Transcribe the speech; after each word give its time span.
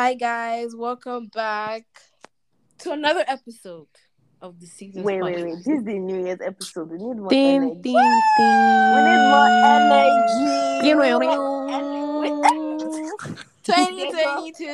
Hi 0.00 0.14
guys, 0.14 0.76
welcome 0.76 1.26
back 1.26 1.82
to 2.78 2.92
another 2.92 3.24
episode 3.26 3.88
of 4.40 4.60
the 4.60 4.66
season. 4.68 5.02
Wait, 5.02 5.20
wait, 5.20 5.42
wait. 5.42 5.56
This 5.56 5.66
is 5.66 5.82
the 5.82 5.98
New 5.98 6.24
Year's 6.24 6.38
episode. 6.40 6.88
We 6.90 6.98
need 6.98 7.16
more 7.16 7.28
Ding, 7.28 7.56
energy. 7.56 7.80
ding, 7.82 7.94
ding. 8.38 8.92
We 8.94 9.00
need 9.02 9.24
more 9.28 9.48
energy. 9.66 10.84
Ding, 10.86 10.98
ding, 11.00 11.18
need 11.18 11.34
more 11.34 12.22
ding. 12.22 12.44
energy. 12.44 13.10
2022, 13.64 14.64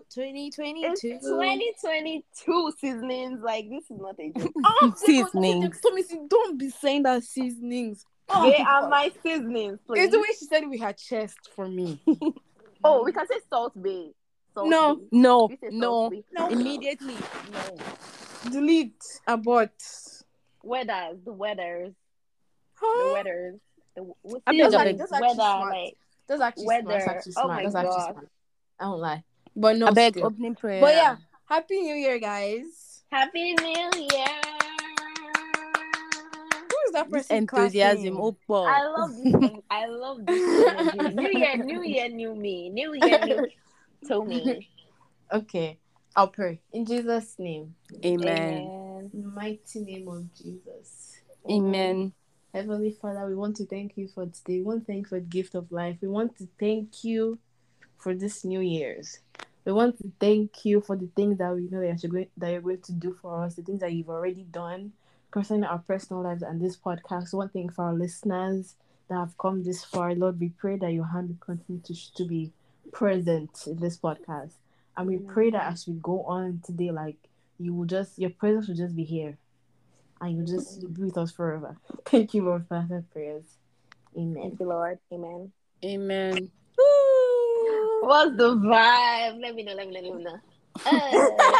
It's 0.00 0.14
2022. 0.14 1.18
2022 1.20 2.72
seasonings. 2.80 3.40
Like 3.42 3.68
this 3.68 3.84
is 3.90 4.00
not 4.00 4.16
a 4.18 4.32
joke. 4.32 4.50
Oh, 4.64 4.94
Seasonings. 4.96 5.78
Tommy, 5.82 6.04
don't 6.26 6.58
be 6.58 6.70
saying 6.70 7.02
that 7.02 7.22
seasonings. 7.22 8.06
Oh, 8.30 8.50
they 8.50 8.56
God. 8.64 8.84
are 8.84 8.88
my 8.88 9.12
seasonings. 9.22 9.78
It's 9.90 10.10
the 10.10 10.18
way 10.20 10.28
she 10.38 10.46
said 10.46 10.62
it 10.62 10.70
with 10.70 10.80
had 10.80 10.96
chest 10.96 11.50
for 11.54 11.68
me. 11.68 12.00
Oh, 12.86 13.02
we 13.02 13.12
can 13.12 13.26
say 13.26 13.36
Salt 13.50 13.72
Bae. 13.74 14.08
Salt 14.54 14.68
No. 14.70 14.94
Bay. 14.96 15.02
No, 15.12 15.48
no, 15.70 16.10
Salt 16.10 16.12
No. 16.12 16.48
immediately. 16.50 17.16
No. 17.52 17.78
Delete, 18.50 19.02
abort. 19.26 19.72
Weathers, 20.62 21.18
the 21.24 21.32
weathers, 21.32 21.92
the 21.92 21.94
Huh? 22.74 23.12
weathers. 23.12 23.60
The, 23.96 24.12
what's 24.22 24.42
I 24.46 24.52
it? 24.52 24.56
beg, 24.56 24.72
Like. 24.72 24.98
That's 24.98 25.12
actually 25.12 25.28
weather, 25.28 25.34
smart. 25.36 25.70
like 25.74 25.96
That's 26.28 26.40
actually 26.42 26.66
Weather. 26.66 26.82
smart. 26.82 26.94
That's 27.00 27.08
actually 27.16 27.32
Oh 27.32 27.42
smart. 27.42 27.48
my 27.56 27.62
That's 27.64 27.74
actually 27.74 27.90
God. 27.90 28.12
smart. 28.12 28.28
I 28.80 28.84
don't 28.84 29.00
lie. 29.00 29.24
But 29.56 29.76
no, 29.76 29.86
I 29.86 29.90
beg 29.92 30.14
still. 30.14 30.26
opening 30.26 30.54
prayer. 30.54 30.80
But 30.80 30.94
yeah, 30.94 31.16
happy 31.48 31.80
New 31.82 31.94
Year, 31.94 32.18
guys. 32.18 33.04
Happy 33.10 33.52
New 33.54 33.68
Year. 33.68 34.26
Who 36.70 36.76
is 36.86 36.92
that 36.92 37.10
person? 37.10 37.36
enthusiasm, 37.36 38.16
oh 38.20 38.36
boy. 38.48 38.64
I 38.66 38.86
love 38.86 39.10
this. 39.22 39.34
I 39.70 39.86
love 39.86 40.26
this. 40.26 41.14
New 41.14 41.30
year, 41.30 41.56
new 41.56 41.82
year, 41.82 42.08
new 42.08 42.34
me. 42.34 42.70
New 42.70 42.94
year, 42.94 43.18
new 43.22 43.46
Tommy. 44.06 44.68
Okay, 45.32 45.78
I'll 46.14 46.28
pray 46.28 46.60
in 46.72 46.84
Jesus' 46.84 47.34
name. 47.38 47.74
Amen. 48.04 49.10
In 49.12 49.22
the 49.22 49.28
mighty 49.28 49.80
name 49.80 50.06
of 50.06 50.32
Jesus. 50.34 51.16
Amen. 51.50 52.12
Heavenly 52.52 52.92
Father, 52.92 53.26
we 53.26 53.34
want 53.34 53.56
to 53.56 53.66
thank 53.66 53.96
you 53.96 54.06
for 54.06 54.26
today. 54.26 54.58
We 54.58 54.62
want 54.62 54.86
to 54.86 54.92
thank 54.92 55.06
you 55.06 55.08
for 55.08 55.18
the 55.18 55.26
gift 55.26 55.56
of 55.56 55.72
life. 55.72 55.96
We 56.00 56.08
want 56.08 56.36
to 56.38 56.46
thank 56.60 57.02
you 57.02 57.38
for 57.96 58.14
this 58.14 58.44
New 58.44 58.60
Year's. 58.60 59.18
We 59.64 59.72
want 59.72 59.98
to 59.98 60.12
thank 60.20 60.64
you 60.64 60.82
for 60.82 60.94
the 60.94 61.08
things 61.16 61.38
that 61.38 61.52
we 61.54 61.62
know 61.62 61.80
that 61.80 62.02
you're 62.02 62.12
going, 62.12 62.28
that 62.36 62.52
you're 62.52 62.60
going 62.60 62.82
to 62.82 62.92
do 62.92 63.16
for 63.20 63.42
us, 63.42 63.54
the 63.54 63.62
things 63.62 63.80
that 63.80 63.92
you've 63.92 64.10
already 64.10 64.42
done 64.42 64.92
concerning 65.30 65.64
our 65.64 65.78
personal 65.78 66.22
lives 66.22 66.42
and 66.42 66.60
this 66.60 66.76
podcast. 66.76 67.34
One 67.34 67.48
thing 67.48 67.70
for 67.70 67.86
our 67.86 67.94
listeners 67.94 68.76
that 69.08 69.16
have 69.16 69.36
come 69.38 69.64
this 69.64 69.84
far, 69.84 70.14
Lord, 70.14 70.38
we 70.38 70.50
pray 70.50 70.76
that 70.76 70.92
your 70.92 71.06
hand 71.06 71.30
will 71.30 71.44
continue 71.44 71.80
to, 71.82 72.14
to 72.14 72.24
be 72.24 72.52
present 72.94 73.50
in 73.66 73.76
this 73.76 73.98
podcast. 73.98 74.52
And 74.96 75.08
we 75.08 75.18
pray 75.18 75.50
that 75.50 75.72
as 75.72 75.86
we 75.86 75.94
go 75.94 76.22
on 76.22 76.62
today, 76.64 76.92
like 76.92 77.16
you 77.58 77.74
will 77.74 77.84
just, 77.84 78.18
your 78.18 78.30
presence 78.30 78.68
will 78.68 78.76
just 78.76 78.96
be 78.96 79.04
here 79.04 79.36
and 80.20 80.36
you 80.38 80.44
just 80.44 80.80
be 80.94 81.02
with 81.02 81.18
us 81.18 81.32
forever. 81.32 81.76
Thank 82.06 82.32
you, 82.32 82.44
Lord, 82.44 82.66
for 82.68 82.76
answering 82.76 83.04
prayers. 83.12 83.44
Amen. 84.16 84.42
Thank 84.42 84.60
you, 84.60 84.66
Lord. 84.66 84.98
Amen. 85.12 85.52
Amen. 85.84 86.50
What's 88.00 88.36
the 88.36 88.56
vibe? 88.56 89.40
Let 89.40 89.54
me 89.54 89.64
know. 89.64 89.74
Let 89.74 89.88
me 89.88 90.00
know. 90.00 90.08
Let 90.08 90.16
me 90.16 90.24
know. 90.24 90.38
Uh, 90.86 91.50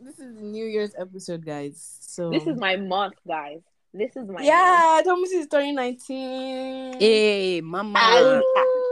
this 0.00 0.18
is 0.18 0.34
the 0.34 0.42
New 0.42 0.66
Year's 0.66 0.94
episode, 0.98 1.44
guys. 1.44 1.98
So 2.00 2.30
this 2.30 2.46
is 2.46 2.58
my 2.58 2.76
month, 2.76 3.14
guys. 3.26 3.60
This 3.92 4.16
is 4.16 4.26
my 4.26 4.34
month. 4.34 4.44
yeah, 4.44 5.02
Thomas 5.04 5.30
is 5.30 5.46
2019. 5.46 6.98
Hey, 6.98 7.58
As, 7.58 7.64
mama. 7.64 8.42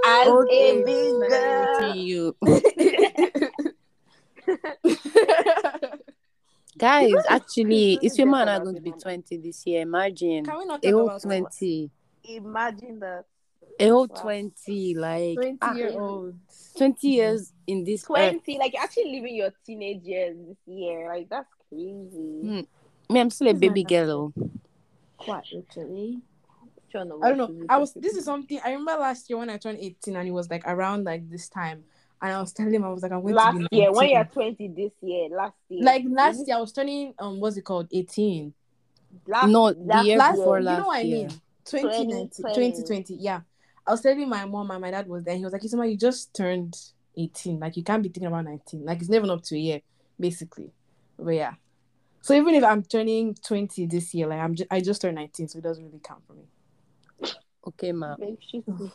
As 0.05 0.29
Okay, 0.29 0.81
a 0.81 0.85
big 0.85 1.31
girl. 1.31 1.79
to 1.81 1.99
you. 1.99 2.37
Guys, 6.79 7.13
actually, 7.29 7.95
It's 7.95 8.05
it's 8.05 8.19
your 8.19 8.27
man 8.27 8.47
better 8.47 8.61
are 8.61 8.65
going 8.65 8.75
to 8.77 8.81
be 8.81 8.93
20 8.93 9.37
this 9.39 9.67
year. 9.67 9.83
Imagine. 9.83 10.45
Can 10.45 10.59
we 10.59 10.65
not 10.65 10.85
A 10.85 10.91
talk 10.91 11.03
about 11.03 11.23
20. 11.23 11.91
Imagine 12.25 12.99
that. 13.01 13.25
A 13.79 13.89
whole 13.89 14.07
Wow. 14.09 14.23
20. 14.23 14.95
Like, 14.95 15.35
20 15.37 15.59
ah, 15.63 15.75
year 15.75 15.93
old? 16.01 16.35
20 16.77 17.09
years 17.09 17.53
in 17.67 17.85
this 17.85 18.03
earth. 18.11 18.31
20, 18.45 18.59
like 18.59 18.75
actually 18.75 19.13
living 19.13 19.37
your 19.37 19.51
teenage 19.65 20.03
years 20.03 20.37
this 20.47 20.57
year. 20.67 21.09
Like 21.09 21.29
that's 21.29 21.49
crazy. 21.69 22.41
Hmm. 22.43 22.61
Me, 23.13 23.21
I'm 23.21 23.31
still 23.31 23.49
a 23.49 23.53
This 23.53 23.59
is 23.59 23.63
my 23.63 23.69
baby 23.69 23.85
girl. 23.85 24.33
Quite 25.19 25.45
literally. 25.53 26.21
Sure, 26.93 27.05
no, 27.05 27.21
I 27.23 27.29
don't 27.29 27.39
know. 27.39 27.47
what 27.47 27.53
to 27.55 27.59
do 27.61 27.67
I 27.69 27.79
was. 27.79 27.95
This 27.95 28.17
is 28.17 28.25
something 28.25 28.61
I 28.65 28.71
remember 28.71 28.93
last 29.01 29.29
year 29.29 29.39
when 29.39 29.51
I 29.51 29.57
turned 29.57 29.79
18, 29.81 30.15
and 30.17 30.29
it 30.29 30.33
was 30.33 30.51
like 30.51 30.63
around 30.67 31.05
like 31.05 31.29
this 31.31 31.49
time, 31.49 31.83
and 32.21 32.33
I 32.33 32.41
was 32.41 32.53
telling 32.53 32.75
him 32.75 32.85
I 32.85 32.91
was 32.91 33.03
like, 33.03 33.13
I'm 33.13 33.23
going 33.23 33.35
last 33.35 33.59
to 33.59 33.69
be 33.71 33.77
year 33.77 33.93
when 33.93 34.11
you're 34.11 34.25
20 34.25 34.69
this 34.69 34.93
year 35.01 35.29
last 35.31 35.55
year 35.69 35.85
like 35.85 36.05
last 36.09 36.47
year 36.47 36.57
I 36.57 36.61
was 36.61 36.73
turning 36.73 37.15
um 37.19 37.41
what's 37.41 37.57
it 37.57 37.63
called 37.63 37.89
18. 37.91 38.53
last, 39.27 39.49
No, 39.49 39.73
the 39.73 39.81
last 39.81 40.07
year 40.07 40.19
last 40.19 40.37
before 40.37 40.59
you 40.59 40.65
last 40.65 40.79
know 40.79 40.87
what 40.87 40.99
I 40.99 41.03
year. 41.03 41.29
mean? 41.29 41.41
2019, 41.65 42.31
2020. 42.37 42.71
2020, 42.73 43.15
yeah. 43.15 43.41
I 43.87 43.91
was 43.91 44.01
telling 44.01 44.29
my 44.29 44.45
mom 44.45 44.71
and 44.71 44.81
my 44.81 44.91
dad 44.91 45.09
was 45.09 45.25
there. 45.25 45.37
He 45.37 45.45
was 45.45 45.53
like, 45.53 45.63
Isma, 45.63 45.91
you 45.91 45.97
just 45.97 46.33
turned 46.35 46.77
18. 47.17 47.59
Like, 47.59 47.77
you 47.77 47.83
can't 47.83 48.03
be 48.03 48.09
thinking 48.09 48.27
about 48.27 48.45
19. 48.45 48.85
Like, 48.85 49.01
it's 49.01 49.09
never 49.09 49.31
up 49.31 49.43
to 49.45 49.57
a 49.57 49.59
year, 49.59 49.81
basically. 50.19 50.71
But 51.19 51.31
yeah. 51.35 51.55
So 52.21 52.35
even 52.35 52.55
if 52.55 52.63
I'm 52.63 52.85
turning 52.85 53.35
20 53.35 53.87
this 53.87 54.15
year, 54.15 54.29
like, 54.29 54.39
I'm 54.39 54.55
ju- 54.55 54.67
I 54.71 54.81
just 54.81 55.03
turned 55.03 55.17
19, 55.17 55.49
so 55.49 55.59
it 55.59 55.63
doesn't 55.63 55.85
really 55.85 56.01
count 56.03 56.23
for 56.27 56.35
me. 56.35 56.45
Okay, 57.67 57.93
ma. 57.93 58.17
Babe, 58.17 58.37
shoot 58.51 58.67
me. 58.69 58.91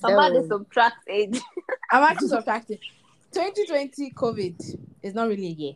Somebody 0.00 0.36
So- 0.42 0.48
subtract 0.48 1.08
age. 1.08 1.40
I'm 1.90 2.02
actually 2.04 2.28
subtracting. 2.28 2.78
2020 3.32 4.10
COVID 4.12 4.78
is 5.02 5.14
not 5.14 5.28
really 5.28 5.46
a 5.46 5.50
year. 5.50 5.72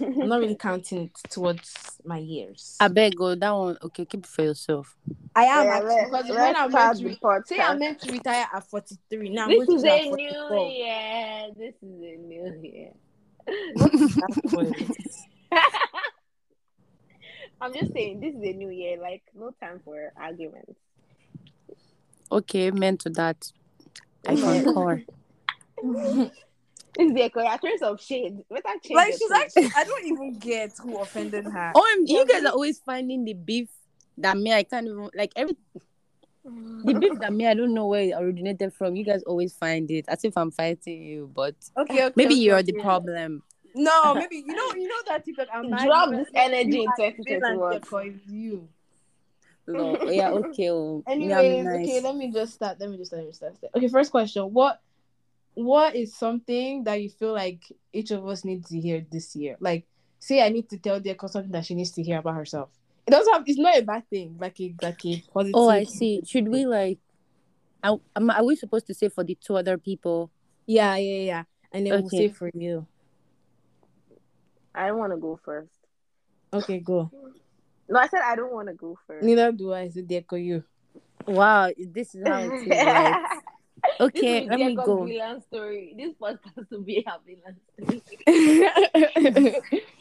I'm 0.00 0.28
not 0.28 0.40
really 0.40 0.54
counting 0.56 1.02
it 1.04 1.30
towards 1.30 1.74
my 2.04 2.16
years. 2.16 2.76
I 2.80 2.88
beg 2.88 3.16
go 3.16 3.34
that 3.34 3.50
one. 3.50 3.76
Okay, 3.82 4.06
keep 4.06 4.20
it 4.24 4.26
for 4.26 4.42
yourself. 4.42 4.96
I 5.36 5.44
am 5.44 5.66
Yeah, 5.66 5.74
actually 5.76 6.04
because 6.04 6.28
when 6.28 6.36
let's 6.38 6.58
I'm 6.58 6.70
start 6.70 6.86
meant 6.86 6.96
to 6.96 7.02
the 7.02 7.08
re- 7.28 7.42
say 7.44 7.58
I'm 7.60 7.78
meant 7.78 8.00
to 8.00 8.12
retire 8.12 8.46
at 8.54 8.70
43. 8.70 9.28
Now 9.30 9.44
I'm 9.44 9.50
This 9.50 9.68
is 9.68 9.84
a 9.84 9.86
retire 9.86 9.98
at 9.98 10.12
new 10.14 10.68
year. 10.70 11.48
This 11.58 11.74
is 11.82 12.02
a 12.02 12.16
new 12.16 12.60
year. 12.62 12.92
That's 13.76 14.52
what 14.54 14.66
it 14.68 14.90
is. 14.90 15.26
I'm 17.60 17.72
just 17.72 17.92
saying, 17.92 18.20
this 18.20 18.34
is 18.34 18.42
a 18.42 18.52
new 18.52 18.70
year. 18.70 19.00
Like, 19.00 19.22
no 19.34 19.50
time 19.60 19.80
for 19.84 20.12
arguments. 20.16 20.78
Okay, 22.30 22.70
meant 22.70 23.00
to 23.00 23.10
that. 23.10 23.50
I 24.26 24.32
Yeah. 24.32 24.62
concur. 24.62 25.02
This 25.82 26.30
is 26.98 27.12
the 27.12 27.30
correctness 27.30 27.82
of 27.82 28.00
shade. 28.00 28.38
Better 28.48 28.62
change 28.82 28.96
like 28.96 29.12
she's 29.12 29.28
tone. 29.28 29.40
actually 29.40 29.70
I 29.76 29.84
don't 29.84 30.04
even 30.06 30.38
get 30.38 30.72
who 30.82 30.98
offended 30.98 31.44
her. 31.44 31.72
OMG, 31.74 32.08
you 32.08 32.26
guys 32.26 32.44
are 32.44 32.52
always 32.52 32.80
finding 32.80 33.24
the 33.24 33.34
beef 33.34 33.68
that 34.18 34.36
me 34.36 34.52
I 34.52 34.62
can't 34.62 34.86
even 34.86 35.10
like 35.14 35.32
every 35.36 35.56
the 36.44 36.50
mm. 36.50 37.00
beef 37.00 37.18
that 37.20 37.32
me 37.32 37.46
I 37.46 37.54
don't 37.54 37.74
know 37.74 37.86
where 37.88 38.02
it 38.02 38.14
originated 38.16 38.72
from. 38.72 38.96
You 38.96 39.04
guys 39.04 39.22
always 39.24 39.52
find 39.54 39.90
it 39.90 40.06
as 40.08 40.24
if 40.24 40.36
I'm 40.36 40.50
fighting 40.50 41.02
you, 41.02 41.30
but 41.34 41.54
Okay, 41.76 42.04
okay. 42.04 42.12
maybe 42.16 42.34
okay, 42.34 42.40
you're 42.42 42.58
okay. 42.58 42.72
the 42.72 42.80
problem. 42.80 43.42
No, 43.74 44.14
maybe 44.14 44.36
you 44.36 44.54
know 44.54 44.74
you 44.74 44.88
know 44.88 44.94
that 45.06 45.24
TikTok. 45.24 45.48
I'm 45.52 45.68
not 45.68 45.84
Drop 45.84 46.10
this 46.10 46.28
energy 46.34 46.78
you 46.78 46.82
in 46.82 46.88
are 46.88 47.10
2021. 47.12 47.72
the 47.72 47.80
villain, 47.80 48.20
It's 48.24 48.32
you. 48.32 48.68
No, 49.66 49.96
oh, 49.96 50.10
yeah, 50.10 50.30
okay. 50.30 50.70
oh, 50.70 51.02
Anyways, 51.08 51.64
nice. 51.64 51.88
okay, 51.88 52.00
let 52.00 52.16
me 52.16 52.30
just 52.30 52.54
start. 52.54 52.78
Let 52.78 52.90
me 52.90 52.98
just 52.98 53.12
let 53.12 53.24
me 53.24 53.32
start. 53.32 53.56
Okay, 53.74 53.88
first 53.88 54.10
question. 54.10 54.44
What 54.44 54.80
what 55.54 55.96
is 55.96 56.14
something 56.14 56.84
that 56.84 57.00
you 57.00 57.08
feel 57.08 57.32
like 57.32 57.62
each 57.92 58.10
of 58.10 58.26
us 58.26 58.44
needs 58.44 58.68
to 58.70 58.80
hear 58.80 59.04
this 59.10 59.34
year? 59.34 59.56
Like, 59.60 59.86
say 60.18 60.44
I 60.44 60.50
need 60.50 60.68
to 60.70 60.78
tell 60.78 61.00
Deco 61.00 61.30
something 61.30 61.52
that 61.52 61.64
she 61.64 61.74
needs 61.74 61.92
to 61.92 62.02
hear 62.02 62.18
about 62.18 62.34
herself. 62.34 62.68
It 63.06 63.10
doesn't 63.10 63.32
have. 63.32 63.44
It's 63.46 63.58
not 63.58 63.76
a 63.76 63.82
bad 63.82 64.08
thing. 64.08 64.36
Like 64.38 64.60
a 64.60 64.74
like 64.82 65.04
a 65.06 65.22
positive. 65.32 65.54
Oh, 65.54 65.70
I 65.70 65.84
see. 65.84 66.22
Should 66.26 66.48
we 66.48 66.66
like? 66.66 66.98
Are, 67.82 67.98
am- 68.16 68.30
are 68.30 68.44
we 68.44 68.56
supposed 68.56 68.86
to 68.86 68.94
say 68.94 69.08
for 69.08 69.24
the 69.24 69.36
two 69.40 69.56
other 69.56 69.78
people? 69.78 70.30
Yeah, 70.66 70.96
yeah, 70.96 71.20
yeah. 71.20 71.42
And 71.72 71.86
then 71.86 72.00
we'll 72.00 72.08
say 72.08 72.28
for 72.28 72.50
you. 72.54 72.86
I 74.74 74.88
don't 74.88 74.98
want 74.98 75.12
to 75.12 75.18
go 75.18 75.38
first. 75.44 75.72
Okay, 76.52 76.78
go. 76.80 77.10
No, 77.88 77.98
I 77.98 78.08
said 78.08 78.20
I 78.24 78.36
don't 78.36 78.52
want 78.52 78.68
to 78.68 78.74
go 78.74 78.98
first. 79.06 79.24
Neither 79.24 79.52
do 79.52 79.72
I. 79.72 79.82
It's 79.82 79.96
Deco 79.96 80.42
you. 80.42 80.64
Wow, 81.26 81.70
this 81.78 82.14
is 82.14 82.26
how 82.26 82.40
it 82.40 82.52
is. 82.62 82.68
Right? 82.68 83.40
Okay, 84.00 84.40
this 84.40 84.50
let 84.50 84.58
me 84.58 84.68
Jacob's 84.70 84.86
go. 84.86 85.04
Villain 85.04 85.42
story. 85.42 85.94
This 85.96 86.12
podcast 86.14 86.70
will 86.70 86.82
be 86.82 87.06
a 87.06 87.18
villain 87.24 88.02
story. 88.26 89.60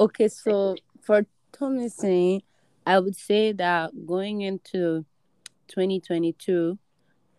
Okay, 0.00 0.28
so 0.28 0.76
for 1.02 1.26
Thomason, 1.52 2.40
I 2.86 2.98
would 2.98 3.14
say 3.14 3.52
that 3.52 3.90
going 4.06 4.40
into 4.40 5.04
2022, 5.68 6.78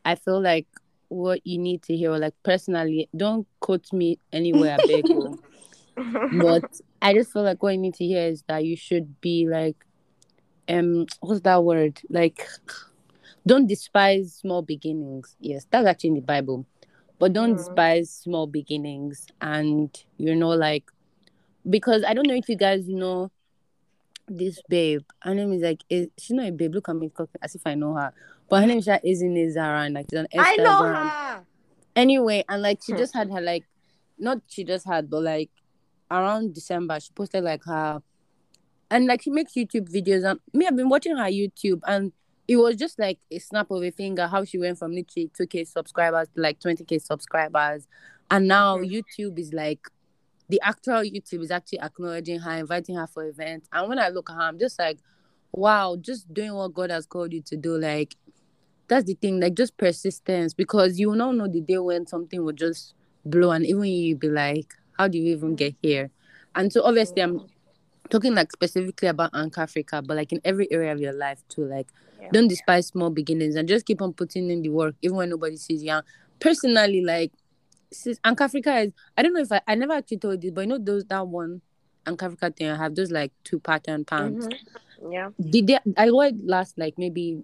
I 0.06 0.13
feel 0.13 0.39
like 0.39 0.68
what 1.07 1.42
you 1.44 1.57
need 1.57 1.81
to 1.83 1.98
hear, 1.98 2.12
like 2.12 2.36
personally, 2.44 3.10
don't 3.18 3.48
quote 3.62 3.92
me 3.92 4.19
anywhere, 4.31 4.78
I 4.80 4.86
beg 4.86 5.10
you. 5.10 5.42
but 6.31 6.63
I 7.01 7.13
just 7.13 7.31
feel 7.33 7.44
like 7.44 7.62
what 7.63 7.71
you 7.74 7.77
need 7.80 7.95
to 7.95 8.06
hear 8.06 8.24
is 8.27 8.44
that 8.48 8.63
you 8.65 8.75
should 8.75 9.19
be 9.21 9.48
like, 9.48 9.75
um, 10.69 11.06
what's 11.19 11.42
that 11.42 11.63
word? 11.63 12.00
Like, 12.09 12.48
don't 13.45 13.68
despise 13.68 14.33
small 14.36 14.62
beginnings. 14.62 15.36
Yes, 15.39 15.65
that's 15.69 15.88
actually 15.88 16.09
in 16.09 16.15
the 16.15 16.21
Bible. 16.21 16.65
but 17.19 17.33
don't 17.33 17.53
Mm. 17.53 17.57
despise 17.57 18.09
small 18.09 18.48
beginnings. 18.48 19.27
And 19.42 19.89
you 20.18 20.33
know, 20.36 20.50
like 20.50 20.86
because 21.69 22.04
I 22.04 22.15
don't 22.15 22.25
know 22.27 22.33
if 22.33 22.50
you 22.50 22.56
guys 22.57 22.88
know 22.88 23.30
this 24.27 24.59
babe. 24.69 25.01
Her 25.19 25.36
name 25.36 25.54
is 25.54 25.62
like 25.62 25.83
is, 25.89 26.07
she's 26.18 26.31
not 26.36 26.47
a 26.47 26.51
babe. 26.51 26.74
Look 26.74 26.89
at 26.89 26.95
me 26.95 27.09
talking 27.09 27.39
as 27.44 27.54
if 27.54 27.62
I 27.68 27.75
know 27.75 27.94
her. 27.94 28.12
But 28.50 28.62
her 28.62 28.65
name 28.68 28.80
is 28.80 28.88
like 28.88 29.04
Izine 29.04 29.51
Zara 29.51 29.81
and 29.83 29.94
like 29.94 30.07
she's 30.09 30.19
Instagram. 30.19 30.36
I 30.39 30.56
know 30.57 30.83
her. 30.83 31.45
Anyway, 31.95 32.44
and 32.50 32.62
like 32.63 32.80
she 32.83 32.94
Hmm. 32.94 32.97
just 32.97 33.13
had 33.13 33.30
her 33.31 33.42
like 33.42 33.65
not 34.18 34.39
she 34.47 34.63
just 34.63 34.88
had, 34.88 35.09
but 35.09 35.21
like 35.24 35.50
around 36.12 36.54
December 36.54 37.00
she 37.00 37.10
posted 37.13 37.44
like 37.44 37.63
her 37.63 38.02
and 38.92 39.06
like 39.08 39.22
she 39.22 39.30
makes 39.31 39.54
YouTube 39.54 39.90
videos 39.90 40.30
and 40.30 40.40
me 40.54 40.68
I've 40.68 40.75
been 40.75 40.90
watching 40.90 41.16
her 41.18 41.24
YouTube 41.25 41.80
and 41.88 42.12
it 42.48 42.58
was 42.58 42.75
just 42.75 43.00
like 43.00 43.19
a 43.31 43.40
snap 43.40 43.72
of 43.72 43.81
a 43.84 43.92
finger 43.92 44.28
how 44.28 44.44
she 44.44 44.58
went 44.58 44.78
from 44.78 44.92
literally 44.92 45.31
2k 45.40 45.66
subscribers 45.66 46.28
to 46.36 46.42
like 46.42 46.60
20k 46.60 47.02
subscribers 47.02 47.88
and 48.30 48.48
now 48.48 48.78
Mhm. 48.78 48.92
YouTube 48.92 49.40
is 49.40 49.54
like 49.54 49.88
the 50.50 50.60
actual 50.62 51.02
YouTube 51.02 51.44
is 51.44 51.52
actually 51.52 51.80
acknowledging 51.80 52.40
her, 52.40 52.52
inviting 52.52 52.96
her 52.98 53.07
for 53.07 53.25
events. 53.25 53.69
And 53.72 53.88
when 53.88 53.98
I 53.98 54.10
look 54.10 54.30
at 54.30 54.36
her, 54.36 54.42
I'm 54.42 54.60
just 54.60 54.78
like, 54.78 55.00
wow, 55.54 55.96
just 55.96 56.34
doing 56.34 56.54
what 56.54 56.74
God 56.74 56.90
has 56.92 57.06
called 57.06 57.31
you 57.31 57.42
to 57.44 57.56
do. 57.56 57.78
Like, 57.78 58.18
that's 58.90 59.06
the 59.06 59.14
thing, 59.14 59.40
like, 59.40 59.54
just 59.56 59.78
persistence 59.78 60.54
because 60.54 61.00
you 61.00 61.07
will 61.10 61.16
not 61.16 61.36
know 61.36 61.48
the 61.48 61.62
day 61.62 61.78
when 61.78 62.06
something 62.06 62.44
will 62.44 62.52
just 62.52 62.96
blow, 63.24 63.52
and 63.52 63.66
even 63.66 63.86
you 63.86 64.18
be 64.18 64.28
like, 64.28 64.74
how 65.01 65.07
do 65.07 65.18
you 65.18 65.36
even 65.36 65.56
get 65.56 65.75
here? 65.81 66.12
And 66.53 66.71
so, 66.71 66.83
obviously, 66.83 67.24
I'm 67.24 67.42
talking 68.12 68.36
like 68.36 68.51
specifically 68.51 69.07
about 69.07 69.31
Anchor 69.33 69.62
Africa, 69.62 70.01
but 70.06 70.15
like 70.15 70.31
in 70.31 70.39
every 70.44 70.71
area 70.71 70.92
of 70.92 71.00
your 71.00 71.13
life 71.13 71.42
too. 71.50 71.65
Like, 71.65 71.88
Yeah. 72.21 72.30
don't 72.31 72.48
despise 72.48 72.88
small 72.88 73.09
beginnings 73.09 73.56
and 73.56 73.68
just 73.68 73.86
keep 73.86 74.01
on 74.01 74.13
putting 74.13 74.50
in 74.51 74.62
the 74.62 74.69
work, 74.69 74.95
even 75.01 75.18
when 75.18 75.30
nobody 75.30 75.57
sees 75.57 75.81
you. 75.83 75.92
And 75.92 76.03
personally, 76.39 77.01
like, 77.03 77.31
sis, 77.92 78.19
Anchor 78.24 78.44
Africa 78.44 78.77
is, 78.80 78.94
I 79.18 79.24
don't 79.24 79.33
know 79.33 79.42
if 79.42 79.51
I, 79.51 79.62
I 79.68 79.74
never 79.75 79.94
actually 79.94 80.18
told 80.18 80.44
you, 80.44 80.51
but 80.51 80.62
you 80.62 80.68
know, 80.68 80.77
those, 80.77 81.04
that 81.06 81.27
one 81.27 81.62
Anchor 82.06 82.25
Africa 82.27 82.51
thing, 82.56 82.69
I 82.69 82.77
have 82.77 82.94
those 82.94 83.09
like 83.12 83.31
two 83.44 83.59
pattern 83.59 84.06
pants. 84.06 84.47
Mhm. 84.47 85.12
Yeah. 85.12 85.30
Did 85.50 85.68
they, 85.68 85.80
I 85.97 86.12
wore 86.12 86.25
it 86.25 86.36
last 86.45 86.77
like 86.77 86.95
maybe 86.97 87.44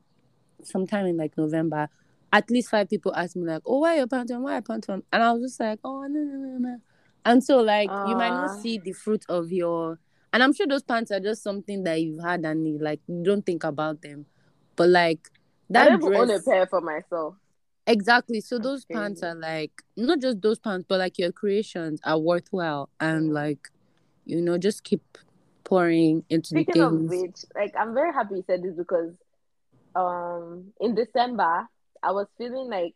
sometime 0.63 1.07
in 1.07 1.17
like 1.17 1.35
November. 1.37 1.89
At 2.31 2.51
least 2.51 2.69
five 2.69 2.89
people 2.89 3.15
asked 3.15 3.35
me 3.37 3.47
like, 3.47 3.61
"Oh, 3.65 3.79
why 3.79 3.95
your 3.97 4.05
pants 4.07 4.31
on? 4.33 4.43
Why 4.43 4.53
your 4.53 4.61
pants 4.61 4.89
on?" 4.89 5.01
And 5.13 5.23
I 5.23 5.31
was 5.31 5.41
just 5.43 5.59
like, 5.61 5.79
"Oh, 5.83 6.01
no, 6.01 6.19
no, 6.19 6.35
no, 6.35 6.57
no." 6.59 6.77
And 7.27 7.43
so 7.43 7.59
like 7.59 7.91
you 8.05 8.15
might 8.15 8.33
not 8.35 8.51
see 8.51 8.77
the 8.77 8.93
fruit 8.93 9.25
of 9.27 9.51
your, 9.51 9.99
and 10.31 10.41
I'm 10.41 10.53
sure 10.53 10.65
those 10.65 10.81
pants 10.81 11.11
are 11.11 11.19
just 11.19 11.43
something 11.43 11.83
that 11.83 12.01
you've 12.01 12.23
had 12.23 12.45
and 12.45 12.65
you 12.65 12.77
like 12.79 13.01
you 13.05 13.21
don't 13.21 13.45
think 13.45 13.65
about 13.65 14.01
them, 14.01 14.25
but 14.77 14.87
like 14.87 15.29
I 15.75 15.83
that 15.83 15.89
don't 15.89 16.01
even 16.01 16.15
own 16.15 16.29
a 16.29 16.33
dress 16.33 16.45
pair 16.45 16.67
for 16.67 16.79
myself. 16.79 17.35
exactly. 17.85 18.39
So 18.39 18.55
That's 18.55 18.65
those 18.69 18.85
pants 18.85 19.23
are 19.23 19.35
like 19.35 19.73
not 19.97 20.21
just 20.21 20.41
those 20.41 20.57
pants, 20.57 20.85
but 20.87 20.99
like 20.99 21.17
your 21.19 21.33
creations 21.33 21.99
are 22.05 22.17
worthwhile. 22.17 22.89
And 23.01 23.33
like 23.33 23.67
you 24.23 24.41
know 24.41 24.57
just 24.57 24.85
keep 24.85 25.03
pouring 25.65 26.23
into 26.29 26.53
the 26.53 26.61
Speaking 26.61 26.81
of 26.81 26.93
which, 26.93 27.35
like 27.55 27.73
I'm 27.77 27.93
very 27.93 28.13
happy 28.13 28.35
you 28.35 28.43
said 28.47 28.63
this 28.63 28.73
because 28.73 29.11
um 29.95 30.71
in 30.79 30.95
December 30.95 31.67
I 32.01 32.11
was 32.11 32.27
feeling 32.37 32.69
like 32.69 32.95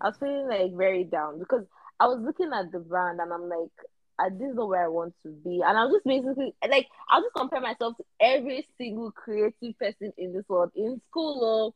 I 0.00 0.08
was 0.08 0.16
feeling 0.18 0.48
like 0.48 0.74
very 0.74 1.04
down 1.04 1.38
because 1.38 1.66
I 2.02 2.06
was 2.06 2.18
looking 2.20 2.50
at 2.52 2.72
the 2.72 2.80
brand 2.80 3.20
and 3.20 3.32
I'm 3.32 3.48
like, 3.48 3.70
I, 4.18 4.28
this 4.28 4.50
is 4.50 4.56
not 4.56 4.68
where 4.68 4.84
I 4.84 4.88
want 4.88 5.14
to 5.22 5.30
be. 5.30 5.62
And 5.64 5.78
I 5.78 5.84
was 5.84 5.94
just 5.94 6.04
basically 6.04 6.52
like 6.68 6.88
I'll 7.08 7.22
just 7.22 7.34
compare 7.36 7.60
myself 7.60 7.96
to 7.98 8.04
every 8.20 8.66
single 8.76 9.12
creative 9.12 9.78
person 9.78 10.12
in 10.18 10.32
this 10.32 10.48
world 10.48 10.72
in 10.74 11.00
school 11.08 11.44
or 11.44 11.74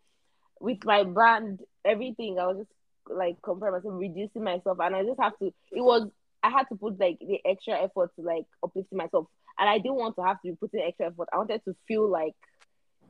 with 0.61 0.84
my 0.84 1.05
brand, 1.05 1.61
everything. 1.84 2.40
I 2.40 2.46
was 2.49 2.56
just 2.56 2.70
like 3.08 3.37
compare 3.40 3.70
myself, 3.70 3.94
reducing 3.96 4.43
myself, 4.43 4.78
and 4.81 4.96
I 4.96 5.05
just 5.05 5.20
have 5.20 5.38
to. 5.38 5.46
It 5.46 5.81
was 5.81 6.11
I 6.43 6.50
had 6.50 6.64
to 6.70 6.75
put 6.75 6.99
like 6.99 7.20
the 7.20 7.38
extra 7.49 7.75
effort 7.75 8.11
to 8.17 8.23
like 8.23 8.46
uplifting 8.64 8.99
myself, 8.99 9.28
and 9.61 9.69
I 9.69 9.78
didn't 9.78 9.94
want 9.94 10.17
to 10.17 10.25
have 10.25 10.43
to 10.43 10.49
be 10.50 10.56
putting 10.56 10.81
extra 10.81 11.06
effort. 11.06 11.28
I 11.32 11.37
wanted 11.37 11.64
to 11.67 11.76
feel 11.87 12.11
like, 12.11 12.34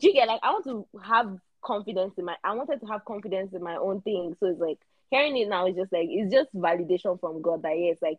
do 0.00 0.08
you 0.08 0.12
get 0.12 0.28
like 0.28 0.40
I 0.42 0.50
want 0.50 0.66
to 0.66 0.86
have 1.02 1.38
confidence 1.64 2.12
in 2.18 2.26
my. 2.26 2.36
I 2.44 2.54
wanted 2.54 2.80
to 2.80 2.86
have 2.86 3.06
confidence 3.06 3.54
in 3.54 3.62
my 3.62 3.76
own 3.76 4.02
thing. 4.02 4.36
So 4.38 4.48
it's 4.48 4.60
like 4.60 4.78
hearing 5.10 5.36
it 5.36 5.48
now 5.48 5.66
is 5.66 5.76
just 5.76 5.92
like 5.92 6.08
it's 6.10 6.32
just 6.32 6.54
validation 6.54 7.18
from 7.20 7.42
God 7.42 7.62
that 7.62 7.78
yes, 7.78 7.98
like 8.02 8.18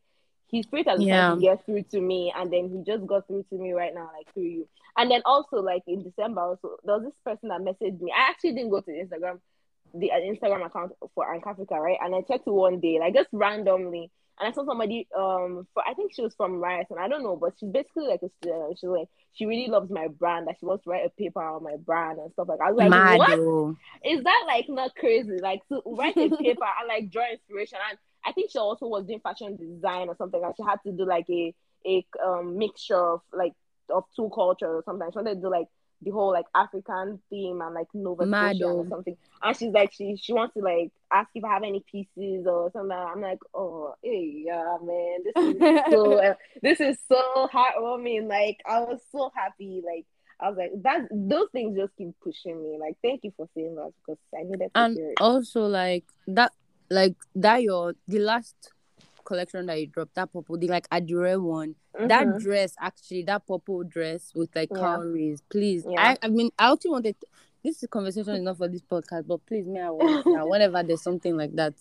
His 0.52 0.66
spirit 0.66 0.88
has 0.88 1.04
Yeah. 1.04 1.36
to 1.36 1.40
get 1.40 1.66
through 1.66 1.84
to 1.92 2.02
me, 2.02 2.34
and 2.36 2.52
then 2.52 2.70
He 2.70 2.84
just 2.86 3.06
got 3.08 3.28
through 3.28 3.46
to 3.50 3.56
me 3.58 3.74
right 3.74 3.94
now, 3.94 4.10
like 4.18 4.34
through 4.34 4.44
you. 4.44 4.68
And 4.98 5.12
then 5.12 5.22
also 5.26 5.58
like 5.58 5.84
in 5.88 6.04
December, 6.04 6.42
also 6.42 6.78
there 6.84 6.96
was 6.96 7.06
this 7.06 7.20
person 7.26 7.50
that 7.50 7.62
messaged 7.62 8.02
me. 8.02 8.12
I 8.16 8.30
actually 8.30 8.54
didn't 8.54 8.72
go 8.72 8.82
to 8.82 8.92
Instagram, 8.92 9.40
the 9.94 10.12
uh, 10.12 10.16
Instagram 10.16 10.66
account 10.66 10.94
for 11.16 11.32
Ank 11.34 11.46
Africa, 11.48 11.76
right? 11.76 11.98
And 12.02 12.16
I 12.16 12.22
checked 12.22 12.48
one 12.48 12.80
day, 12.80 13.00
like 13.00 13.14
just 13.14 13.30
randomly, 13.32 14.12
and 14.40 14.48
I 14.48 14.52
saw 14.52 14.66
somebody 14.66 15.08
um 15.18 15.68
for 15.74 15.84
I 15.88 15.94
think 15.94 16.14
she 16.14 16.22
was 16.22 16.36
from 16.36 16.60
Ryerson, 16.60 16.98
I 17.00 17.08
don't 17.08 17.24
know, 17.24 17.36
but 17.36 17.54
she's 17.60 17.70
basically 17.70 18.08
like 18.08 18.22
a 18.22 18.30
student. 18.42 18.78
She's 18.80 18.90
like 18.90 19.08
she 19.34 19.46
really 19.46 19.68
loves 19.68 19.90
my 19.90 20.08
brand, 20.08 20.48
that 20.48 20.58
she 20.60 20.66
wants 20.66 20.84
to 20.84 20.90
write 20.90 21.06
a 21.06 21.10
paper 21.10 21.42
on 21.42 21.64
my 21.64 21.76
brand 21.78 22.20
and 22.20 22.32
stuff 22.34 22.48
like. 22.48 22.60
I 22.60 22.72
was 22.72 22.78
like, 22.78 22.90
Mad 22.90 23.18
what? 23.18 23.40
oh. 23.40 23.78
is 24.04 24.24
that 24.24 24.44
like 24.48 24.68
not 24.70 24.96
crazy? 24.96 25.38
Like 25.42 25.62
to 25.70 25.82
write 25.86 26.18
a 26.18 26.30
paper 26.30 26.66
and 26.80 26.88
like 26.88 27.12
draw 27.12 27.26
inspiration. 27.32 27.80
And 27.90 27.98
I 28.26 28.32
think 28.32 28.52
she 28.52 28.60
also 28.60 28.88
was 28.88 29.06
doing 29.06 29.20
fashion 29.20 29.56
design 29.56 30.10
or 30.10 30.16
something. 30.18 30.42
Like 30.42 30.56
she 30.58 30.64
had 30.64 30.80
to 30.86 30.92
do 30.92 31.06
like 31.06 31.30
a 31.30 31.54
a 31.86 32.06
um 32.26 32.58
mixture 32.58 32.96
of 32.98 33.22
like 33.32 33.54
of 33.90 34.06
two 34.16 34.30
cultures 34.34 34.70
or 34.70 34.84
something. 34.86 35.08
She 35.12 35.18
wanted 35.18 35.36
to 35.36 35.42
do 35.42 35.50
like 35.50 35.68
the 36.02 36.12
whole 36.12 36.32
like 36.32 36.46
African 36.56 37.20
theme 37.30 37.62
and 37.62 37.74
like 37.74 37.88
Nova 37.94 38.26
Mad, 38.26 38.56
Scotia 38.58 38.72
or 38.72 38.88
something. 38.88 39.18
And 39.42 39.58
she's 39.58 39.72
like 39.72 39.92
she 39.94 40.16
she 40.22 40.34
wants 40.34 40.54
to 40.56 40.62
like 40.62 40.92
ask 41.12 41.30
if 41.36 41.44
I 41.44 41.54
have 41.54 41.64
any 41.64 41.84
pieces 41.92 42.46
or 42.46 42.72
something. 42.72 42.92
I'm 42.92 43.22
like, 43.22 43.40
oh 43.54 43.96
hey 44.04 44.44
yeah 44.46 44.78
man, 44.82 45.24
this 45.36 45.56
is 45.62 45.82
so 45.92 46.14
uh, 46.20 46.34
this 46.62 46.80
is 46.80 46.98
so 47.08 47.50
heartwarming. 47.54 48.28
Like 48.28 48.60
I 48.70 48.80
was 48.82 49.00
so 49.12 49.32
happy. 49.36 49.82
Like 49.86 50.06
I 50.40 50.50
was 50.50 50.58
like 50.58 50.72
that. 50.84 51.08
Those 51.12 51.48
things 51.52 51.78
just 51.78 51.96
keep 51.98 52.10
pushing 52.24 52.62
me. 52.62 52.78
Like 52.80 52.98
thank 53.04 53.24
you 53.24 53.34
for 53.36 53.48
saying 53.56 53.76
that 53.76 53.92
because 54.06 54.20
I 54.34 54.44
needed 54.44 54.72
to 54.74 54.80
and 54.80 54.96
hear 54.96 55.10
it. 55.12 55.18
also 55.20 55.66
like 55.66 56.06
that 56.28 56.52
like 56.90 57.16
that 57.36 57.64
your 57.64 57.96
the 58.08 58.20
last 58.20 58.56
collection 59.28 59.66
that 59.66 59.80
you 59.80 59.88
dropped 59.88 60.16
that 60.16 60.32
purple 60.32 60.58
the 60.58 60.68
like 60.68 60.88
adure 60.92 61.40
one 61.42 61.76
that 62.00 62.26
Mhm. 62.26 62.40
dress 62.40 62.74
actually 62.80 63.24
that 63.24 63.46
purple 63.46 63.84
dress 63.84 64.32
with 64.34 64.50
like 64.56 64.70
Yeah. 64.72 64.80
cowries 64.80 65.42
please 65.50 65.86
Yeah. 65.88 66.16
i 66.22 66.26
i 66.26 66.30
mean 66.30 66.50
i 66.58 66.72
actually 66.72 66.92
wanted 66.92 67.16
this 67.64 67.84
conversation 67.92 68.36
is 68.36 68.42
not 68.44 68.58
for 68.58 68.68
this 68.70 68.82
podcast 68.82 69.28
but 69.28 69.46
please 69.46 69.66
me 69.68 69.80
i 69.82 69.90
want 69.90 70.26
now 70.26 70.48
whenever 70.52 70.82
there's 70.84 71.02
something 71.04 71.36
like 71.36 71.54
that 71.56 71.74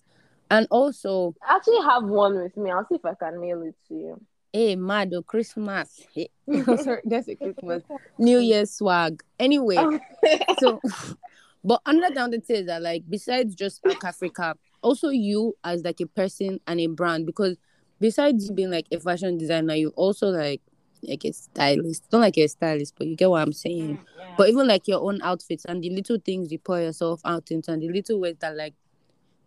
and 0.50 0.66
also 0.70 1.34
I 1.46 1.56
actually 1.56 1.82
have 1.82 2.04
one 2.04 2.36
with 2.42 2.56
me. 2.56 2.70
I'll 2.70 2.86
see 2.88 2.94
if 2.96 3.04
I 3.04 3.14
can 3.14 3.40
mail 3.40 3.62
it 3.62 3.74
to 3.88 3.94
you. 3.94 4.20
hey 4.52 4.74
mad 4.76 5.12
oh, 5.14 5.22
christmas 5.22 6.04
hey, 6.14 6.28
sorry 6.76 7.02
that's 7.04 7.28
a 7.28 7.34
christmas 7.36 7.82
new 8.18 8.38
year 8.38 8.64
swag 8.66 9.22
anyway 9.38 9.76
so 10.58 10.80
but 11.64 11.80
another 11.84 12.14
down 12.14 12.30
the 12.30 12.42
is 12.48 12.66
that 12.66 12.80
like 12.80 13.02
besides 13.08 13.54
just 13.54 13.82
Africa, 14.04 14.56
also 14.86 15.08
you 15.08 15.56
as 15.64 15.82
like 15.84 16.00
a 16.00 16.06
person 16.06 16.60
and 16.66 16.80
a 16.80 16.86
brand 16.86 17.26
because 17.26 17.56
besides 18.00 18.48
you 18.48 18.54
being 18.54 18.70
like 18.70 18.86
a 18.92 19.00
fashion 19.00 19.36
designer, 19.36 19.74
you 19.74 19.88
also 19.96 20.28
like 20.28 20.60
like 21.02 21.24
a 21.24 21.32
stylist. 21.32 22.04
Not 22.12 22.20
like 22.20 22.36
you're 22.36 22.46
a 22.46 22.48
stylist, 22.48 22.94
but 22.96 23.06
you 23.06 23.16
get 23.16 23.28
what 23.30 23.42
I'm 23.42 23.52
saying. 23.52 23.98
But 24.36 24.48
even 24.48 24.66
like 24.68 24.86
your 24.86 25.00
own 25.00 25.20
outfits 25.22 25.64
and 25.64 25.82
the 25.82 25.90
little 25.90 26.18
things 26.24 26.52
you 26.52 26.58
pour 26.58 26.80
yourself 26.80 27.20
out 27.24 27.50
into 27.50 27.72
and 27.72 27.82
the 27.82 27.88
little 27.88 28.20
ways 28.20 28.36
that 28.40 28.56
like 28.56 28.74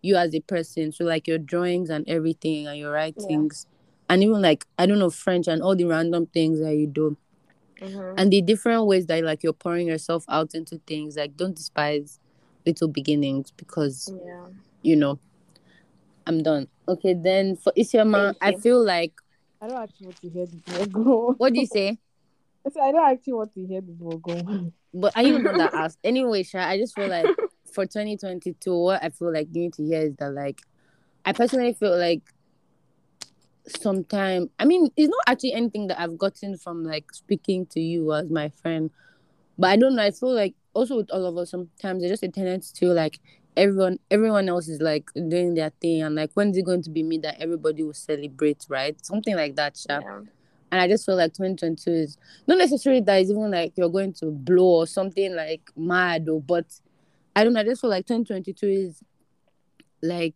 you 0.02 0.16
as 0.16 0.34
a 0.34 0.40
person. 0.40 0.92
So 0.92 1.04
like 1.04 1.26
your 1.26 1.38
drawings 1.38 1.90
and 1.90 2.08
everything 2.08 2.66
and 2.66 2.78
your 2.78 2.92
writings. 2.92 3.66
And 4.10 4.22
even 4.22 4.42
like 4.42 4.66
I 4.78 4.86
don't 4.86 4.98
know 4.98 5.10
French 5.10 5.48
and 5.48 5.62
all 5.62 5.74
the 5.74 5.84
random 5.84 6.26
things 6.26 6.60
that 6.60 6.74
you 6.76 6.86
do 6.86 7.16
Mhm. 7.80 8.14
and 8.18 8.30
the 8.30 8.42
different 8.42 8.86
ways 8.86 9.06
that 9.06 9.24
like 9.24 9.42
you're 9.42 9.54
pouring 9.54 9.86
yourself 9.86 10.24
out 10.28 10.54
into 10.54 10.78
things 10.86 11.16
like 11.16 11.36
don't 11.36 11.56
despise 11.56 12.18
little 12.66 12.88
beginnings 12.88 13.52
because 13.56 14.12
yeah. 14.24 14.46
you 14.82 14.96
know 14.96 15.18
i'm 16.30 16.42
done. 16.42 16.68
Okay 16.86 17.14
then 17.14 17.56
for 17.56 17.72
isioma 17.76 18.34
i 18.40 18.54
feel 18.54 18.82
like 18.84 19.12
I 19.60 19.68
don't 19.68 19.82
actually 19.82 20.06
want 20.06 20.20
to 20.22 20.30
hear 20.30 20.46
the 20.46 20.56
ball 20.56 20.86
go. 20.86 21.34
what 21.36 21.52
do 21.52 21.60
you 21.60 21.66
say? 21.66 21.98
I 22.66 22.70
said, 22.70 22.82
I 22.82 22.92
don't 22.92 23.10
actually 23.10 23.32
want 23.34 23.52
to 23.54 23.66
hear 23.66 23.80
the 23.80 23.92
ball 23.92 24.16
go. 24.18 24.72
but 24.94 25.12
i 25.16 25.24
even 25.24 25.42
know 25.42 25.56
that 25.56 25.74
asked? 25.74 25.98
Anyway 26.04 26.42
Sha, 26.42 26.60
i 26.60 26.78
just 26.78 26.94
feel 26.94 27.08
like 27.08 27.26
for 27.74 27.84
2022 27.86 28.76
what 28.76 29.02
i 29.02 29.08
feel 29.10 29.32
like 29.32 29.48
you 29.52 29.62
need 29.62 29.74
to 29.74 29.84
hear 29.84 30.02
is 30.02 30.16
that 30.16 30.30
like 30.30 30.60
i 31.24 31.32
personally 31.32 31.72
feel 31.72 31.96
like 31.96 32.22
sometime 33.68 34.50
i 34.58 34.64
mean 34.64 34.90
it's 34.96 35.08
not 35.08 35.22
actually 35.26 35.52
anything 35.52 35.86
that 35.86 36.00
i've 36.00 36.18
gotten 36.18 36.56
from 36.56 36.82
like 36.84 37.12
speaking 37.12 37.66
to 37.66 37.80
you 37.80 38.12
as 38.12 38.28
my 38.30 38.48
friend. 38.62 38.90
But 39.58 39.70
i 39.70 39.76
don't 39.76 39.94
know 39.94 40.02
i 40.02 40.10
feel 40.10 40.34
like 40.34 40.54
also 40.74 40.96
with 40.96 41.10
all 41.10 41.26
of 41.26 41.36
us 41.36 41.50
sometimes 41.50 42.00
there's 42.00 42.12
just 42.12 42.22
a 42.22 42.28
tendency 42.28 42.72
to 42.78 42.92
like 42.92 43.18
everyone 43.56 43.98
everyone 44.10 44.48
else 44.48 44.68
is 44.68 44.80
like 44.80 45.10
doing 45.14 45.54
their 45.54 45.70
thing 45.80 46.02
and 46.02 46.14
like 46.14 46.30
when's 46.34 46.56
it 46.56 46.64
going 46.64 46.82
to 46.82 46.90
be 46.90 47.02
me 47.02 47.18
that 47.18 47.40
everybody 47.40 47.82
will 47.82 47.92
celebrate 47.92 48.64
right 48.68 49.04
something 49.04 49.34
like 49.36 49.56
that 49.56 49.76
Sha. 49.76 50.00
yeah. 50.00 50.20
and 50.70 50.80
i 50.80 50.86
just 50.86 51.04
feel 51.04 51.16
like 51.16 51.32
2022 51.32 51.90
is 51.90 52.16
not 52.46 52.58
necessarily 52.58 53.00
that 53.02 53.20
it's 53.20 53.30
even 53.30 53.50
like 53.50 53.72
you're 53.76 53.88
going 53.88 54.12
to 54.14 54.26
blow 54.26 54.80
or 54.80 54.86
something 54.86 55.34
like 55.34 55.62
mad 55.76 56.28
or 56.28 56.40
but 56.40 56.66
i 57.34 57.42
don't 57.42 57.52
know 57.52 57.60
i 57.60 57.64
just 57.64 57.80
feel 57.80 57.90
like 57.90 58.06
2022 58.06 58.66
is 58.66 59.02
like 60.02 60.34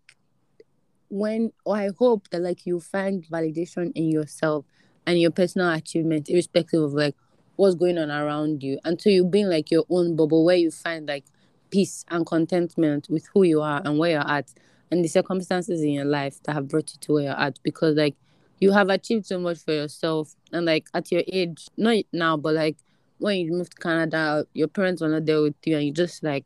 when 1.15 1.53
or 1.65 1.77
I 1.77 1.91
hope 1.97 2.29
that 2.31 2.41
like 2.41 2.67
you 2.67 2.81
find 2.81 3.25
validation 3.25 3.93
in 3.95 4.11
yourself 4.11 4.65
and 5.07 5.21
your 5.21 5.31
personal 5.31 5.71
achievement, 5.71 6.29
irrespective 6.29 6.83
of 6.83 6.93
like 6.93 7.15
what's 7.57 7.77
going 7.77 7.99
on 7.99 8.11
around 8.11 8.63
you, 8.63 8.79
until 8.85 9.13
you 9.13 9.25
being 9.25 9.49
like 9.49 9.71
your 9.71 9.85
own 9.89 10.17
bubble 10.17 10.45
where 10.45 10.57
you 10.57 10.71
find 10.71 11.07
like 11.07 11.25
peace 11.75 12.05
and 12.09 12.25
contentment 12.25 13.09
with 13.11 13.27
who 13.35 13.43
you 13.43 13.61
are 13.61 13.83
and 13.85 13.99
where 13.99 14.13
you're 14.13 14.31
at 14.31 14.49
and 14.93 15.05
the 15.05 15.09
circumstances 15.09 15.83
in 15.83 15.89
your 15.89 16.05
life 16.05 16.41
that 16.45 16.53
have 16.53 16.69
brought 16.69 16.89
you 16.93 16.99
to 17.01 17.15
where 17.15 17.25
you're 17.25 17.41
at 17.41 17.59
because 17.65 17.97
like 17.97 18.15
you 18.61 18.71
have 18.71 18.91
achieved 18.91 19.27
so 19.27 19.41
much 19.41 19.59
for 19.59 19.73
yourself 19.73 20.37
and 20.53 20.67
like 20.67 20.87
at 20.95 21.11
your 21.11 21.25
age 21.27 21.67
not 21.77 21.97
now 22.13 22.37
but 22.37 22.55
like 22.55 22.77
when 23.19 23.39
you 23.39 23.51
moved 23.51 23.73
to 23.73 23.79
canada 23.79 24.47
your 24.55 24.69
parents 24.69 25.03
were 25.03 25.09
not 25.09 25.27
there 25.27 25.43
with 25.43 25.57
you 25.65 25.77
and 25.77 25.87
you 25.87 25.93
just 25.93 26.23
like 26.23 26.45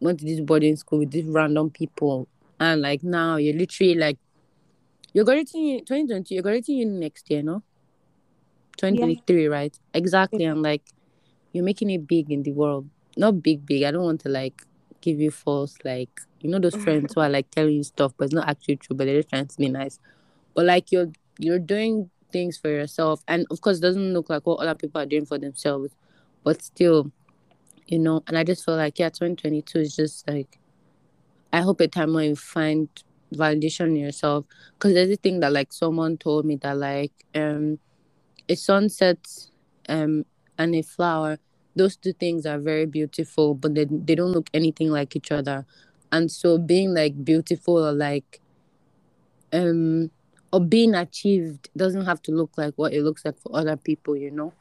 went 0.00 0.18
to 0.18 0.24
this 0.24 0.40
boarding 0.40 0.76
school 0.76 1.00
with 1.00 1.10
these 1.10 1.26
random 1.26 1.68
people 1.68 2.26
and 2.58 2.80
like 2.80 3.02
now 3.02 3.36
you're 3.36 3.58
literally 3.58 3.94
like 3.94 4.16
you're 5.12 5.26
going 5.26 5.44
to 5.44 5.80
2020 5.80 6.34
you're 6.34 6.42
going 6.42 6.62
to 6.62 6.72
uni 6.72 6.98
next 7.00 7.30
year 7.30 7.42
no? 7.42 7.62
2023 8.78 9.46
right? 9.48 9.78
Exactly 9.92 10.44
and 10.44 10.62
like 10.62 10.84
you're 11.52 11.64
making 11.64 11.90
it 11.90 12.06
big 12.06 12.30
in 12.30 12.44
the 12.44 12.52
world. 12.52 12.88
Not 13.16 13.42
big 13.42 13.66
big 13.66 13.82
i 13.82 13.90
don't 13.90 14.04
want 14.04 14.22
to 14.22 14.30
like 14.30 14.62
give 15.00 15.20
you 15.20 15.30
false 15.30 15.76
like 15.84 16.20
you 16.40 16.50
know 16.50 16.58
those 16.58 16.76
friends 16.76 17.14
who 17.14 17.20
are 17.20 17.28
like 17.28 17.50
telling 17.50 17.74
you 17.76 17.82
stuff 17.82 18.12
but 18.16 18.26
it's 18.26 18.34
not 18.34 18.48
actually 18.48 18.76
true 18.76 18.96
but 18.96 19.06
they're 19.06 19.18
just 19.18 19.30
trying 19.30 19.46
to 19.46 19.56
be 19.56 19.68
nice. 19.68 19.98
But 20.54 20.66
like 20.66 20.92
you're 20.92 21.10
you're 21.38 21.58
doing 21.58 22.10
things 22.32 22.56
for 22.58 22.68
yourself 22.68 23.22
and 23.28 23.46
of 23.50 23.60
course 23.60 23.80
doesn't 23.80 24.12
look 24.12 24.30
like 24.30 24.46
what 24.46 24.60
other 24.60 24.74
people 24.74 25.00
are 25.00 25.06
doing 25.06 25.26
for 25.26 25.38
themselves 25.38 25.94
but 26.44 26.62
still 26.62 27.10
you 27.86 27.98
know 27.98 28.22
and 28.26 28.38
i 28.38 28.44
just 28.44 28.64
feel 28.64 28.76
like 28.76 28.98
yeah 28.98 29.08
2022 29.08 29.78
is 29.78 29.96
just 29.96 30.28
like 30.28 30.58
i 31.52 31.60
hope 31.60 31.80
a 31.80 31.88
time 31.88 32.14
when 32.14 32.30
you 32.30 32.36
find 32.36 32.88
validation 33.34 33.86
in 33.86 33.96
yourself 33.96 34.44
because 34.74 34.94
there's 34.94 35.10
a 35.10 35.16
thing 35.16 35.40
that 35.40 35.52
like 35.52 35.72
someone 35.72 36.16
told 36.16 36.44
me 36.44 36.56
that 36.56 36.76
like 36.76 37.12
um 37.34 37.78
a 38.48 38.54
sunset 38.54 39.18
um 39.88 40.24
and 40.58 40.74
a 40.74 40.82
flower 40.82 41.38
those 41.76 41.96
two 41.96 42.12
things 42.12 42.46
are 42.46 42.58
very 42.58 42.86
beautiful 42.86 43.54
but 43.54 43.74
they, 43.74 43.84
they 43.84 44.14
don't 44.14 44.32
look 44.32 44.48
anything 44.52 44.90
like 44.90 45.14
each 45.16 45.30
other. 45.32 45.64
And 46.12 46.30
so 46.30 46.58
being 46.58 46.92
like 46.94 47.24
beautiful 47.24 47.78
or 47.86 47.92
like 47.92 48.40
um 49.52 50.10
or 50.52 50.60
being 50.60 50.94
achieved 50.94 51.70
doesn't 51.76 52.04
have 52.06 52.20
to 52.22 52.32
look 52.32 52.50
like 52.56 52.74
what 52.76 52.92
it 52.92 53.02
looks 53.02 53.24
like 53.24 53.38
for 53.38 53.56
other 53.56 53.76
people 53.76 54.16
you 54.16 54.30
know? 54.30 54.52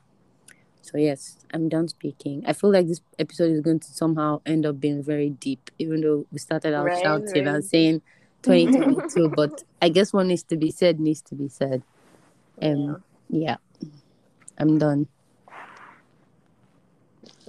So 0.82 0.98
yes 0.98 1.38
i'm 1.54 1.70
done 1.70 1.88
speaking. 1.88 2.44
I 2.48 2.54
feel 2.54 2.72
like 2.72 2.88
this 2.88 3.01
episode 3.18 3.51
is 3.51 3.62
going 3.62 3.80
to 3.80 3.92
somehow 3.92 4.42
end 4.46 4.66
up 4.66 4.80
being 4.80 5.04
very 5.04 5.30
deep 5.32 5.72
even 5.80 6.01
though 6.01 6.25
we 6.32 6.38
started 6.39 6.74
out 6.74 6.86
Right, 6.86 7.01
shouting 7.01 7.46
right. 7.46 7.56
and 7.56 7.66
saying 7.66 8.01
2022 8.44 9.30
but 9.36 9.63
i 9.82 9.89
guess 9.89 10.13
what 10.13 10.25
needs 10.25 10.44
to 10.44 10.56
be 10.56 10.72
said 10.72 11.00
needs 11.00 11.22
to 11.24 11.36
be 11.36 11.50
said. 11.50 11.84
Um 12.62 13.04
yeah. 13.30 13.58
I'm 14.58 14.78
done 14.78 15.08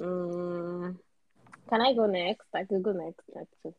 Mm, 0.00 0.96
can 1.68 1.80
I 1.80 1.92
go 1.94 2.06
next? 2.06 2.46
I 2.54 2.64
could 2.64 2.82
go 2.82 2.92
next. 2.92 3.24
Actually. 3.38 3.74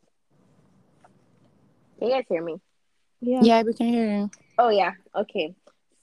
Can 2.00 2.08
you 2.08 2.14
guys 2.14 2.26
hear 2.30 2.44
me? 2.44 2.58
Yeah. 3.22 3.42
yeah 3.44 3.62
we 3.64 3.74
can 3.74 3.88
hear 3.88 4.10
you 4.10 4.32
Oh 4.58 4.70
yeah. 4.70 4.92
Okay. 5.16 5.56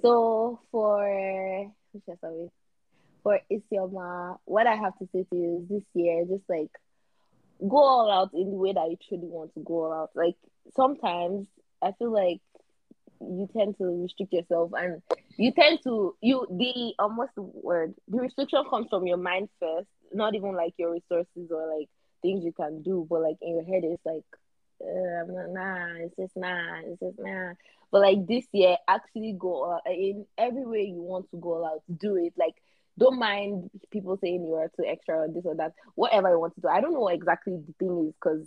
So 0.02 0.60
for 0.70 1.70
who 1.92 2.00
should 2.04 2.12
I 2.12 2.16
start 2.16 2.34
with? 2.34 2.50
For 3.22 3.40
Isioma, 3.50 4.38
what 4.44 4.66
I 4.66 4.74
have 4.76 4.96
to 4.98 5.08
say 5.12 5.24
to 5.30 5.36
you 5.36 5.60
is 5.62 5.68
this 5.68 5.84
year, 5.94 6.24
just 6.24 6.44
like 6.48 6.70
go 7.60 7.76
all 7.76 8.10
out 8.10 8.30
in 8.34 8.50
the 8.50 8.56
way 8.56 8.72
that 8.72 8.90
you 8.90 8.96
truly 9.08 9.26
want 9.26 9.54
to 9.54 9.60
go 9.60 9.84
all 9.84 9.92
out. 9.92 10.10
Like 10.14 10.36
sometimes 10.76 11.46
I 11.82 11.92
feel 11.98 12.12
like 12.12 12.40
you 13.20 13.48
tend 13.56 13.76
to 13.78 13.84
restrict 13.84 14.32
yourself 14.32 14.72
and 14.76 15.02
you 15.38 15.52
tend 15.52 15.78
to 15.84 16.14
you 16.20 16.46
the 16.50 16.94
um 17.02 17.18
word? 17.36 17.94
The 18.08 18.18
restriction 18.18 18.64
comes 18.68 18.88
from 18.90 19.06
your 19.06 19.16
mind 19.16 19.48
first, 19.60 19.88
not 20.12 20.34
even 20.34 20.54
like 20.54 20.74
your 20.78 20.92
resources 20.92 21.50
or 21.50 21.78
like 21.78 21.88
things 22.22 22.44
you 22.44 22.52
can 22.52 22.82
do, 22.82 23.06
but 23.08 23.22
like 23.22 23.36
in 23.40 23.54
your 23.54 23.64
head 23.64 23.84
it's 23.84 24.04
like 24.04 24.24
uh, 24.80 25.22
I'm 25.22 25.34
not, 25.34 25.50
nah, 25.50 26.04
it's 26.04 26.16
just 26.16 26.36
nah, 26.36 26.80
it's 26.84 27.00
just 27.00 27.18
nah. 27.18 27.54
But 27.90 28.02
like 28.02 28.26
this 28.26 28.44
year, 28.52 28.76
actually 28.86 29.34
go 29.38 29.72
uh, 29.72 29.90
in 29.90 30.26
every 30.36 30.66
way 30.66 30.82
you 30.82 31.02
want 31.02 31.30
to 31.30 31.38
go 31.38 31.64
out, 31.64 31.82
do 31.98 32.16
it. 32.16 32.34
Like 32.36 32.54
don't 32.98 33.18
mind 33.18 33.70
people 33.92 34.18
saying 34.20 34.44
you 34.44 34.54
are 34.54 34.70
too 34.76 34.84
extra 34.86 35.20
or 35.20 35.28
this 35.28 35.44
or 35.44 35.54
that. 35.56 35.72
Whatever 35.94 36.30
you 36.30 36.40
want 36.40 36.54
to 36.56 36.60
do. 36.60 36.68
I 36.68 36.80
don't 36.80 36.92
know 36.92 37.00
what 37.00 37.14
exactly 37.14 37.54
the 37.54 37.72
thing 37.78 38.08
is 38.08 38.14
because 38.20 38.46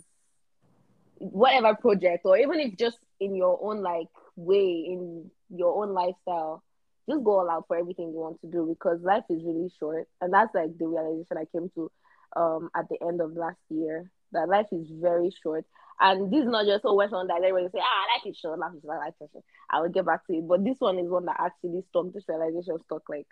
whatever 1.18 1.74
project 1.74 2.22
or 2.24 2.36
even 2.36 2.58
if 2.60 2.76
just 2.76 2.98
in 3.20 3.34
your 3.36 3.58
own 3.62 3.82
like 3.82 4.08
way 4.36 4.84
in 4.86 5.30
your 5.50 5.82
own 5.82 5.94
lifestyle, 5.94 6.62
just 7.08 7.24
go 7.24 7.40
all 7.40 7.50
out 7.50 7.64
for 7.66 7.76
everything 7.76 8.10
you 8.12 8.20
want 8.20 8.40
to 8.40 8.46
do 8.46 8.66
because 8.66 9.00
life 9.02 9.24
is 9.30 9.42
really 9.44 9.70
short, 9.78 10.08
and 10.20 10.32
that's 10.32 10.54
like 10.54 10.76
the 10.78 10.86
realization 10.86 11.36
I 11.38 11.44
came 11.46 11.70
to 11.74 11.90
um 12.34 12.70
at 12.74 12.88
the 12.88 12.96
end 13.06 13.20
of 13.20 13.36
last 13.36 13.60
year 13.68 14.10
that 14.32 14.48
life 14.48 14.66
is 14.72 14.86
very 14.90 15.30
short. 15.42 15.64
And 16.00 16.32
this 16.32 16.40
is 16.40 16.48
not 16.48 16.66
just 16.66 16.84
always 16.84 17.10
one 17.10 17.28
that 17.28 17.36
everybody 17.36 17.68
say, 17.72 17.80
ah, 17.80 18.06
life 18.16 18.26
is 18.26 18.38
short, 18.38 18.58
life 18.58 18.72
is 18.74 18.82
short, 18.82 18.98
life 18.98 19.14
is 19.20 19.28
short. 19.30 19.44
I 19.70 19.80
will 19.80 19.90
get 19.90 20.06
back 20.06 20.26
to 20.26 20.32
it. 20.32 20.48
But 20.48 20.64
this 20.64 20.76
one 20.80 20.98
is 20.98 21.08
one 21.08 21.26
that 21.26 21.36
actually 21.38 21.82
stuck, 21.90 22.12
this 22.12 22.24
realization 22.28 22.78
stuck. 22.84 23.08
Like, 23.08 23.26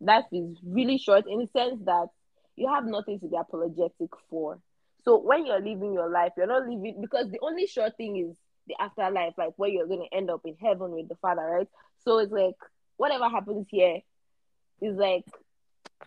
life 0.00 0.24
is 0.32 0.56
really 0.64 0.98
short 0.98 1.26
in 1.28 1.38
the 1.38 1.46
sense 1.46 1.80
that 1.84 2.08
you 2.56 2.68
have 2.72 2.86
nothing 2.86 3.20
to 3.20 3.28
be 3.28 3.36
apologetic 3.36 4.10
for. 4.30 4.58
So 5.04 5.18
when 5.20 5.46
you're 5.46 5.60
living 5.60 5.92
your 5.92 6.10
life, 6.10 6.32
you're 6.36 6.46
not 6.46 6.62
living 6.62 6.98
because 7.00 7.30
the 7.30 7.38
only 7.42 7.66
sure 7.66 7.90
thing 7.90 8.16
is 8.16 8.36
the 8.66 8.74
afterlife, 8.80 9.34
like 9.38 9.52
where 9.56 9.70
you're 9.70 9.86
going 9.86 10.06
to 10.10 10.16
end 10.16 10.30
up 10.30 10.40
in 10.44 10.56
heaven 10.60 10.90
with 10.92 11.08
the 11.08 11.16
Father, 11.16 11.42
right? 11.42 11.68
So 12.04 12.18
it's 12.18 12.32
like 12.32 12.56
whatever 12.98 13.28
happens 13.30 13.66
here 13.70 14.00
is 14.82 14.96
like 14.96 15.24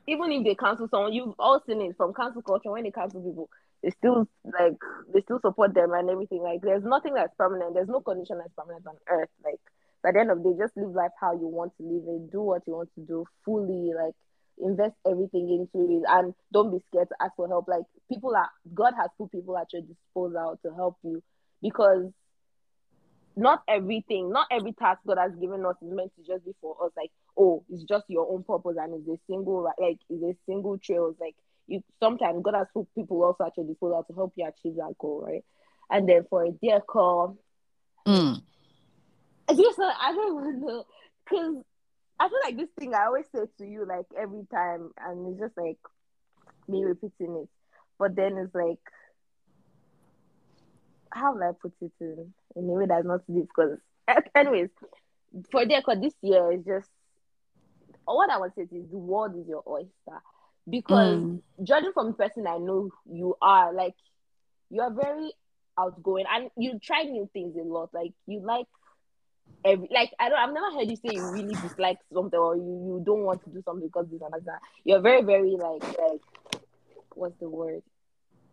even 0.08 0.32
if 0.32 0.44
they 0.44 0.56
cancel 0.56 0.88
someone, 0.88 1.14
you've 1.14 1.34
all 1.40 1.62
seen 1.66 1.82
it 1.82 1.98
from 1.98 2.14
cancel 2.14 2.42
culture 2.42 2.72
when 2.72 2.84
they 2.84 2.92
cancel 2.92 3.22
people, 3.22 3.50
they 3.84 3.90
still 3.92 4.28
like 4.46 4.78
they 5.14 5.22
still 5.22 5.40
support 5.40 5.74
them 5.74 5.92
and 5.94 6.10
everything. 6.10 6.42
Like 6.42 6.62
there's 6.62 6.84
nothing 6.84 7.14
that's 7.14 7.34
permanent. 7.36 7.74
There's 7.74 7.90
no 7.90 8.02
condition 8.02 8.38
that's 8.38 8.54
permanent 8.58 8.86
on 8.88 8.96
earth. 9.10 9.30
Like 9.44 9.60
at 10.06 10.14
the 10.14 10.20
end 10.20 10.32
of 10.32 10.44
the 10.44 10.52
day, 10.52 10.58
just 10.60 10.78
live 10.78 10.92
life 10.92 11.12
how 11.20 11.34
you 11.34 11.48
want 11.48 11.74
to 11.78 11.84
live 11.84 12.04
it. 12.08 12.32
Do 12.32 12.42
what 12.42 12.64
you 12.68 12.74
want 12.74 12.90
to 12.96 13.02
do 13.02 13.26
fully. 13.44 13.92
Like 13.96 14.16
invest 14.58 14.96
everything 15.10 15.50
into 15.50 15.90
it, 15.92 16.04
and 16.08 16.34
don't 16.54 16.72
be 16.72 16.84
scared 16.90 17.10
to 17.10 17.16
ask 17.22 17.36
for 17.36 17.48
help. 17.48 17.68
Like 17.68 17.84
people 18.10 18.36
are 18.36 18.50
God 18.74 18.94
has 18.98 19.10
put 19.18 19.32
people 19.32 19.58
at 19.58 19.72
your 19.74 19.82
disposal 19.82 20.60
to 20.64 20.74
help 20.76 20.98
you 21.04 21.24
because 21.62 22.12
not 23.36 23.64
everything, 23.68 24.32
not 24.32 24.48
every 24.52 24.74
task 24.74 25.00
God 25.08 25.18
has 25.18 25.32
given 25.36 25.66
us 25.66 25.76
is 25.82 25.92
meant 25.94 26.12
to 26.16 26.24
just 26.24 26.46
be 26.46 26.54
for 26.62 26.76
us. 26.84 26.92
Like, 26.98 27.12
oh, 27.38 27.64
it's 27.70 27.84
just 27.84 28.06
your 28.10 28.30
own 28.32 28.44
purpose 28.44 28.78
and 28.80 28.94
it's 28.94 29.08
a 29.08 29.18
single, 29.32 29.64
like, 29.64 29.98
it's 30.10 30.24
a 30.24 30.36
single 30.46 30.78
trail. 30.78 31.10
It's 31.12 31.20
like 31.20 31.36
you 31.68 31.82
sometimes 32.02 32.44
God 32.44 32.56
has 32.56 32.68
put 32.74 32.94
people 32.96 33.24
also 33.24 33.46
at 33.46 33.58
your 33.58 33.66
disposal 33.66 34.04
to 34.08 34.14
help 34.14 34.34
you 34.36 34.46
achieve 34.46 34.76
that 34.76 34.96
goal, 35.00 35.24
right? 35.26 35.44
And 35.90 36.08
then 36.08 36.26
for 36.30 36.44
a 36.46 36.52
dear 36.52 36.82
call, 36.82 37.38
Mm. 38.08 38.42
I 39.48 39.54
just 39.54 39.80
I 39.80 40.12
don't 40.14 40.42
even 40.44 40.62
know 40.62 40.86
because 41.24 41.64
I 42.20 42.30
feel 42.30 42.40
like 42.44 42.58
this 42.58 42.70
thing 42.80 42.94
I 42.96 43.06
always 43.06 43.26
say 43.34 43.42
to 43.60 43.66
you 43.66 43.86
like 43.86 44.06
every 44.18 44.46
time, 44.52 44.92
and 44.98 45.28
it's 45.32 45.40
just 45.40 45.58
like 45.58 45.78
me 46.68 46.84
repeating 46.84 47.36
it. 47.44 47.50
But 48.00 48.16
then 48.16 48.38
it's 48.38 48.56
like, 48.56 48.80
how 51.12 51.34
will 51.34 51.44
I 51.44 51.52
put 51.62 51.74
it 51.82 51.92
in 52.00 52.34
in 52.55 52.63
a 52.63 52.74
way 52.74 52.86
that's 52.88 53.05
not 53.05 53.22
deep? 53.27 53.48
Because, 53.55 53.79
anyways, 54.36 54.70
for 55.51 55.65
cause 55.86 56.00
this 56.01 56.15
year 56.22 56.51
is 56.51 56.65
just 56.65 56.89
what 58.05 58.29
I 58.29 58.38
would 58.38 58.53
say 58.55 58.63
is 58.63 58.70
the 58.91 58.98
world 58.98 59.36
is 59.38 59.48
your 59.48 59.63
oyster 59.67 60.22
because 60.70 61.24
Mm. 61.24 61.41
judging 61.63 61.93
from 61.93 62.08
the 62.08 62.13
person 62.13 62.48
I 62.48 62.58
know 62.58 62.89
you 63.05 63.36
are, 63.41 63.74
like 63.74 63.96
you 64.70 64.81
are 64.81 64.93
very 64.93 65.34
outgoing 65.77 66.25
and 66.29 66.50
you 66.58 66.79
try 66.79 67.03
new 67.03 67.29
things 67.34 67.55
a 67.58 67.63
lot. 67.63 67.89
Like 67.93 68.13
you 68.27 68.41
like 68.46 68.67
every 69.65 69.88
like 69.91 70.12
I 70.20 70.29
don't 70.29 70.39
I've 70.39 70.53
never 70.53 70.72
heard 70.77 70.89
you 70.89 70.96
say 70.96 71.15
you 71.15 71.29
really 71.31 71.55
dislike 71.55 71.98
something 72.13 72.39
or 72.39 72.55
you, 72.55 72.63
you 72.63 73.03
don't 73.05 73.24
want 73.24 73.43
to 73.43 73.50
do 73.50 73.62
something 73.65 73.88
because 73.88 74.08
this 74.12 74.22
and 74.22 74.46
that. 74.46 74.60
You're 74.84 75.01
very, 75.01 75.24
very 75.24 75.51
like 75.51 75.84
like 76.00 76.22
what's 77.13 77.38
the 77.39 77.50
word? 77.50 77.81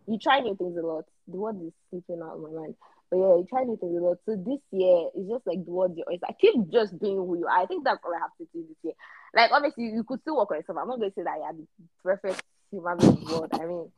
You 0.06 0.18
try 0.18 0.40
new 0.40 0.56
things 0.56 0.76
a 0.76 0.82
lot. 0.86 1.04
The 1.28 1.36
word 1.38 1.56
is 1.62 1.72
slipping 1.90 2.22
out 2.22 2.36
of 2.36 2.42
my 2.42 2.50
mind. 2.50 2.74
But 3.10 3.18
yeah, 3.18 3.36
you 3.36 3.46
try 3.48 3.64
new 3.64 3.76
things 3.76 3.96
a 3.96 4.00
lot. 4.00 4.18
So 4.26 4.36
this 4.36 4.60
year 4.70 5.08
it's 5.14 5.28
just 5.28 5.46
like 5.46 5.64
the 5.64 5.70
word 5.70 5.92
you 5.96 6.04
always 6.06 6.20
I 6.28 6.32
keep 6.32 6.54
just 6.70 6.98
being 7.00 7.16
who 7.16 7.38
you 7.38 7.46
are. 7.46 7.62
I 7.62 7.66
think 7.66 7.84
that's 7.84 8.00
all 8.04 8.14
I 8.14 8.18
have 8.20 8.36
to 8.38 8.46
do 8.52 8.66
this 8.68 8.76
year. 8.82 8.94
Like 9.34 9.50
obviously 9.52 9.84
you 9.84 10.04
could 10.04 10.20
still 10.20 10.36
work 10.36 10.50
on 10.50 10.58
yourself. 10.58 10.78
I'm 10.80 10.88
not 10.88 10.98
gonna 11.00 11.12
say 11.14 11.22
that 11.22 11.38
you're 11.38 11.52
the 11.52 11.66
perfect 12.02 12.42
human 12.70 12.98
being 12.98 13.16
in 13.16 13.24
the 13.24 13.32
world. 13.32 13.50
I 13.52 13.64
mean 13.66 13.90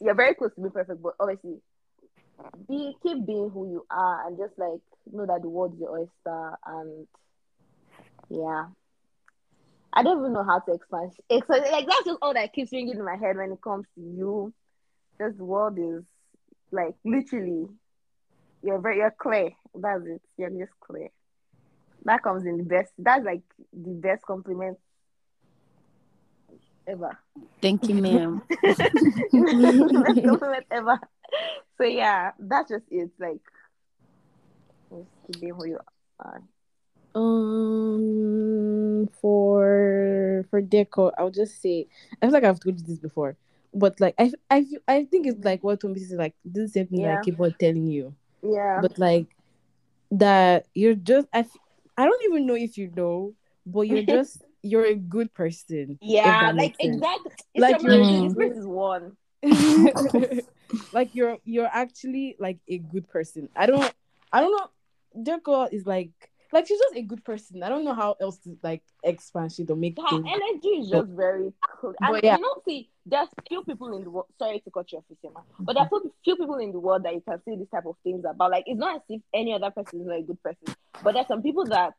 you're 0.00 0.14
very 0.14 0.34
close 0.34 0.54
to 0.54 0.60
being 0.60 0.70
perfect, 0.70 1.02
but 1.02 1.14
obviously 1.18 1.58
be 2.68 2.94
keep 3.02 3.26
being 3.26 3.50
who 3.50 3.70
you 3.70 3.86
are 3.90 4.26
and 4.26 4.38
just 4.38 4.58
like 4.58 4.80
know 5.12 5.26
that 5.26 5.42
the 5.42 5.48
world 5.48 5.74
is 5.74 5.80
your 5.80 5.98
oyster 5.98 6.58
and 6.66 7.06
yeah. 8.30 8.66
I 9.96 10.02
don't 10.02 10.18
even 10.18 10.32
know 10.32 10.42
how 10.42 10.58
to. 10.58 10.72
It's 10.72 11.48
like 11.48 11.62
that's 11.86 12.04
just 12.04 12.18
all 12.20 12.34
that 12.34 12.52
keeps 12.52 12.72
ringing 12.72 12.96
in 12.98 13.04
my 13.04 13.16
head 13.16 13.36
when 13.36 13.52
it 13.52 13.62
comes 13.62 13.86
to 13.94 14.00
you. 14.00 14.52
Just 15.20 15.38
the 15.38 15.44
world 15.44 15.78
is 15.78 16.02
like 16.72 16.94
literally 17.04 17.68
you're 18.64 18.80
very 18.80 18.98
you're 18.98 19.14
clear. 19.18 19.50
That's 19.74 20.04
it. 20.06 20.22
You're 20.36 20.50
just 20.50 20.72
clear. 20.80 21.08
That 22.04 22.22
comes 22.22 22.44
in 22.46 22.56
the 22.58 22.64
best. 22.64 22.92
That's 22.98 23.24
like 23.24 23.42
the 23.72 23.90
best 23.90 24.24
compliment 24.24 24.78
ever. 26.86 27.18
Thank 27.60 27.88
you, 27.88 27.94
ma'am. 27.96 28.42
best 28.62 28.80
compliment 30.24 30.66
ever. 30.70 30.98
So 31.78 31.84
yeah, 31.84 32.32
that's 32.38 32.70
just 32.70 32.84
it. 32.90 33.10
Like 33.18 33.40
just 35.26 35.40
being 35.40 35.54
who 35.54 35.66
you 35.66 35.78
are. 36.20 36.42
Um, 37.16 39.08
for 39.20 40.44
for 40.50 40.60
deco, 40.62 41.12
I'll 41.16 41.30
just 41.30 41.60
say 41.62 41.86
I 42.20 42.26
feel 42.26 42.32
like 42.32 42.44
I've 42.44 42.60
told 42.60 42.78
you 42.78 42.84
this 42.86 42.98
before, 42.98 43.36
but 43.72 44.00
like 44.00 44.14
I 44.18 44.32
I 44.50 44.66
I 44.88 45.04
think 45.04 45.26
it's 45.26 45.44
like 45.44 45.62
what 45.62 45.80
Tommy 45.80 46.00
says 46.00 46.18
like 46.18 46.34
this 46.44 46.64
is 46.70 46.74
something 46.74 46.98
that 47.02 47.08
Yeah. 47.08 47.18
I 47.20 47.22
keep 47.24 47.40
on 47.40 47.54
telling 47.58 47.86
you, 47.86 48.14
Yeah. 48.44 48.80
but 48.82 48.98
like 48.98 49.26
that 50.12 50.66
you're 50.74 50.94
just 50.94 51.28
I 51.32 51.40
f- 51.40 51.56
I 51.96 52.04
don't 52.04 52.22
even 52.24 52.46
know 52.46 52.54
if 52.54 52.76
you 52.76 52.92
know, 52.94 53.32
but 53.66 53.82
you're 53.82 54.02
just 54.16 54.44
you're 54.62 54.84
a 54.86 54.94
good 54.94 55.32
person. 55.34 55.98
yeah, 56.00 56.52
like 56.54 56.76
exactly. 56.78 57.32
Like 57.56 57.82
you're- 57.82 58.28
this 58.36 58.56
is 58.58 58.66
one. 58.66 59.16
like 60.92 61.14
you're 61.14 61.38
you're 61.44 61.68
actually 61.72 62.36
like 62.38 62.58
a 62.68 62.78
good 62.78 63.08
person. 63.08 63.48
I 63.56 63.66
don't 63.66 63.92
I 64.32 64.40
don't 64.40 64.52
know. 64.52 64.68
Deco 65.16 65.72
is 65.72 65.86
like 65.86 66.10
like 66.52 66.66
she's 66.66 66.78
just 66.78 66.94
a 66.96 67.02
good 67.02 67.24
person. 67.24 67.62
I 67.62 67.68
don't 67.68 67.84
know 67.84 67.94
how 67.94 68.16
else 68.20 68.38
to 68.38 68.56
like 68.62 68.82
expand 69.02 69.52
She 69.52 69.64
don't 69.64 69.80
make 69.80 69.98
Her 70.00 70.08
things. 70.08 70.26
energy 70.28 70.68
is 70.68 70.90
just 70.90 71.08
very 71.08 71.52
cool. 71.80 71.94
And 72.00 72.12
But 72.14 72.24
yeah. 72.24 72.36
you 72.36 72.42
know, 72.42 72.54
see, 72.66 72.88
there's 73.06 73.28
few 73.48 73.62
people 73.64 73.96
in 73.96 74.04
the 74.04 74.10
world. 74.10 74.26
Sorry 74.38 74.60
to 74.60 74.70
cut 74.70 74.90
you 74.92 74.98
off, 74.98 75.04
Isioma, 75.12 75.42
but 75.60 75.74
there's 75.74 75.88
few- 75.88 76.12
few 76.24 76.36
people 76.36 76.56
in 76.56 76.72
the 76.72 76.78
world 76.80 77.02
that 77.04 77.14
you 77.14 77.20
can 77.20 77.40
say 77.44 77.56
this 77.56 77.68
type 77.70 77.86
of 77.86 77.96
things 78.04 78.24
about. 78.28 78.50
Like, 78.50 78.64
it's 78.66 78.78
not 78.78 78.96
as 78.96 79.02
if 79.08 79.20
any 79.32 79.52
other 79.52 79.70
person 79.70 80.00
is 80.00 80.06
not 80.06 80.18
a 80.18 80.22
good 80.22 80.42
person, 80.42 80.74
but 81.02 81.12
there's 81.14 81.26
some 81.26 81.42
people 81.42 81.64
that 81.66 81.94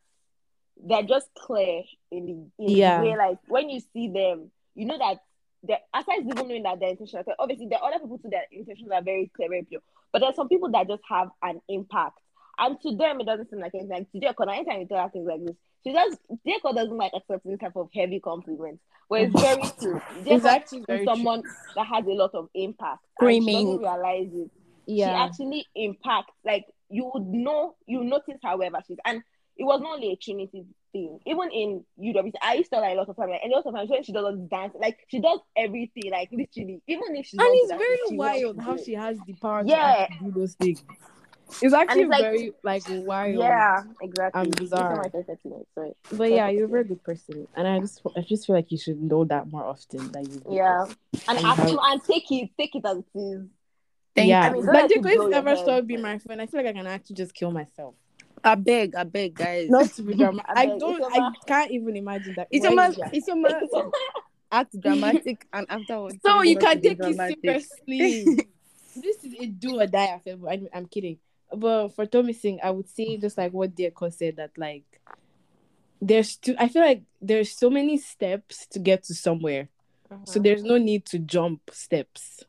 they're 0.84 1.04
just 1.04 1.30
clear 1.38 1.84
in 2.12 2.26
the, 2.26 2.64
in 2.66 2.78
Yeah. 2.78 3.00
the 3.02 3.08
way. 3.10 3.18
Like 3.18 3.38
when 3.48 3.70
you 3.70 3.80
see 3.94 4.08
them, 4.10 4.52
you 4.76 4.86
know 4.86 4.98
that. 4.98 5.18
they're- 5.64 5.80
Aside 5.94 6.20
even 6.30 6.48
knowing 6.48 6.64
that 6.64 6.80
their 6.80 6.90
intentions, 6.90 7.26
are 7.28 7.36
obviously 7.40 7.68
there 7.68 7.80
are 7.80 7.90
other 7.90 8.00
people 8.00 8.20
too 8.20 8.30
that 8.32 8.46
intentions 8.52 8.90
that 8.90 9.02
are 9.02 9.04
very 9.04 9.32
clear, 9.36 9.50
very 9.50 9.64
pure. 9.64 9.82
But 10.12 10.20
there's 10.20 10.36
some 10.36 10.48
people 10.50 10.70
that 10.72 10.88
just 10.88 11.02
have 11.10 11.30
an 11.42 11.62
impact, 11.70 12.20
and 12.58 12.80
to 12.82 12.96
them 12.96 13.20
it 13.22 13.26
doesn't 13.26 13.50
seem 13.50 13.60
like 13.60 13.74
anything. 13.74 13.90
Like 13.90 14.12
to 14.12 14.20
Deco, 14.20 14.54
anytime 14.54 14.82
you 14.82 14.88
tell 14.88 15.04
her 15.04 15.10
things 15.10 15.28
like 15.28 15.46
this, 15.46 15.56
she 15.86 15.94
does. 15.94 16.18
Deco 16.48 16.74
doesn't 16.76 16.98
like 16.98 17.12
accept 17.16 17.46
this 17.46 17.60
type 17.60 17.76
of 17.76 17.90
heavy 17.94 18.20
compliments, 18.20 18.82
but 19.10 19.22
it's 19.22 19.40
very 19.42 19.62
true. 19.80 20.02
It's 20.26 20.44
Deco 20.46 20.50
actually 20.50 20.86
is 20.90 21.06
someone 21.06 21.44
that 21.76 21.88
has 21.88 22.06
a 22.06 22.10
lot 22.12 22.32
of 22.34 22.50
impact. 22.56 23.00
she 23.04 23.16
Screaming. 23.26 23.66
doesn't 23.66 23.80
realize 23.82 24.30
it. 24.34 24.52
She 24.88 25.04
actually 25.04 25.66
impacts. 25.76 26.34
Like 26.46 26.66
you 26.90 27.10
would 27.14 27.26
know, 27.28 27.76
you 27.88 28.04
notice 28.04 28.38
however 28.44 28.78
she's, 28.88 28.98
and 29.06 29.22
it 29.58 29.64
was 29.64 29.82
not 29.82 29.96
only 29.96 30.12
a 30.12 30.16
Trinity 30.18 30.66
thing. 30.92 31.18
Even 31.26 31.50
in 31.52 31.84
UWC, 32.00 32.34
I 32.42 32.56
used 32.56 32.72
to 32.72 32.80
like 32.80 32.94
a 32.94 32.98
lot 32.98 33.10
of 33.10 33.16
time, 33.16 33.30
like, 33.30 33.42
and 33.44 33.52
a 33.52 33.56
lot 33.56 33.66
of 33.66 33.74
times 33.74 33.90
when 33.90 34.04
she 34.04 34.12
does 34.12 34.24
all 34.24 34.36
this 34.36 34.48
dance, 34.50 34.74
like 34.80 35.00
she 35.08 35.20
does 35.20 35.40
everything, 35.58 36.12
like 36.12 36.30
literally, 36.32 36.82
even 36.88 37.16
if 37.16 37.26
she's 37.26 37.40
and 37.40 37.50
it's 37.52 37.72
very 37.72 37.98
she 38.10 38.16
wild 38.18 38.60
how 38.62 38.78
she 38.78 38.94
has 38.94 39.18
the 39.26 39.34
power 39.36 39.64
to 39.64 39.70
Yeah. 39.70 40.08
actually 40.10 40.28
do 40.32 40.40
those 40.40 40.54
things. 40.56 40.84
It's 41.62 41.74
actually 41.74 42.02
it's 42.04 42.10
like- 42.10 42.22
very 42.22 42.54
like 42.64 42.84
wild. 42.90 43.36
Yeah, 43.36 43.84
exactly. 44.02 44.42
and 44.42 44.54
This 44.54 44.60
bizarre. 44.72 44.96
my 44.98 45.10
favorite 45.10 45.40
thing, 45.42 45.94
But 46.14 46.32
yeah, 46.32 46.50
you're 46.50 46.66
a 46.66 46.68
very 46.68 46.84
good 46.86 47.04
person, 47.04 47.48
and 47.56 47.68
I 47.68 47.80
just 47.80 48.02
I 48.18 48.22
just 48.22 48.46
feel 48.48 48.56
like 48.56 48.72
you 48.72 48.78
should 48.78 49.02
know 49.02 49.24
that 49.26 49.50
more 49.52 49.64
often. 49.64 50.12
That 50.12 50.24
you 50.28 50.40
do, 50.40 50.54
Yeah, 50.54 50.86
and 51.28 51.38
And 51.38 51.46
actually, 51.46 51.78
how- 51.78 51.92
and 51.94 52.04
take 52.04 52.32
it, 52.32 52.50
take 52.58 52.76
it 52.76 52.84
as 52.86 52.98
it 52.98 53.06
is. 53.20 53.46
Thank 54.16 54.30
yeah, 54.30 54.42
I 54.42 54.50
mean, 54.50 54.60
you. 54.62 54.66
don't 54.66 54.74
like 54.74 54.84
let 54.84 54.92
it 54.92 54.98
Deco, 54.98 54.98
if 54.98 55.02
blow 55.04 55.12
you 55.12 55.30
your 55.30 55.34
ever 55.40 55.50
head, 55.50 55.58
stop 55.60 55.86
being 55.86 56.02
my 56.02 56.18
friend, 56.20 56.42
I 56.42 56.46
feel 56.48 56.60
like 56.64 56.70
I 56.70 56.74
can 56.74 56.88
actually 56.88 57.16
just 57.18 57.34
kill 57.34 57.52
myself. 57.52 57.96
I 58.44 58.56
beg, 58.56 58.96
I 58.96 59.04
beg, 59.04 59.34
guys. 59.36 59.70
Not 59.70 59.88
to 59.94 60.02
be 60.04 60.14
dramatic. 60.22 60.52
I 60.56 60.62
I 60.64 60.78
don't. 60.78 61.04
I 61.04 61.32
can't 61.46 61.72
even 61.72 61.96
imagine 61.98 62.34
that. 62.38 62.48
It's 62.52 62.64
When- 62.64 62.74
your 62.74 62.90
man. 62.90 63.10
It's 63.14 63.28
your 63.28 63.36
man. 63.38 63.92
Act 64.52 64.80
dramatic 64.80 65.46
and 65.52 65.66
afterwards. 65.70 66.18
So 66.26 66.42
you 66.44 66.58
can 66.58 66.82
to 66.82 66.96
take 66.96 66.98
it 67.02 67.34
seriously. 67.44 68.48
this 68.96 69.24
is 69.24 69.34
a 69.40 69.46
do 69.48 69.80
or 69.82 69.88
die 69.88 70.06
affair. 70.16 70.38
I'm, 70.50 70.68
I'm 70.74 70.86
kidding. 70.86 71.18
But 71.56 71.90
for 71.90 72.06
Tomisin, 72.06 72.60
I 72.64 72.72
would 72.72 72.90
say 72.90 73.18
just 73.18 73.38
like 73.38 73.54
what 73.54 73.76
Deco 73.76 74.14
said 74.14 74.38
that 74.38 74.52
like 74.58 74.84
there's 76.02 76.36
two. 76.38 76.56
I 76.60 76.68
feel 76.68 76.82
like 76.84 77.04
there's 77.22 77.52
so 77.52 77.70
many 77.70 77.98
steps 77.98 78.68
to 78.68 78.80
get 78.80 79.04
to 79.06 79.14
somewhere, 79.14 79.70
so 80.26 80.40
there's 80.40 80.64
no 80.64 80.78
need 80.78 81.06
to 81.08 81.20
jump 81.20 81.62
steps. 81.72 82.44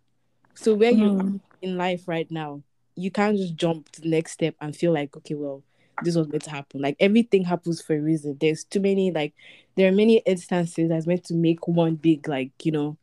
So 0.55 0.75
where 0.75 0.91
you're 0.91 1.11
Mm. 1.11 1.41
in 1.63 1.77
life 1.77 2.07
right 2.09 2.31
now, 2.31 2.63
you 2.97 3.11
can't 3.11 3.37
just 3.37 3.55
jump 3.57 3.91
to 3.93 4.01
the 4.01 4.09
next 4.09 4.33
step 4.33 4.55
and 4.61 4.75
feel 4.77 4.93
like 4.93 5.17
okay, 5.17 5.35
well, 5.35 5.63
this 6.03 6.17
was 6.17 6.29
meant 6.29 6.45
to 6.45 6.51
happen. 6.51 6.81
Like 6.83 6.97
everything 7.01 7.45
happens 7.45 7.81
for 7.81 7.95
a 7.95 8.01
reason. 8.01 8.37
There's 8.41 8.65
too 8.65 8.81
many 8.81 9.11
like 9.13 9.35
there 9.77 9.89
are 9.89 9.93
many 9.95 10.19
instances 10.27 10.89
that's 10.89 11.07
meant 11.07 11.25
to 11.25 11.35
make 11.35 11.67
one 11.69 11.95
big 11.97 12.29
like 12.29 12.53
you 12.65 12.73
know 12.73 12.97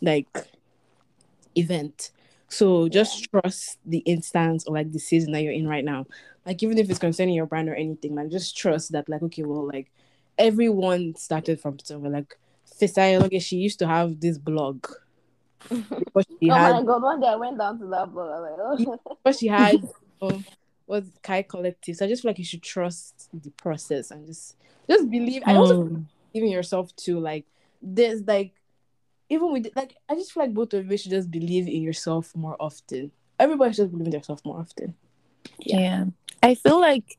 like 0.00 0.28
event. 1.56 2.10
So 2.50 2.88
just 2.88 3.30
trust 3.30 3.78
the 3.86 3.98
instance 3.98 4.66
or 4.66 4.74
like 4.74 4.92
the 4.92 4.98
season 4.98 5.32
that 5.32 5.42
you're 5.42 5.52
in 5.52 5.68
right 5.68 5.84
now. 5.84 6.06
Like 6.44 6.62
even 6.62 6.78
if 6.78 6.90
it's 6.90 6.98
concerning 6.98 7.34
your 7.34 7.46
brand 7.46 7.68
or 7.68 7.74
anything, 7.74 8.14
like 8.16 8.30
just 8.30 8.56
trust 8.56 8.92
that 8.92 9.08
like 9.08 9.22
okay, 9.22 9.44
well, 9.44 9.66
like 9.66 9.90
everyone 10.38 11.14
started 11.14 11.60
from 11.60 11.78
somewhere. 11.78 12.10
Like 12.10 12.38
Fisayo 12.80 13.20
Longe, 13.20 13.42
she 13.42 13.56
used 13.56 13.78
to 13.80 13.86
have 13.86 14.20
this 14.20 14.38
blog. 14.38 14.84
But 16.12 16.26
she 16.40 16.50
oh 16.50 16.54
had 16.54 16.72
my 16.72 16.82
god! 16.82 17.02
One 17.02 17.20
day 17.20 17.28
I 17.28 17.36
went 17.36 17.58
down 17.58 17.78
to 17.78 17.86
that 17.86 18.12
blog. 18.12 18.42
Like, 18.42 18.52
oh. 18.58 19.16
but 19.22 19.36
she 19.36 19.46
had 19.46 19.80
um, 20.22 20.44
was 20.86 21.04
Kai 21.22 21.42
Collective. 21.42 21.96
So 21.96 22.04
I 22.04 22.08
just 22.08 22.22
feel 22.22 22.30
like 22.30 22.38
you 22.38 22.44
should 22.44 22.62
trust 22.62 23.28
the 23.32 23.50
process 23.50 24.10
and 24.10 24.26
just 24.26 24.56
just 24.88 25.08
believe. 25.10 25.42
I 25.46 25.54
also 25.54 25.76
Mm. 25.76 26.06
believe 26.32 26.44
in 26.46 26.50
yourself 26.50 26.94
too. 26.96 27.20
Like 27.20 27.46
there's 27.82 28.22
like 28.22 28.54
even 29.30 29.52
with 29.52 29.68
like 29.76 29.96
I 30.08 30.16
just 30.16 30.32
feel 30.32 30.42
like 30.42 30.52
both 30.52 30.74
of 30.74 30.90
you 30.90 30.96
should 30.98 31.12
just 31.12 31.30
believe 31.30 31.68
in 31.68 31.82
yourself 31.82 32.34
more 32.36 32.56
often. 32.60 33.12
Everybody 33.38 33.72
should 33.72 33.90
believe 33.90 34.08
in 34.08 34.10
themselves 34.10 34.44
more 34.44 34.58
often. 34.58 34.94
Yeah. 35.60 36.06
I 36.42 36.56
feel 36.56 36.80
like 36.80 37.16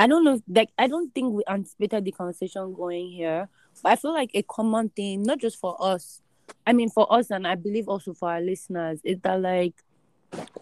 I 0.00 0.06
don't 0.06 0.24
know 0.24 0.40
like 0.48 0.70
I 0.78 0.88
don't 0.88 1.14
think 1.14 1.34
we 1.34 1.42
anticipated 1.46 2.04
the 2.04 2.12
conversation 2.12 2.72
going 2.72 3.10
here, 3.10 3.48
but 3.82 3.92
I 3.92 3.96
feel 3.96 4.14
like 4.14 4.30
a 4.34 4.42
common 4.42 4.88
thing, 4.88 5.22
not 5.22 5.38
just 5.38 5.58
for 5.58 5.76
us. 5.78 6.22
I 6.66 6.72
mean 6.72 6.88
for 6.88 7.12
us 7.12 7.30
and 7.30 7.46
I 7.46 7.54
believe 7.54 7.88
also 7.88 8.14
for 8.14 8.30
our 8.30 8.40
listeners, 8.40 9.00
is 9.04 9.18
that 9.20 9.40
like 9.40 9.74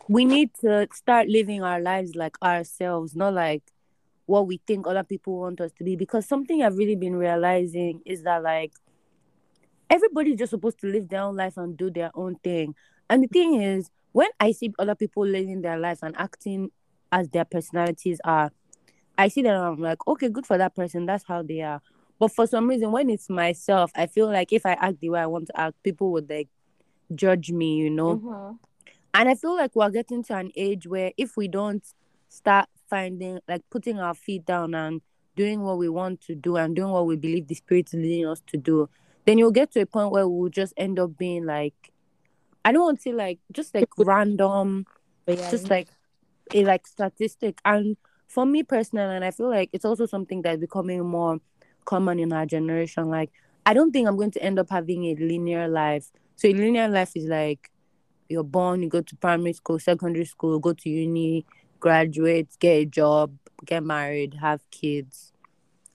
we 0.09 0.25
need 0.25 0.51
to 0.63 0.89
start 0.93 1.29
living 1.29 1.63
our 1.63 1.81
lives 1.81 2.17
like 2.17 2.37
ourselves, 2.43 3.15
not 3.15 3.35
like 3.35 3.63
what 4.27 4.47
we 4.47 4.61
think 4.67 4.87
other 4.87 5.05
people 5.05 5.39
want 5.39 5.61
us 5.61 5.71
to 5.79 5.85
be. 5.85 5.95
Because 5.95 6.27
something 6.27 6.63
I've 6.63 6.77
really 6.77 6.97
been 6.97 7.17
realizing 7.17 8.03
is 8.05 8.25
that 8.25 8.43
like 8.43 8.73
everybody's 9.91 10.39
just 10.39 10.51
supposed 10.51 10.79
to 10.81 10.87
live 10.87 11.09
their 11.09 11.23
own 11.23 11.37
life 11.37 11.57
and 11.57 11.77
do 11.77 11.91
their 11.91 12.11
own 12.15 12.37
thing. 12.37 12.75
And 13.11 13.25
the 13.25 13.29
thing 13.29 13.61
is, 13.61 13.91
when 14.13 14.29
I 14.41 14.53
see 14.53 14.73
other 14.79 14.95
people 14.95 15.27
living 15.27 15.63
their 15.63 15.79
life 15.79 16.01
and 16.03 16.17
acting 16.19 16.71
as 17.11 17.29
their 17.29 17.45
personalities 17.45 18.21
are, 18.25 18.51
I 19.17 19.29
see 19.29 19.43
them 19.43 19.55
and 19.55 19.65
I'm 19.65 19.81
like, 19.81 20.07
okay, 20.07 20.29
good 20.29 20.47
for 20.47 20.59
that 20.59 20.75
person. 20.77 21.07
That's 21.07 21.25
how 21.25 21.43
they 21.43 21.63
are. 21.63 21.81
But 22.19 22.33
for 22.33 22.47
some 22.47 22.69
reason, 22.69 22.93
when 22.93 23.11
it's 23.11 23.31
myself, 23.31 23.91
I 23.95 24.07
feel 24.07 24.27
like 24.27 24.53
if 24.53 24.67
I 24.67 24.73
act 24.73 25.01
the 25.01 25.11
way 25.11 25.21
I 25.21 25.27
want 25.27 25.47
to 25.49 25.61
act, 25.61 25.83
people 25.83 26.13
would 26.13 26.29
like 26.29 26.49
judge 27.15 27.51
me, 27.51 27.77
you 27.77 27.91
know. 27.91 28.17
Mhm. 28.17 28.59
And 29.15 29.29
I 29.29 29.35
feel 29.35 29.57
like 29.57 29.75
we're 29.75 29.91
getting 29.91 30.23
to 30.25 30.37
an 30.37 30.53
age 30.57 30.87
where 30.87 31.13
if 31.17 31.37
we 31.37 31.49
don't 31.49 31.83
start 32.29 32.69
finding, 32.89 33.41
like 33.49 33.63
putting 33.71 33.99
our 33.99 34.15
feet 34.15 34.45
down 34.45 34.75
and 34.75 35.01
doing 35.35 35.63
what 35.63 35.79
we 35.79 35.89
want 35.89 36.21
to 36.23 36.35
do 36.35 36.57
and 36.57 36.75
doing 36.77 36.91
what 36.91 37.07
we 37.07 37.17
believe 37.17 37.47
the 37.47 37.55
spirit 37.55 37.89
is 37.89 37.95
leading 37.95 38.27
us 38.27 38.43
to 38.49 38.57
do, 38.57 38.89
then 39.29 39.37
you'll 39.37 39.51
get 39.51 39.71
to 39.73 39.81
a 39.83 39.87
point 39.87 40.11
where 40.11 40.27
we'll 40.27 40.49
just 40.49 40.73
end 40.79 40.99
up 40.99 41.19
being 41.19 41.45
like, 41.45 41.75
I 42.65 42.73
don't 42.73 42.83
want 42.83 42.99
to 43.01 43.03
say 43.03 43.13
like 43.13 43.39
just 43.53 43.75
like 43.75 43.91
random, 43.99 44.87
yeah, 45.27 45.51
just 45.51 45.69
like 45.69 45.89
a 46.55 46.65
like 46.65 46.87
statistic. 46.87 47.61
And 47.63 47.99
for 48.27 48.47
me 48.47 48.63
personally, 48.63 49.15
and 49.15 49.23
I 49.23 49.31
feel 49.31 49.51
like 49.51 49.69
it's 49.75 49.85
also 49.85 50.07
something 50.07 50.41
that's 50.41 50.59
becoming 50.59 51.05
more 51.05 51.41
common 51.85 52.19
in 52.19 52.33
our 52.33 52.47
generation. 52.47 53.11
Like, 53.11 53.31
I 53.67 53.75
don't 53.75 53.93
think 53.93 54.09
I'm 54.09 54.17
going 54.17 54.31
to 54.31 54.43
end 54.43 54.59
up 54.59 54.71
having 54.71 55.05
a 55.05 55.15
linear 55.17 55.69
life. 55.69 56.11
So 56.37 56.49
a 56.49 56.55
linear 56.55 56.89
life 56.89 57.13
is 57.15 57.27
like 57.27 57.71
you're 58.31 58.43
born, 58.43 58.83
you 58.83 58.89
go 58.89 59.03
to 59.03 59.17
primary 59.17 59.53
school, 59.53 59.79
secondary 59.79 60.25
school, 60.25 60.59
go 60.59 60.73
to 60.73 60.89
uni, 60.89 61.45
graduate, 61.81 62.49
get 62.61 62.73
a 62.73 62.85
job, 62.87 63.37
get 63.67 63.85
married, 63.85 64.39
have 64.41 64.63
kids. 64.71 65.35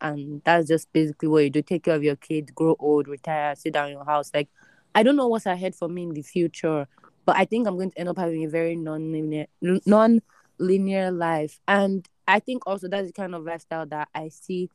And 0.03 0.41
that's 0.43 0.67
just 0.67 0.91
basically 0.93 1.29
what 1.29 1.43
you 1.45 1.49
do. 1.49 1.61
Take 1.61 1.83
care 1.83 1.95
of 1.95 2.03
your 2.03 2.17
kids, 2.17 2.51
grow 2.51 2.75
old, 2.77 3.07
retire, 3.07 3.55
sit 3.55 3.73
down 3.73 3.87
in 3.87 3.93
your 3.93 4.05
house. 4.05 4.29
Like, 4.33 4.49
I 4.93 5.01
don't 5.01 5.15
know 5.15 5.27
what's 5.29 5.45
ahead 5.45 5.73
for 5.73 5.87
me 5.87 6.03
in 6.03 6.13
the 6.13 6.21
future, 6.21 6.87
but 7.25 7.37
I 7.37 7.45
think 7.45 7.67
I'm 7.67 7.77
going 7.77 7.91
to 7.91 7.99
end 7.99 8.09
up 8.09 8.17
having 8.17 8.43
a 8.43 8.49
very 8.49 8.75
non-linear, 8.75 9.47
non-linear 9.61 11.09
life. 11.09 11.59
And 11.67 12.07
I 12.27 12.39
think 12.39 12.67
also 12.67 12.89
that's 12.89 13.07
the 13.07 13.13
kind 13.13 13.33
of 13.33 13.43
lifestyle 13.43 13.85
that 13.87 14.09
I 14.13 14.27
see 14.27 14.69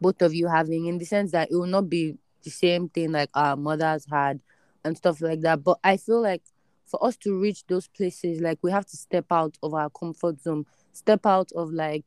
both 0.00 0.22
of 0.22 0.34
you 0.34 0.48
having 0.48 0.86
in 0.86 0.98
the 0.98 1.04
sense 1.04 1.32
that 1.32 1.50
it 1.50 1.56
will 1.56 1.66
not 1.66 1.88
be 1.88 2.16
the 2.42 2.50
same 2.50 2.88
thing 2.88 3.12
like 3.12 3.30
our 3.34 3.56
mothers 3.56 4.06
had 4.10 4.40
and 4.84 4.96
stuff 4.96 5.20
like 5.20 5.40
that. 5.40 5.64
But 5.64 5.78
I 5.82 5.96
feel 5.96 6.20
like 6.20 6.42
for 6.86 7.04
us 7.04 7.16
to 7.18 7.38
reach 7.38 7.66
those 7.66 7.88
places, 7.88 8.40
like 8.40 8.58
we 8.62 8.70
have 8.70 8.86
to 8.86 8.96
step 8.96 9.26
out 9.30 9.56
of 9.62 9.74
our 9.74 9.90
comfort 9.90 10.40
zone, 10.40 10.66
step 10.92 11.26
out 11.26 11.52
of 11.52 11.72
like 11.72 12.04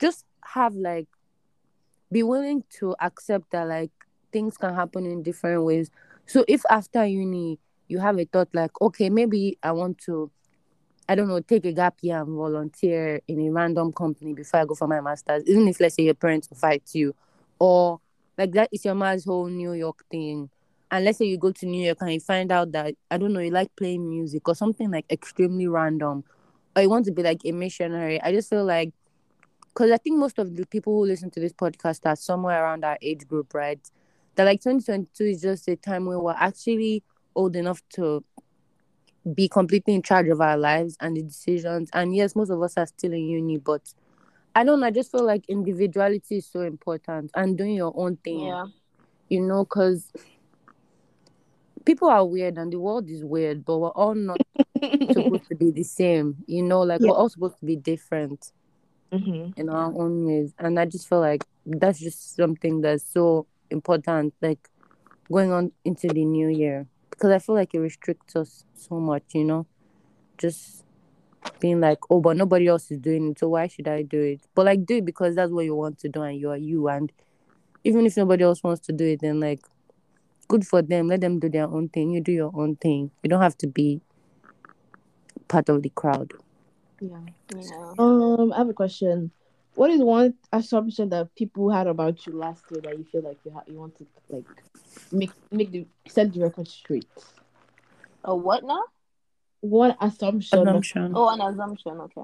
just 0.00 0.24
have 0.44 0.74
like 0.74 1.08
be 2.10 2.22
willing 2.22 2.64
to 2.78 2.94
accept 3.00 3.50
that 3.50 3.68
like 3.68 3.90
things 4.32 4.56
can 4.56 4.74
happen 4.74 5.06
in 5.06 5.22
different 5.22 5.64
ways. 5.64 5.90
So 6.26 6.44
if 6.48 6.62
after 6.70 7.04
uni 7.04 7.58
you 7.88 7.98
have 7.98 8.18
a 8.18 8.24
thought 8.24 8.48
like, 8.52 8.72
okay, 8.80 9.10
maybe 9.10 9.58
I 9.62 9.72
want 9.72 9.98
to, 10.06 10.30
I 11.08 11.14
don't 11.14 11.28
know, 11.28 11.40
take 11.40 11.64
a 11.66 11.72
gap 11.72 11.94
year 12.02 12.20
and 12.20 12.34
volunteer 12.36 13.20
in 13.28 13.40
a 13.40 13.50
random 13.50 13.92
company 13.92 14.34
before 14.34 14.60
I 14.60 14.64
go 14.64 14.74
for 14.74 14.88
my 14.88 15.00
master's, 15.00 15.44
even 15.46 15.68
if 15.68 15.78
let's 15.80 15.94
say 15.94 16.02
your 16.02 16.14
parents 16.14 16.50
will 16.50 16.56
fight 16.56 16.82
you, 16.94 17.14
or 17.58 18.00
like 18.36 18.52
that 18.52 18.70
is 18.72 18.84
your 18.84 18.94
mom's 18.94 19.24
whole 19.24 19.46
New 19.46 19.72
York 19.72 20.04
thing. 20.10 20.50
And 20.90 21.04
let's 21.04 21.18
say 21.18 21.26
you 21.26 21.38
go 21.38 21.50
to 21.50 21.66
New 21.66 21.84
York 21.84 21.98
and 22.00 22.12
you 22.12 22.20
find 22.20 22.52
out 22.52 22.72
that 22.72 22.94
I 23.10 23.18
don't 23.18 23.32
know, 23.32 23.40
you 23.40 23.50
like 23.50 23.74
playing 23.76 24.08
music 24.08 24.48
or 24.48 24.54
something 24.54 24.90
like 24.90 25.04
extremely 25.10 25.66
random, 25.66 26.24
or 26.74 26.82
you 26.82 26.90
want 26.90 27.06
to 27.06 27.12
be 27.12 27.22
like 27.22 27.40
a 27.44 27.52
missionary. 27.52 28.20
I 28.20 28.32
just 28.32 28.50
feel 28.50 28.64
like 28.64 28.92
because 29.76 29.90
I 29.90 29.98
think 29.98 30.16
most 30.16 30.38
of 30.38 30.56
the 30.56 30.64
people 30.64 30.94
who 30.94 31.04
listen 31.04 31.30
to 31.32 31.38
this 31.40 31.52
podcast 31.52 32.00
are 32.06 32.16
somewhere 32.16 32.64
around 32.64 32.82
our 32.82 32.96
age 33.02 33.28
group, 33.28 33.52
right? 33.52 33.78
That 34.34 34.44
like 34.44 34.62
2022 34.62 35.24
is 35.24 35.42
just 35.42 35.68
a 35.68 35.76
time 35.76 36.06
where 36.06 36.18
we're 36.18 36.32
actually 36.32 37.02
old 37.34 37.56
enough 37.56 37.82
to 37.90 38.24
be 39.34 39.50
completely 39.50 39.94
in 39.94 40.00
charge 40.00 40.28
of 40.28 40.40
our 40.40 40.56
lives 40.56 40.96
and 41.00 41.14
the 41.14 41.22
decisions. 41.22 41.90
And 41.92 42.16
yes, 42.16 42.34
most 42.34 42.48
of 42.48 42.62
us 42.62 42.78
are 42.78 42.86
still 42.86 43.12
in 43.12 43.26
uni, 43.28 43.58
but 43.58 43.82
I 44.54 44.64
don't 44.64 44.80
know. 44.80 44.86
I 44.86 44.90
just 44.92 45.12
feel 45.12 45.24
like 45.26 45.44
individuality 45.46 46.38
is 46.38 46.46
so 46.46 46.62
important 46.62 47.30
and 47.34 47.58
doing 47.58 47.74
your 47.74 47.92
own 47.94 48.16
thing. 48.16 48.46
Yeah. 48.46 48.64
You 49.28 49.42
know, 49.42 49.64
because 49.64 50.10
people 51.84 52.08
are 52.08 52.24
weird 52.24 52.56
and 52.56 52.72
the 52.72 52.80
world 52.80 53.10
is 53.10 53.22
weird, 53.22 53.62
but 53.62 53.76
we're 53.76 53.88
all 53.90 54.14
not 54.14 54.38
supposed 55.12 55.48
to 55.50 55.54
be 55.54 55.70
the 55.70 55.82
same. 55.82 56.36
You 56.46 56.62
know, 56.62 56.80
like 56.80 57.02
Yeah. 57.02 57.10
we're 57.10 57.16
all 57.16 57.28
supposed 57.28 57.58
to 57.58 57.66
be 57.66 57.76
different 57.76 58.52
Mm-hmm. 59.12 59.58
in 59.58 59.68
our 59.68 59.86
own 59.86 60.26
ways. 60.26 60.52
And 60.58 60.78
I 60.78 60.84
just 60.84 61.08
feel 61.08 61.20
like 61.20 61.44
that's 61.64 62.00
just 62.00 62.34
something 62.36 62.80
that's 62.80 63.04
so 63.04 63.46
important, 63.70 64.34
like 64.42 64.68
going 65.30 65.52
on 65.52 65.72
into 65.84 66.08
the 66.08 66.24
new 66.24 66.48
year. 66.48 66.86
Because 67.10 67.30
I 67.30 67.38
feel 67.38 67.54
like 67.54 67.72
it 67.74 67.78
restricts 67.78 68.36
us 68.36 68.64
so 68.74 69.00
much, 69.00 69.22
you 69.32 69.44
know? 69.44 69.66
Just 70.38 70.84
being 71.60 71.80
like, 71.80 71.98
oh, 72.10 72.20
but 72.20 72.36
nobody 72.36 72.66
else 72.66 72.90
is 72.90 72.98
doing 72.98 73.30
it, 73.30 73.38
so 73.38 73.48
why 73.48 73.68
should 73.68 73.88
I 73.88 74.02
do 74.02 74.20
it? 74.20 74.40
But 74.54 74.66
like, 74.66 74.84
do 74.84 74.96
it 74.96 75.04
because 75.04 75.34
that's 75.36 75.52
what 75.52 75.64
you 75.64 75.74
want 75.74 75.98
to 76.00 76.08
do 76.08 76.22
and 76.22 76.38
you 76.38 76.50
are 76.50 76.56
you. 76.56 76.88
And 76.88 77.10
even 77.84 78.04
if 78.06 78.16
nobody 78.16 78.44
else 78.44 78.62
wants 78.62 78.84
to 78.86 78.92
do 78.92 79.04
it, 79.06 79.20
then 79.20 79.40
like, 79.40 79.60
good 80.48 80.66
for 80.66 80.82
them. 80.82 81.08
Let 81.08 81.20
them 81.20 81.38
do 81.38 81.48
their 81.48 81.68
own 81.68 81.88
thing. 81.88 82.10
You 82.10 82.20
do 82.20 82.32
your 82.32 82.52
own 82.54 82.76
thing. 82.76 83.10
You 83.22 83.30
don't 83.30 83.42
have 83.42 83.56
to 83.58 83.66
be 83.66 84.00
part 85.48 85.68
of 85.68 85.82
the 85.82 85.90
crowd. 85.90 86.32
Yeah. 87.00 87.18
Yeah. 87.54 87.92
Um, 87.98 88.52
I 88.52 88.58
have 88.58 88.68
a 88.68 88.74
question. 88.74 89.30
What 89.74 89.90
is 89.90 90.00
one 90.00 90.34
assumption 90.52 91.10
that 91.10 91.34
people 91.34 91.68
had 91.70 91.86
about 91.86 92.26
you 92.26 92.32
last 92.32 92.64
year 92.70 92.80
that 92.82 92.96
you 92.98 93.04
feel 93.04 93.22
like 93.22 93.36
you 93.44 93.50
ha- 93.52 93.62
you 93.66 93.74
want 93.74 93.96
to 93.98 94.06
like 94.30 94.44
make 95.12 95.30
make 95.50 95.70
the 95.70 95.86
set 96.08 96.32
the 96.32 96.40
record 96.40 96.66
straight? 96.68 97.06
A 98.24 98.34
what 98.34 98.64
now? 98.64 98.82
One 99.60 99.94
assumption 100.00 100.58
of 100.60 100.66
Assumption. 100.68 101.12
Oh, 101.14 101.28
an 101.28 101.40
assumption. 101.42 102.00
Okay. 102.00 102.22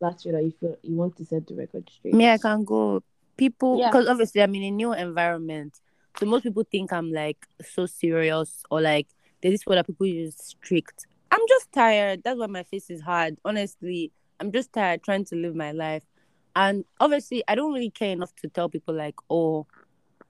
last 0.00 0.24
year 0.24 0.34
that 0.34 0.44
you 0.44 0.52
feel 0.58 0.76
you 0.82 0.94
want 0.96 1.16
to 1.16 1.24
set 1.26 1.46
the 1.46 1.54
record 1.54 1.88
straight. 1.90 2.14
Me, 2.14 2.28
I 2.28 2.38
can 2.38 2.64
go. 2.64 3.02
People, 3.36 3.78
Yeah. 3.78 3.88
because 3.88 4.06
obviously 4.08 4.42
I'm 4.42 4.54
in 4.54 4.62
a 4.62 4.70
new 4.70 4.92
environment. 4.94 5.80
So 6.18 6.26
most 6.26 6.42
people 6.44 6.64
think 6.70 6.92
I'm 6.92 7.12
like 7.12 7.38
so 7.62 7.86
serious 7.86 8.62
or 8.70 8.80
like 8.80 9.08
there's 9.42 9.54
this 9.54 9.66
word 9.66 9.76
that 9.76 9.86
people 9.86 10.06
use 10.06 10.36
strict. 10.38 11.06
I'm 11.34 11.48
just 11.48 11.72
tired. 11.72 12.22
That's 12.22 12.38
why 12.38 12.46
my 12.46 12.62
face 12.62 12.90
is 12.90 13.00
hard. 13.00 13.38
Honestly, 13.44 14.12
I'm 14.38 14.52
just 14.52 14.72
tired 14.72 15.02
trying 15.02 15.24
to 15.24 15.34
live 15.34 15.56
my 15.56 15.72
life. 15.72 16.04
And 16.54 16.84
obviously, 17.00 17.42
I 17.48 17.56
don't 17.56 17.72
really 17.72 17.90
care 17.90 18.12
enough 18.12 18.32
to 18.36 18.48
tell 18.48 18.68
people 18.68 18.94
like, 18.94 19.16
oh, 19.28 19.66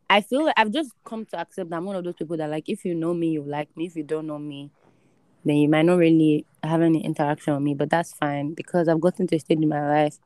I 0.09 0.23
feel 0.23 0.47
like 0.47 0.55
I've 0.57 0.73
just 0.73 0.93
come 1.05 1.27
to 1.27 1.39
accept 1.39 1.69
that 1.69 1.77
I'm 1.77 1.85
one 1.85 1.97
of 1.97 2.05
those 2.05 2.15
people 2.15 2.39
that 2.39 2.49
like 2.49 2.71
if 2.71 2.87
you 2.87 2.95
know 2.95 3.13
me, 3.13 3.33
you 3.33 3.43
like 3.43 3.77
me. 3.77 3.85
If 3.85 3.97
you 3.97 4.03
don't 4.03 4.27
know 4.27 4.39
me, 4.39 4.71
then 5.45 5.57
you 5.57 5.69
might 5.69 5.85
not 5.85 5.99
really 5.99 6.47
have 6.63 6.81
any 6.81 7.05
interaction 7.05 7.53
with 7.53 7.63
me. 7.63 7.75
But 7.75 7.91
that's 7.91 8.15
fine 8.15 8.55
because 8.55 8.89
I've 8.89 9.03
gotten 9.03 9.27
to 9.27 9.37
a 9.37 9.39
stage 9.39 9.61
in 9.61 9.69
my 9.69 9.87
life 9.87 10.19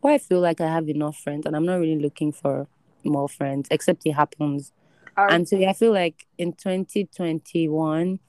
where 0.00 0.14
I 0.14 0.18
feel 0.18 0.40
like 0.40 0.58
I 0.58 0.68
have 0.68 0.88
enough 0.88 1.18
friends 1.18 1.44
and 1.44 1.54
I'm 1.54 1.66
not 1.66 1.80
really 1.80 2.00
looking 2.00 2.32
for 2.32 2.66
more 3.04 3.28
friends, 3.28 3.68
except 3.70 4.06
it 4.06 4.12
happens. 4.12 4.72
And 5.18 5.46
so 5.46 5.56
yeah, 5.56 5.68
I 5.68 5.74
feel 5.74 5.92
like 5.92 6.26
in 6.38 6.54
2021, 6.54 8.20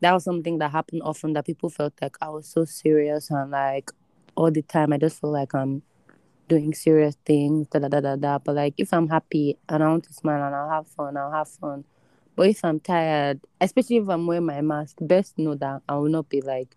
that 0.00 0.12
was 0.12 0.24
something 0.24 0.58
that 0.58 0.70
happened 0.70 1.02
often 1.04 1.32
that 1.34 1.46
people 1.46 1.70
felt 1.70 1.94
like 2.00 2.16
I 2.20 2.28
was 2.28 2.46
so 2.46 2.64
serious 2.64 3.30
and 3.30 3.50
like 3.50 3.90
all 4.34 4.50
the 4.50 4.62
time 4.62 4.92
I 4.92 4.98
just 4.98 5.20
feel 5.20 5.30
like 5.32 5.54
I'm 5.54 5.82
doing 6.48 6.74
serious 6.74 7.16
things, 7.24 7.66
da 7.68 7.78
da 7.80 7.88
da 7.88 8.00
da 8.00 8.16
da. 8.16 8.38
But 8.38 8.54
like 8.54 8.74
if 8.76 8.92
I'm 8.92 9.08
happy 9.08 9.56
and 9.68 9.82
I 9.82 9.88
want 9.88 10.04
to 10.04 10.12
smile 10.12 10.44
and 10.44 10.54
I'll 10.54 10.70
have 10.70 10.86
fun, 10.86 11.16
I'll 11.16 11.32
have 11.32 11.48
fun. 11.48 11.84
But 12.36 12.48
if 12.48 12.64
I'm 12.64 12.80
tired, 12.80 13.40
especially 13.60 13.96
if 13.96 14.08
I'm 14.08 14.26
wearing 14.26 14.46
my 14.46 14.60
mask, 14.60 14.96
best 15.00 15.38
know 15.38 15.54
that 15.54 15.82
I 15.88 15.96
will 15.96 16.10
not 16.10 16.28
be 16.28 16.42
like 16.42 16.76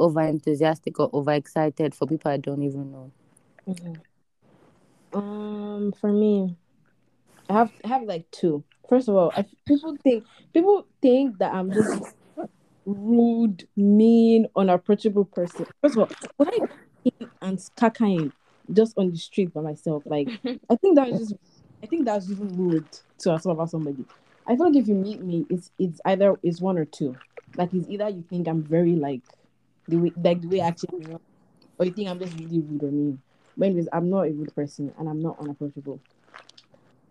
over 0.00 0.20
enthusiastic 0.20 0.98
or 0.98 1.10
over 1.12 1.32
excited 1.32 1.94
for 1.94 2.06
people 2.06 2.30
I 2.30 2.38
don't 2.38 2.62
even 2.62 2.90
know. 2.90 3.12
Mhm. 3.68 4.00
Um, 5.12 5.92
for 5.92 6.12
me, 6.12 6.56
I 7.48 7.52
have 7.52 7.72
I 7.84 7.88
have 7.88 8.02
like 8.02 8.30
two. 8.30 8.64
First 8.88 9.08
of 9.08 9.14
all, 9.14 9.32
I, 9.36 9.44
people 9.66 9.96
think 10.02 10.24
people 10.52 10.86
think 11.00 11.38
that 11.38 11.52
I'm 11.54 11.72
just 11.72 12.14
rude, 12.94 13.66
mean, 13.76 14.46
unapproachable 14.56 15.24
person. 15.24 15.66
First 15.82 15.96
of 15.96 16.02
all, 16.02 16.30
when 16.36 16.48
I 16.48 16.58
came 17.08 17.30
and 17.42 17.70
cackling 17.76 18.32
just 18.72 18.96
on 18.96 19.10
the 19.10 19.16
street 19.18 19.52
by 19.52 19.60
myself, 19.60 20.02
like 20.06 20.28
I 20.70 20.76
think 20.76 20.96
that's 20.96 21.18
just 21.18 21.34
I 21.82 21.86
think 21.86 22.04
that's 22.04 22.30
even 22.30 22.56
rude 22.56 22.86
to 23.18 23.34
assume 23.34 23.52
about 23.52 23.70
somebody. 23.70 24.04
I 24.46 24.56
feel 24.56 24.66
like 24.66 24.76
if 24.76 24.88
you 24.88 24.94
meet 24.94 25.22
me, 25.22 25.46
it's 25.48 25.70
it's 25.78 26.00
either 26.04 26.38
it's 26.42 26.60
one 26.60 26.78
or 26.78 26.84
two. 26.84 27.16
Like 27.56 27.72
it's 27.72 27.88
either 27.88 28.08
you 28.08 28.24
think 28.28 28.48
I'm 28.48 28.62
very 28.62 28.96
like 28.96 29.22
the 29.88 29.96
way 29.96 30.12
like 30.16 30.40
the 30.42 30.48
way 30.48 30.60
I 30.60 30.68
actually 30.68 31.04
am, 31.06 31.20
or 31.78 31.86
you 31.86 31.92
think 31.92 32.08
I'm 32.08 32.18
just 32.18 32.38
really 32.38 32.60
rude 32.60 32.82
or 32.82 32.90
mean. 32.90 33.20
But 33.56 33.66
anyways, 33.66 33.88
I'm 33.92 34.10
not 34.10 34.26
a 34.26 34.30
rude 34.30 34.54
person 34.54 34.92
and 34.98 35.08
I'm 35.08 35.20
not 35.20 35.38
unapproachable. 35.38 36.00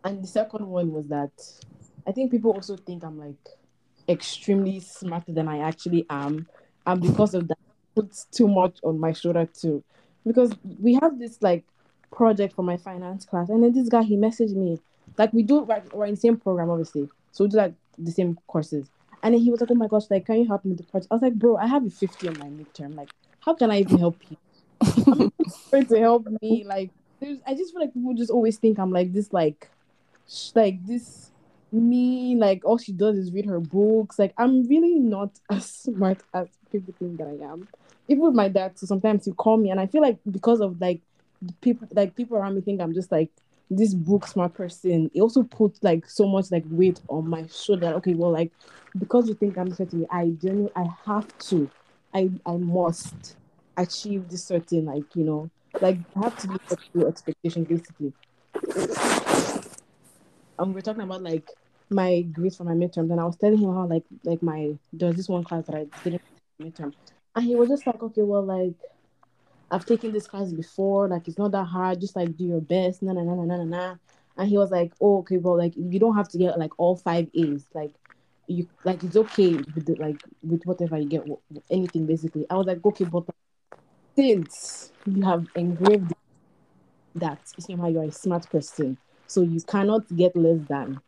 And 0.03 0.23
the 0.23 0.27
second 0.27 0.65
one 0.65 0.91
was 0.91 1.07
that 1.07 1.31
I 2.07 2.11
think 2.11 2.31
people 2.31 2.51
also 2.51 2.77
think 2.77 3.03
I'm 3.03 3.19
like 3.19 3.35
extremely 4.09 4.79
smarter 4.79 5.31
than 5.31 5.47
I 5.47 5.59
actually 5.59 6.05
am. 6.09 6.47
And 6.85 7.01
because 7.01 7.33
of 7.33 7.47
that, 7.47 7.57
puts 7.95 8.25
too 8.25 8.47
much 8.47 8.79
on 8.83 8.99
my 8.99 9.13
shoulder 9.13 9.45
too. 9.45 9.83
Because 10.25 10.53
we 10.79 10.93
have 10.95 11.19
this 11.19 11.41
like 11.41 11.63
project 12.11 12.55
for 12.55 12.63
my 12.63 12.77
finance 12.77 13.25
class, 13.25 13.49
and 13.49 13.63
then 13.63 13.73
this 13.73 13.89
guy 13.89 14.03
he 14.03 14.17
messaged 14.17 14.55
me. 14.55 14.79
Like 15.17 15.33
we 15.33 15.43
do 15.43 15.65
like 15.65 15.93
we're 15.93 16.05
in 16.05 16.15
the 16.15 16.19
same 16.19 16.37
program, 16.37 16.69
obviously. 16.69 17.09
So 17.31 17.45
we 17.45 17.49
do 17.49 17.57
like 17.57 17.73
the 17.97 18.11
same 18.11 18.37
courses. 18.47 18.89
And 19.21 19.33
then 19.33 19.41
he 19.41 19.51
was 19.51 19.61
like, 19.61 19.71
Oh 19.71 19.75
my 19.75 19.87
gosh, 19.87 20.03
like 20.09 20.25
can 20.25 20.37
you 20.37 20.47
help 20.47 20.65
me 20.65 20.71
with 20.71 20.79
the 20.79 20.91
project? 20.91 21.11
I 21.11 21.15
was 21.15 21.21
like, 21.21 21.35
bro, 21.35 21.57
I 21.57 21.67
have 21.67 21.85
a 21.85 21.89
50 21.89 22.27
on 22.29 22.39
my 22.39 22.47
midterm. 22.47 22.95
Like, 22.95 23.09
how 23.41 23.53
can 23.53 23.69
I 23.71 23.79
even 23.79 23.97
help 23.97 24.17
you? 24.29 24.37
I'm 25.73 25.85
to 25.85 25.99
help 25.99 26.27
me. 26.41 26.63
Like, 26.65 26.91
I 27.45 27.53
just 27.53 27.73
feel 27.73 27.81
like 27.81 27.93
people 27.93 28.13
just 28.13 28.31
always 28.31 28.57
think 28.57 28.79
I'm 28.79 28.91
like 28.91 29.11
this, 29.11 29.33
like 29.33 29.69
sh- 30.27 30.51
like 30.55 30.85
this 30.85 31.31
me, 31.71 32.35
like 32.35 32.65
all 32.65 32.77
she 32.77 32.91
does 32.91 33.17
is 33.17 33.31
read 33.31 33.45
her 33.45 33.59
books. 33.59 34.19
Like 34.19 34.33
I'm 34.37 34.67
really 34.67 34.95
not 34.95 35.31
as 35.49 35.65
smart 35.65 36.19
as 36.33 36.47
people 36.71 36.93
think 36.99 37.17
that 37.17 37.27
I 37.27 37.51
am. 37.51 37.67
Even 38.07 38.23
with 38.23 38.35
my 38.35 38.47
dad, 38.47 38.77
so 38.77 38.85
sometimes 38.85 39.25
he 39.25 39.31
call 39.31 39.57
me 39.57 39.69
and 39.69 39.79
I 39.79 39.87
feel 39.87 40.01
like 40.01 40.17
because 40.29 40.61
of 40.61 40.81
like 40.81 41.01
people 41.61 41.87
like 41.91 42.15
people 42.15 42.37
around 42.37 42.55
me 42.55 42.61
think 42.61 42.81
I'm 42.81 42.93
just 42.93 43.11
like 43.11 43.29
this 43.69 43.93
book 43.93 44.25
smart 44.27 44.53
person. 44.53 45.11
It 45.13 45.21
also 45.21 45.43
puts 45.43 45.83
like 45.83 46.09
so 46.09 46.27
much 46.27 46.51
like 46.51 46.63
weight 46.69 46.99
on 47.07 47.29
my 47.29 47.45
shoulder. 47.47 47.87
Okay, 47.97 48.15
well 48.15 48.31
like 48.31 48.51
because 48.97 49.27
you 49.27 49.35
think 49.35 49.57
I'm 49.57 49.73
certain, 49.73 50.07
I 50.09 50.29
genuinely 50.41 50.71
I 50.75 50.85
have 51.05 51.37
to, 51.49 51.69
I 52.13 52.31
I 52.45 52.57
must 52.57 53.35
achieve 53.77 54.27
this 54.27 54.43
certain 54.43 54.85
like 54.85 55.15
you 55.15 55.23
know 55.23 55.49
like 55.81 55.97
I 56.15 56.19
have 56.23 56.37
to 56.39 56.47
live 56.47 56.61
up 56.71 57.07
expectation 57.07 57.63
basically. 57.63 58.13
And 60.59 60.75
we're 60.75 60.81
talking 60.81 61.01
about 61.01 61.23
like 61.23 61.49
my 61.89 62.21
grades 62.21 62.57
for 62.57 62.65
my 62.65 62.73
midterm. 62.73 63.07
Then 63.07 63.17
I 63.17 63.25
was 63.25 63.37
telling 63.37 63.57
him 63.57 63.73
how 63.73 63.87
like 63.87 64.03
like 64.23 64.43
my 64.43 64.77
there 64.93 65.07
was 65.07 65.17
this 65.17 65.29
one 65.29 65.43
class 65.43 65.65
that 65.65 65.75
I 65.75 65.85
didn't 66.03 66.21
midterm, 66.61 66.93
and 67.35 67.45
he 67.45 67.55
was 67.55 67.69
just 67.69 67.87
like, 67.87 68.03
okay, 68.03 68.21
well 68.21 68.43
like 68.43 68.73
I've 69.71 69.85
taken 69.85 70.11
this 70.11 70.27
class 70.27 70.51
before. 70.51 71.07
Like 71.07 71.27
it's 71.27 71.37
not 71.37 71.51
that 71.53 71.65
hard. 71.65 72.01
Just 72.01 72.15
like 72.15 72.35
do 72.37 72.43
your 72.43 72.61
best. 72.61 73.01
Na 73.01 73.13
na 73.13 73.23
na 73.23 73.33
na 73.35 73.57
na 73.57 73.63
na. 73.63 73.95
And 74.37 74.49
he 74.49 74.57
was 74.57 74.69
like, 74.71 74.91
oh 75.01 75.19
okay, 75.19 75.37
well 75.37 75.57
like 75.57 75.73
you 75.75 75.99
don't 75.99 76.15
have 76.15 76.29
to 76.29 76.37
get 76.37 76.59
like 76.59 76.77
all 76.77 76.95
five 76.95 77.27
A's. 77.33 77.65
Like 77.73 77.93
you 78.47 78.67
like 78.83 79.03
it's 79.03 79.15
okay 79.15 79.53
with 79.53 79.85
the, 79.85 79.95
like 79.95 80.21
with 80.43 80.63
whatever 80.65 80.97
you 80.97 81.07
get 81.07 81.25
anything 81.69 82.05
basically. 82.05 82.45
I 82.49 82.55
was 82.55 82.67
like, 82.67 82.83
okay, 82.83 83.05
but 83.05 83.23
since 84.15 84.91
you 85.05 85.21
have 85.23 85.47
engraved 85.55 86.13
that 87.15 87.39
somehow 87.59 87.87
you're 87.87 88.03
a 88.03 88.11
smart 88.11 88.49
person, 88.49 88.97
so 89.29 89.41
you 89.41 89.61
cannot 89.61 90.03
get 90.15 90.35
less 90.35 90.59
than 90.67 90.99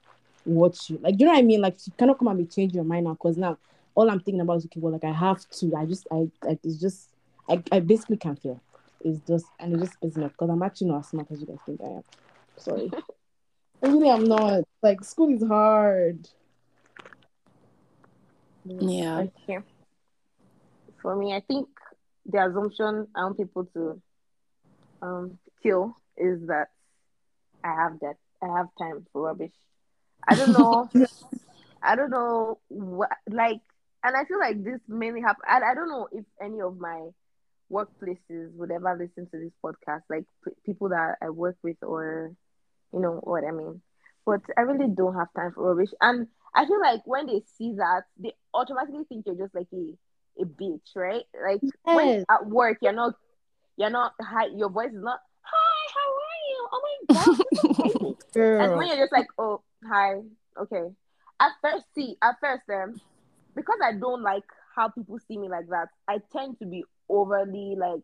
what 0.44 0.90
you 0.90 1.00
like. 1.02 1.20
You 1.20 1.26
know 1.26 1.32
what 1.32 1.40
I 1.40 1.44
mean? 1.44 1.62
Like 1.62 1.76
you 1.86 1.94
cannot 1.98 2.20
come 2.20 2.28
and 2.28 2.38
be 2.38 2.46
changing 2.46 2.76
your 2.76 2.84
mind 2.84 3.06
now 3.06 3.14
because 3.14 3.36
now 3.36 3.58
all 3.96 4.10
I'm 4.10 4.20
thinking 4.20 4.42
about 4.42 4.58
is 4.58 4.66
okay, 4.66 4.80
well, 4.80 4.94
like 4.94 5.04
I 5.04 5.12
have 5.12 5.48
to. 5.50 5.76
I 5.76 5.86
just, 5.86 6.08
I, 6.12 6.30
like, 6.44 6.60
it's 6.64 6.80
just, 6.80 7.10
I, 7.50 7.62
I 7.72 7.80
basically 7.80 8.18
can't 8.18 8.42
feel. 8.42 8.62
It's 9.04 9.20
just, 9.28 9.46
and 9.60 9.74
it 9.74 9.80
just 9.80 10.00
pisses 10.00 10.18
me 10.18 10.26
off 10.26 10.32
because 10.32 10.50
I'm 10.50 10.62
actually 10.64 10.88
not 10.88 11.00
as 11.00 11.08
smart 11.08 11.28
as 11.32 11.42
you 11.42 11.48
guys 11.48 11.58
think 11.66 11.82
I 11.82 11.88
am. 11.88 12.04
Sorry. 12.58 12.92
really, 13.82 14.10
I'm 14.10 14.26
not. 14.26 14.64
Like, 14.82 15.04
school 15.04 15.34
is 15.34 15.44
hard. 15.46 16.30
Yeah. 18.66 19.26
Okay. 19.50 19.60
For 21.02 21.16
me, 21.16 21.34
I 21.34 21.42
think 21.42 21.68
the 22.28 22.46
assumption 22.46 23.08
I 23.16 23.24
want 23.24 23.38
people 23.38 23.66
to 23.74 24.02
um 25.02 25.40
kill 25.64 25.96
is 26.16 26.46
that 26.46 26.70
I 27.64 27.74
have 27.74 28.00
that 28.02 28.16
I 28.42 28.58
have 28.58 28.68
time 28.78 29.06
for 29.12 29.24
rubbish. 29.24 29.54
I 30.28 30.36
don't 30.36 30.54
know. 30.54 30.90
I 31.84 31.96
don't 31.96 32.12
know 32.12 32.60
what 32.68 33.10
like, 33.30 33.62
and 34.04 34.16
I 34.16 34.26
feel 34.26 34.40
like 34.40 34.64
this 34.64 34.80
mainly 34.88 35.22
happen. 35.22 35.42
I, 35.48 35.62
I 35.72 35.74
don't 35.74 35.90
know 35.90 36.08
if 36.12 36.26
any 36.42 36.62
of 36.62 36.78
my 36.78 37.10
workplaces 37.72 38.54
would 38.54 38.72
ever 38.72 38.98
listen 39.00 39.28
to 39.32 39.40
this 39.40 39.54
podcast, 39.64 40.02
like 40.10 40.26
p- 40.46 40.52
people 40.66 40.90
that 40.90 41.16
I 41.22 41.30
work 41.30 41.58
with, 41.64 41.78
or 41.82 42.32
you 42.94 43.00
know 43.00 43.20
what 43.24 43.44
I 43.44 43.52
mean. 43.52 43.82
But 44.26 44.42
I 44.58 44.62
really 44.62 44.94
don't 44.94 45.16
have 45.16 45.34
time 45.36 45.54
for 45.54 45.74
rubbish, 45.74 45.92
and 46.02 46.28
I 46.54 46.66
feel 46.66 46.80
like 46.80 47.02
when 47.06 47.28
they 47.28 47.42
see 47.58 47.74
that, 47.78 48.04
they 48.18 48.34
automatically 48.54 49.06
think 49.10 49.26
you're 49.26 49.36
just 49.36 49.56
like 49.56 49.68
a 49.74 49.98
a 50.40 50.46
bitch, 50.46 50.96
right? 50.96 51.24
Like 51.34 51.62
when 51.84 52.26
at 52.30 52.46
work, 52.46 52.78
you're 52.82 52.94
not, 52.94 53.16
you're 53.78 53.90
not 53.90 54.14
high. 54.22 54.48
Your 54.56 54.70
voice 54.70 54.92
is 54.94 55.04
not 55.04 55.04
hi. 55.06 55.12
How 55.12 55.20
are 55.20 55.31
you? 57.14 57.38
My 57.78 57.90
god. 57.94 58.16
and 58.36 58.78
when 58.78 58.88
you're 58.88 58.98
just 58.98 59.12
like, 59.12 59.28
oh, 59.38 59.62
hi, 59.88 60.22
okay. 60.60 60.90
At 61.40 61.52
first, 61.62 61.86
see, 61.96 62.18
at 62.22 62.36
first, 62.40 62.64
um, 62.70 63.02
because 63.56 63.80
I 63.84 63.94
don't 63.94 64.22
like 64.22 64.44
how 64.76 64.90
people 64.90 65.20
see 65.28 65.38
me 65.38 65.50
like 65.50 65.68
that, 65.70 65.90
I 66.08 66.20
tend 66.32 66.60
to 66.60 66.66
be 66.66 66.84
overly 67.10 67.76
like 67.78 68.04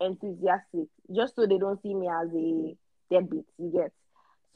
enthusiastic, 0.00 0.88
just 1.14 1.36
so 1.36 1.46
they 1.46 1.58
don't 1.58 1.80
see 1.82 1.94
me 1.94 2.08
as 2.08 2.28
a 2.34 2.76
deadbeat. 3.10 3.44
You 3.58 3.70
get. 3.72 3.92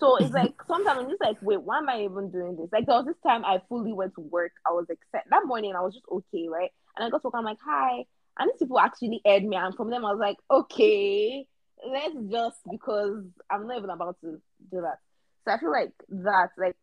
So 0.00 0.16
it's 0.16 0.32
like 0.32 0.54
sometimes 0.66 1.00
I'm 1.00 1.08
just 1.10 1.20
like, 1.20 1.36
wait, 1.42 1.62
why 1.62 1.78
am 1.78 1.88
I 1.88 2.02
even 2.02 2.30
doing 2.30 2.56
this? 2.56 2.70
Like 2.72 2.86
there 2.86 2.96
was 2.96 3.06
this 3.06 3.20
time 3.24 3.44
I 3.44 3.60
fully 3.68 3.92
went 3.92 4.14
to 4.16 4.20
work. 4.20 4.52
I 4.66 4.72
was 4.72 4.86
excited 4.90 5.28
that 5.30 5.46
morning. 5.46 5.74
I 5.76 5.80
was 5.80 5.94
just 5.94 6.06
okay, 6.10 6.48
right? 6.48 6.70
And 6.96 7.06
I 7.06 7.10
got 7.10 7.22
to 7.22 7.28
work. 7.28 7.34
I'm 7.36 7.44
like, 7.44 7.58
hi. 7.64 8.04
And 8.38 8.50
these 8.50 8.58
people 8.58 8.80
actually 8.80 9.20
aired 9.24 9.44
me, 9.44 9.56
and 9.56 9.76
from 9.76 9.90
them 9.90 10.04
I 10.04 10.10
was 10.10 10.20
like, 10.20 10.38
okay, 10.50 11.46
let's 11.90 12.14
just 12.30 12.58
because 12.70 13.24
I'm 13.50 13.66
not 13.66 13.78
even 13.78 13.90
about 13.90 14.16
to 14.22 14.40
do 14.70 14.80
that. 14.82 14.98
So 15.44 15.52
I 15.52 15.58
feel 15.58 15.72
like 15.72 15.92
that, 16.08 16.50
like, 16.56 16.76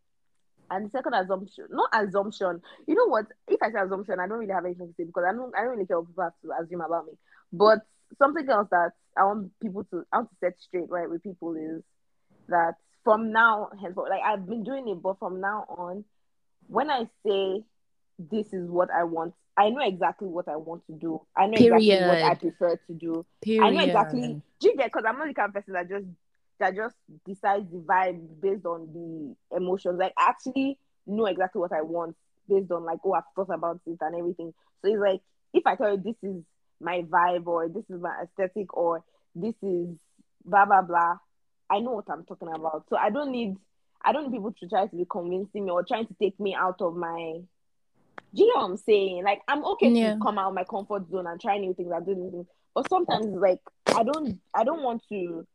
and 0.72 0.92
second 0.92 1.14
assumption, 1.14 1.66
not 1.72 1.90
assumption. 1.94 2.62
You 2.88 2.96
know 2.96 3.08
what? 3.08 3.26
If 3.48 3.62
I 3.62 3.72
say 3.72 3.80
assumption, 3.80 4.20
I 4.20 4.28
don't 4.28 4.40
really 4.40 4.54
have 4.54 4.66
anything 4.66 4.88
to 4.88 4.94
say 4.98 5.06
because 5.06 5.24
I 5.28 5.34
don't, 5.34 5.54
I 5.56 5.62
don't 5.62 5.72
really 5.72 5.86
care 5.86 6.00
what 6.00 6.08
people 6.08 6.24
have 6.24 6.34
to 6.44 6.64
assume 6.64 6.82
about 6.82 7.06
me. 7.08 7.14
But 7.52 7.80
something 8.18 8.48
else 8.50 8.68
that 8.72 8.92
I 9.18 9.24
want 9.24 9.52
people 9.62 9.84
to, 9.86 10.04
I 10.12 10.18
want 10.18 10.30
to 10.30 10.36
set 10.40 10.60
straight 10.60 10.90
right 10.90 11.10
with 11.10 11.24
people 11.24 11.56
is 11.56 11.82
that 12.50 12.76
from 13.04 13.32
now 13.32 13.70
henceforth, 13.82 14.10
like 14.10 14.22
I've 14.24 14.46
been 14.46 14.64
doing 14.64 14.88
it, 14.90 15.02
but 15.02 15.18
from 15.20 15.42
now 15.42 15.66
on, 15.70 16.04
when 16.68 16.92
I 16.92 17.10
say 17.26 17.64
this 18.20 18.54
is 18.54 18.70
what 18.70 18.90
I 18.92 19.04
want, 19.04 19.34
I 19.58 19.70
know 19.70 19.82
exactly 19.82 20.28
what 20.28 20.48
I 20.48 20.56
want 20.56 20.86
to 20.88 20.94
do. 20.94 21.22
I 21.36 21.48
know 21.48 21.54
exactly 21.54 22.08
what 22.08 22.24
I 22.24 22.36
prefer 22.36 22.76
to 22.76 22.94
do. 22.94 23.26
Period. 23.42 23.64
I 23.64 23.70
know 23.72 23.84
exactly. 23.84 24.42
Do 24.60 24.68
you 24.70 24.78
get? 24.78 24.86
Because 24.86 25.04
I'm 25.08 25.18
not 25.18 25.28
the 25.28 25.34
kind 25.34 25.50
of 25.50 25.54
person 25.54 25.74
that 25.74 25.90
just 25.90 26.06
that 26.60 26.76
just 26.76 26.96
decides 27.26 27.70
the 27.72 27.78
vibe 27.80 28.42
based 28.42 28.66
on 28.66 28.88
the 28.94 29.58
emotions. 29.58 30.00
Like 30.00 30.14
I 30.18 30.30
actually 30.30 30.78
know 31.08 31.26
exactly 31.26 31.60
what 31.60 31.74
I 31.74 31.82
want 31.82 32.16
based 32.48 32.72
on 32.72 32.84
like 32.86 33.00
oh 33.06 33.14
I've 33.14 33.24
thought 33.36 33.54
about 33.54 33.80
it 33.86 33.98
and 34.00 34.16
everything. 34.16 34.54
So 34.82 34.92
it's 34.92 35.02
like 35.02 35.22
if 35.54 35.66
I 35.66 35.76
tell 35.76 35.92
you 35.92 36.02
this 36.04 36.16
is 36.24 36.44
my 36.80 37.02
vibe 37.02 37.48
or 37.48 37.68
this 37.68 37.84
is 37.90 38.02
my 38.02 38.14
aesthetic 38.24 38.76
or 38.76 39.04
this 39.36 39.56
is 39.62 39.90
blah 40.46 40.66
blah 40.66 40.82
blah, 40.82 41.18
I 41.70 41.80
know 41.80 41.92
what 41.92 42.10
I'm 42.10 42.26
talking 42.26 42.50
about. 42.54 42.86
So 42.90 42.98
I 42.98 43.10
don't 43.10 43.32
need 43.32 43.58
I 44.02 44.14
don't 44.14 44.32
need 44.32 44.38
people 44.38 44.56
to 44.60 44.68
try 44.70 44.88
to 44.88 44.96
be 44.96 45.06
convincing 45.10 45.66
me 45.66 45.72
or 45.72 45.84
trying 45.84 46.08
to 46.08 46.16
take 46.22 46.40
me 46.40 46.56
out 46.56 46.82
of 46.82 46.96
my 46.96 47.42
do 48.34 48.44
you 48.44 48.48
know 48.54 48.62
what 48.62 48.70
I'm 48.72 48.78
saying? 48.78 49.24
Like 49.24 49.42
I'm 49.48 49.64
okay 49.66 49.94
Yeah. 49.94 50.14
to 50.14 50.20
come 50.20 50.38
out 50.38 50.50
of 50.50 50.56
my 50.56 50.64
comfort 50.64 51.10
zone 51.10 51.28
and 51.28 51.40
try 51.42 51.58
new 51.58 51.74
things 51.74 51.92
and 51.94 52.06
do 52.06 52.16
new 52.16 52.32
things. 52.32 52.48
But 52.76 52.88
sometimes 52.90 53.26
like 53.28 53.60
I 53.88 54.04
don't 54.04 54.40
I 54.54 54.64
don't 54.64 54.84
want 54.84 55.04
to 55.10 55.46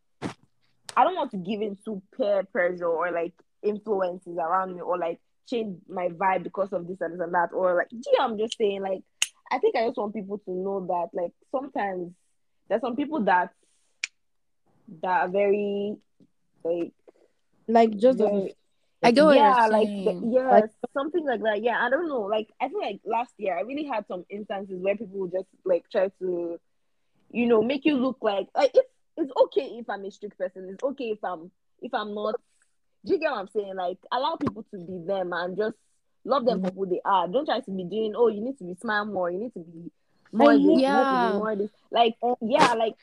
I 0.96 1.04
don't 1.04 1.16
want 1.16 1.30
to 1.32 1.36
give 1.38 1.60
in 1.62 1.76
to 1.84 2.02
peer 2.16 2.44
pressure 2.44 2.86
or 2.86 3.10
like 3.10 3.32
influences 3.62 4.36
around 4.38 4.74
me 4.74 4.80
or 4.80 4.98
like 4.98 5.20
change 5.48 5.78
my 5.88 6.08
vibe 6.08 6.42
because 6.42 6.72
of 6.72 6.86
this 6.88 7.00
and 7.00 7.14
this 7.14 7.20
and 7.20 7.34
that. 7.34 7.50
Or 7.52 7.76
like 7.76 7.88
gee, 7.90 8.16
I'm 8.20 8.38
just 8.38 8.56
saying 8.58 8.82
like 8.82 9.02
I 9.50 9.58
think 9.58 9.76
I 9.76 9.86
just 9.86 9.96
want 9.96 10.14
people 10.14 10.38
to 10.38 10.50
know 10.50 10.86
that 10.86 11.08
like 11.12 11.32
sometimes 11.52 12.12
there's 12.68 12.80
some 12.80 12.96
people 12.96 13.20
that 13.24 13.50
that 15.02 15.20
are 15.22 15.28
very 15.28 15.96
like 16.64 16.92
like 17.68 17.96
just 17.96 18.18
very, 18.18 18.54
I 19.04 19.12
go. 19.12 19.30
yeah, 19.32 19.66
like 19.66 19.88
yeah, 19.88 20.50
Like- 20.50 20.70
something 20.92 21.24
like 21.26 21.42
that. 21.42 21.62
Yeah, 21.62 21.78
I 21.84 21.90
don't 21.90 22.08
know. 22.08 22.22
Like 22.22 22.48
I 22.60 22.68
feel 22.68 22.80
like 22.80 23.00
last 23.04 23.32
year 23.38 23.56
I 23.56 23.62
really 23.62 23.84
had 23.84 24.06
some 24.06 24.24
instances 24.30 24.78
where 24.80 24.96
people 24.96 25.18
would 25.20 25.32
just 25.32 25.46
like 25.64 25.88
try 25.90 26.08
to, 26.20 26.58
you 27.30 27.46
know, 27.46 27.62
make 27.62 27.84
you 27.84 27.96
look 27.96 28.18
like 28.22 28.48
like 28.56 28.70
it's 28.74 28.88
it's 29.16 29.32
okay 29.44 29.66
if 29.78 29.88
I'm 29.88 30.04
a 30.04 30.10
strict 30.10 30.38
person. 30.38 30.68
It's 30.72 30.82
okay 30.82 31.10
if 31.10 31.22
I'm 31.24 31.50
if 31.80 31.92
I'm 31.94 32.14
not. 32.14 32.34
Do 33.04 33.12
you 33.12 33.18
get 33.20 33.30
what 33.30 33.40
I'm 33.40 33.48
saying? 33.48 33.76
Like 33.76 33.98
allow 34.12 34.36
people 34.36 34.64
to 34.72 34.78
be 34.78 34.98
them 35.06 35.32
and 35.32 35.56
just 35.56 35.76
love 36.24 36.46
them 36.46 36.62
for 36.64 36.70
who 36.70 36.86
they 36.86 37.00
are. 37.04 37.28
Don't 37.28 37.44
try 37.46 37.60
to 37.60 37.70
be 37.70 37.84
doing. 37.84 38.14
Oh, 38.16 38.28
you 38.28 38.40
need 38.40 38.56
to 38.58 38.64
be 38.64 38.74
smile 38.80 39.04
more. 39.04 39.30
You 39.30 39.38
need 39.38 39.52
to 39.54 39.60
be 39.60 39.90
more. 40.32 40.52
I 40.52 40.56
this, 40.56 40.80
Yeah. 40.80 41.30
be 41.32 41.38
more 41.38 41.56
this. 41.56 41.70
Like 41.90 42.14
yeah, 42.40 42.72
like 42.74 42.96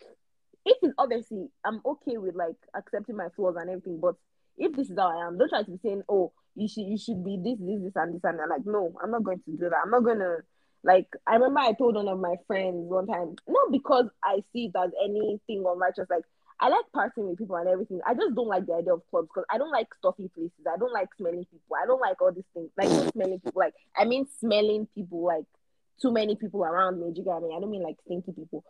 if 0.66 0.78
it's 0.82 0.94
obviously 0.98 1.50
I'm 1.64 1.82
okay 1.86 2.18
with 2.18 2.36
like 2.36 2.56
accepting 2.74 3.16
my 3.16 3.30
flaws 3.36 3.56
and 3.60 3.70
everything, 3.70 4.00
but 4.00 4.16
if 4.62 4.74
this 4.76 4.90
is 4.90 4.98
how 4.98 5.10
I 5.10 5.28
am, 5.28 5.38
don't 5.38 5.50
try 5.50 5.64
to 5.64 5.72
be 5.72 5.80
saying, 5.82 6.04
"Oh, 6.08 6.32
you 6.56 6.68
should 6.68 6.86
you 6.86 6.98
should 6.98 7.26
be 7.26 7.38
this 7.38 7.58
this 7.60 7.82
this 7.82 7.96
and 7.96 8.14
this 8.14 8.24
and 8.24 8.40
that." 8.40 8.50
Like, 8.50 8.66
no, 8.66 8.94
I'm 9.04 9.12
not 9.12 9.24
going 9.24 9.40
to 9.40 9.52
do 9.52 9.58
that. 9.58 9.74
I'm 9.84 9.90
not 9.90 10.06
gonna 10.06 10.38
like. 10.84 11.08
I 11.26 11.34
remember 11.36 11.60
I 11.60 11.74
told 11.74 11.96
one 11.96 12.08
of 12.08 12.20
my 12.20 12.36
friends 12.48 12.88
one 12.90 13.08
time, 13.08 13.36
not 13.48 13.72
because 13.72 14.06
I 14.24 14.44
see 14.54 14.66
it 14.66 14.78
as 14.78 14.92
anything 15.04 15.66
unrighteous. 15.68 16.10
Like, 16.10 16.24
I 16.60 16.70
like 16.70 16.86
partying 16.96 17.30
with 17.30 17.40
people 17.40 17.56
and 17.56 17.68
everything. 17.68 18.02
I 18.06 18.14
just 18.14 18.36
don't 18.36 18.48
like 18.48 18.68
the 18.68 18.76
idea 18.76 18.94
of 18.94 19.02
clubs 19.10 19.30
because 19.30 19.46
I 19.50 19.58
don't 19.58 19.72
like 19.72 19.88
stuffy 19.96 20.30
places. 20.30 20.66
I 20.72 20.78
don't 20.78 20.94
like 20.94 21.10
smelling 21.18 21.46
people. 21.46 21.76
I 21.82 21.88
don't 21.88 22.02
like 22.02 22.22
all 22.22 22.32
these 22.32 22.50
things. 22.54 22.70
Like 22.78 22.90
smelling 23.14 23.40
people. 23.40 23.60
Like 23.60 23.74
I 23.98 24.06
mean 24.06 24.28
smelling 24.40 24.88
people. 24.94 25.26
Like 25.26 25.46
too 26.00 26.12
many 26.12 26.36
people 26.36 26.64
around 26.64 27.02
me. 27.02 27.12
Do 27.12 27.20
you 27.20 27.26
get 27.26 27.34
I 27.34 27.40
mean? 27.40 27.58
I 27.58 27.60
don't 27.60 27.72
mean 27.72 27.84
like 27.84 27.98
stinky 28.06 28.32
people. 28.32 28.64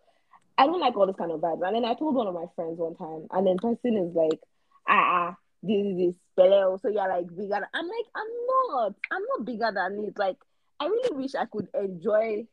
I 0.58 0.68
don't 0.68 0.80
like 0.80 0.96
all 0.96 1.08
this 1.08 1.16
kind 1.18 1.32
of 1.32 1.42
vibes. 1.42 1.66
And 1.68 1.76
then 1.76 1.86
I 1.86 1.96
told 1.96 2.16
one 2.16 2.28
of 2.28 2.34
my 2.34 2.46
friends 2.56 2.78
one 2.78 2.96
time, 2.96 3.28
and 3.32 3.48
then 3.48 3.58
person 3.58 3.98
is 3.98 4.16
like, 4.16 4.40
ah, 4.88 5.32
ah 5.32 5.36
this 5.64 5.86
is 5.86 5.98
this 5.98 6.16
spell. 6.32 6.80
So 6.80 6.90
you're 6.90 7.08
like 7.08 7.28
bigger. 7.36 7.56
I'm 7.74 7.88
like, 7.88 8.06
I'm 8.16 8.28
not. 8.48 8.96
I'm 9.12 9.22
not 9.38 9.46
bigger 9.46 9.72
than 9.74 10.04
it. 10.06 10.18
Like, 10.18 10.38
I 10.80 10.86
really 10.86 11.16
wish 11.16 11.36
I 11.36 11.46
could 11.46 11.68
enjoy 11.74 12.46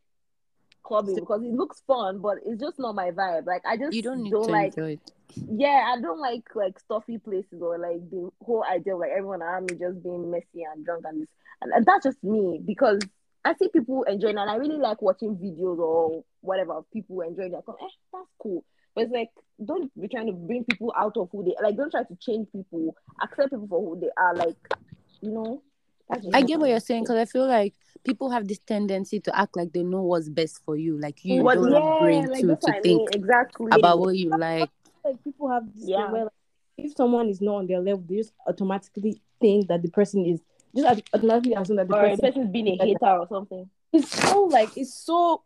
clubbing 0.82 1.16
because 1.16 1.42
it 1.42 1.52
looks 1.52 1.82
fun, 1.86 2.18
but 2.20 2.38
it's 2.44 2.60
just 2.60 2.78
not 2.78 2.94
my 2.94 3.10
vibe. 3.10 3.46
Like, 3.46 3.62
I 3.66 3.76
just 3.76 3.94
You 3.94 4.02
don't 4.02 4.22
need 4.22 4.30
don't 4.32 4.46
to 4.46 4.52
like. 4.52 4.76
enjoy 4.76 4.92
it. 4.92 5.12
Yeah, 5.50 5.92
I 5.94 6.00
don't 6.00 6.20
like 6.20 6.44
like 6.54 6.78
stuffy 6.78 7.18
places 7.18 7.60
or 7.60 7.78
like 7.78 8.08
the 8.10 8.30
whole 8.42 8.64
idea 8.64 8.94
of 8.94 9.00
like 9.00 9.10
everyone 9.10 9.42
around 9.42 9.70
me 9.70 9.76
just 9.78 10.02
being 10.02 10.30
messy 10.30 10.64
and 10.64 10.84
drunk 10.84 11.04
and 11.06 11.22
this. 11.22 11.28
And, 11.60 11.72
and 11.72 11.84
that's 11.84 12.04
just 12.04 12.22
me 12.24 12.60
because 12.64 12.98
I 13.44 13.54
see 13.54 13.68
people 13.68 14.04
enjoying 14.04 14.38
and 14.38 14.50
I 14.50 14.56
really 14.56 14.78
like 14.78 15.02
watching 15.02 15.36
videos 15.36 15.78
or 15.78 16.24
whatever 16.40 16.74
of 16.74 16.90
people 16.92 17.20
enjoying 17.20 17.50
their 17.52 17.60
eh, 17.60 17.88
that's 18.12 18.26
cool. 18.42 18.64
But 18.98 19.04
it's 19.04 19.12
like 19.12 19.30
don't 19.64 19.90
be 20.00 20.08
trying 20.08 20.26
to 20.26 20.32
bring 20.32 20.64
people 20.64 20.92
out 20.96 21.16
of 21.16 21.28
who 21.30 21.44
they 21.44 21.54
like. 21.62 21.76
Don't 21.76 21.90
try 21.90 22.02
to 22.02 22.16
change 22.16 22.48
people. 22.52 22.94
Accept 23.22 23.50
people 23.50 23.68
for 23.68 23.80
who 23.94 24.00
they 24.00 24.10
are. 24.16 24.34
Like 24.34 24.56
you 25.20 25.30
know. 25.30 25.62
That's 26.08 26.24
just 26.24 26.34
I 26.34 26.42
get 26.42 26.58
what 26.58 26.68
you're 26.70 26.80
saying 26.80 27.04
because 27.04 27.16
I 27.16 27.26
feel 27.26 27.46
like 27.46 27.74
people 28.02 28.30
have 28.30 28.48
this 28.48 28.58
tendency 28.60 29.20
to 29.20 29.38
act 29.38 29.56
like 29.56 29.72
they 29.72 29.82
know 29.82 30.02
what's 30.02 30.28
best 30.28 30.64
for 30.64 30.76
you. 30.76 30.98
Like 30.98 31.24
you 31.24 31.42
What- 31.44 31.56
don't 31.56 31.72
have 31.72 32.00
brain 32.00 32.26
like 32.28 32.40
to, 32.40 32.46
to 32.46 32.52
what 32.54 32.74
I 32.74 32.80
think 32.80 32.98
mean. 33.00 33.08
exactly 33.12 33.68
about 33.72 34.00
what 34.00 34.16
you 34.16 34.30
like. 34.30 34.70
like 35.04 35.22
people 35.22 35.48
have 35.48 35.64
this 35.74 35.88
Yeah. 35.88 36.10
where 36.10 36.24
like, 36.24 36.32
if 36.78 36.96
someone 36.96 37.28
is 37.28 37.40
not 37.40 37.56
on 37.56 37.66
their 37.66 37.80
level, 37.80 38.02
they 38.08 38.16
just 38.16 38.32
automatically 38.46 39.20
think 39.40 39.68
that 39.68 39.82
the 39.82 39.90
person 39.90 40.24
is 40.24 40.40
just 40.74 40.88
aut- 40.88 41.08
automatically 41.14 41.54
assume 41.54 41.76
that 41.76 41.88
the 41.88 41.94
or 41.94 42.04
a 42.04 42.10
person 42.10 42.24
person's 42.26 42.50
being 42.50 42.68
a 42.68 42.84
hater 42.84 43.06
or 43.06 43.26
something. 43.28 43.68
it's 43.92 44.08
so 44.30 44.44
like 44.44 44.70
it's 44.76 44.94
so 44.94 45.42